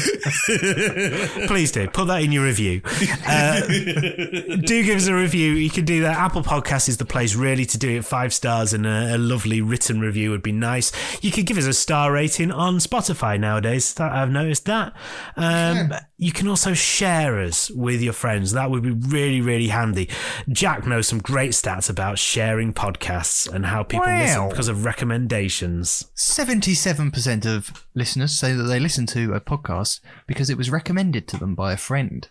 Please 1.47 1.71
do 1.71 1.87
put 1.87 2.07
that 2.07 2.21
in 2.23 2.31
your 2.31 2.43
review. 2.45 2.81
Uh, 3.25 3.61
do 3.61 4.83
give 4.83 4.97
us 4.97 5.07
a 5.07 5.15
review. 5.15 5.53
You 5.53 5.69
can 5.69 5.85
do 5.85 6.01
that. 6.01 6.17
Apple 6.17 6.43
Podcast 6.43 6.87
is 6.89 6.97
the 6.97 7.05
place 7.05 7.35
really 7.35 7.65
to 7.65 7.77
do 7.77 7.97
it. 7.97 8.05
Five 8.05 8.33
stars 8.33 8.73
and 8.73 8.85
a, 8.85 9.15
a 9.15 9.17
lovely 9.17 9.61
written 9.61 9.99
review 9.99 10.31
would 10.31 10.43
be 10.43 10.51
nice. 10.51 10.91
You 11.23 11.31
could 11.31 11.45
give 11.45 11.57
us 11.57 11.65
a 11.65 11.73
star 11.73 12.11
rating 12.11 12.51
on 12.51 12.77
Spotify 12.77 13.39
nowadays. 13.39 13.99
I've 13.99 14.29
noticed 14.31 14.65
that. 14.65 14.93
Um, 15.35 15.93
You 16.23 16.31
can 16.31 16.47
also 16.47 16.75
share 16.75 17.39
us 17.41 17.71
with 17.71 17.99
your 17.99 18.13
friends. 18.13 18.51
That 18.51 18.69
would 18.69 18.83
be 18.83 18.91
really, 18.91 19.41
really 19.41 19.69
handy. 19.69 20.07
Jack 20.49 20.85
knows 20.85 21.07
some 21.07 21.17
great 21.17 21.49
stats 21.51 21.89
about 21.89 22.19
sharing 22.19 22.73
podcasts 22.73 23.51
and 23.51 23.65
how 23.65 23.81
people 23.81 24.05
listen 24.05 24.43
Wow. 24.43 24.49
because 24.49 24.67
of 24.67 24.85
recommendations. 24.85 26.05
77% 26.15 27.47
of 27.47 27.87
listeners 27.95 28.37
say 28.37 28.53
that 28.53 28.63
they 28.65 28.79
listen 28.79 29.07
to 29.07 29.33
a 29.33 29.41
podcast 29.41 29.99
because 30.27 30.51
it 30.51 30.57
was 30.59 30.69
recommended 30.69 31.27
to 31.29 31.37
them 31.37 31.55
by 31.55 31.73
a 31.73 31.77
friend. 31.77 32.29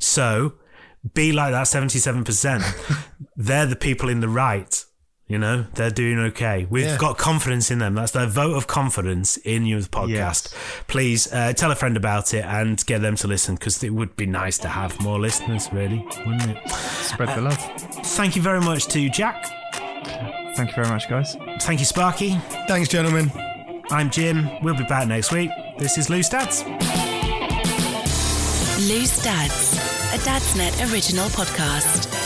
So 0.00 0.54
be 1.14 1.30
like 1.30 1.52
that 1.52 1.66
77%. 1.68 3.06
They're 3.36 3.66
the 3.66 3.76
people 3.76 4.08
in 4.08 4.18
the 4.18 4.28
right. 4.28 4.84
You 5.26 5.38
know, 5.38 5.64
they're 5.74 5.90
doing 5.90 6.18
okay. 6.18 6.66
We've 6.68 6.84
Yeah. 6.84 6.98
got 6.98 7.16
confidence 7.16 7.70
in 7.70 7.78
them. 7.78 7.94
That's 7.94 8.12
their 8.12 8.26
vote 8.26 8.56
of 8.56 8.66
confidence 8.66 9.38
in 9.38 9.64
your 9.64 9.80
podcast. 9.80 10.52
Please 10.86 11.32
uh, 11.32 11.54
tell 11.54 11.70
a 11.70 11.74
friend 11.74 11.96
about 11.96 12.34
it 12.34 12.44
and 12.44 12.84
get 12.84 13.00
them 13.00 13.16
to 13.16 13.26
listen 13.26 13.54
because 13.54 13.82
it 13.82 13.90
would 13.94 14.16
be 14.16 14.26
nice 14.26 14.58
to 14.58 14.68
have 14.68 15.00
more 15.00 15.18
listeners, 15.18 15.70
really, 15.72 16.06
wouldn't 16.26 16.58
it? 16.58 16.70
Spread 16.70 17.30
the 17.36 17.40
love. 17.40 17.56
Thank 18.04 18.36
you 18.36 18.42
very 18.42 18.60
much 18.60 18.86
to 18.88 19.08
Jack. 19.08 19.46
Thank 20.56 20.68
you 20.68 20.74
very 20.74 20.88
much, 20.88 21.08
guys. 21.08 21.36
Thank 21.62 21.80
you, 21.80 21.86
Sparky. 21.86 22.38
Thanks, 22.68 22.90
gentlemen. 22.90 23.32
I'm 23.90 24.10
Jim. 24.10 24.48
We'll 24.62 24.76
be 24.76 24.84
back 24.84 25.08
next 25.08 25.32
week. 25.32 25.50
This 25.78 25.96
is 25.96 26.10
Loose 26.10 26.28
Dads. 26.28 26.64
Loose 28.88 29.22
Dads, 29.22 29.72
a 30.12 30.18
Dadsnet 30.18 30.92
original 30.92 31.28
podcast. 31.30 32.23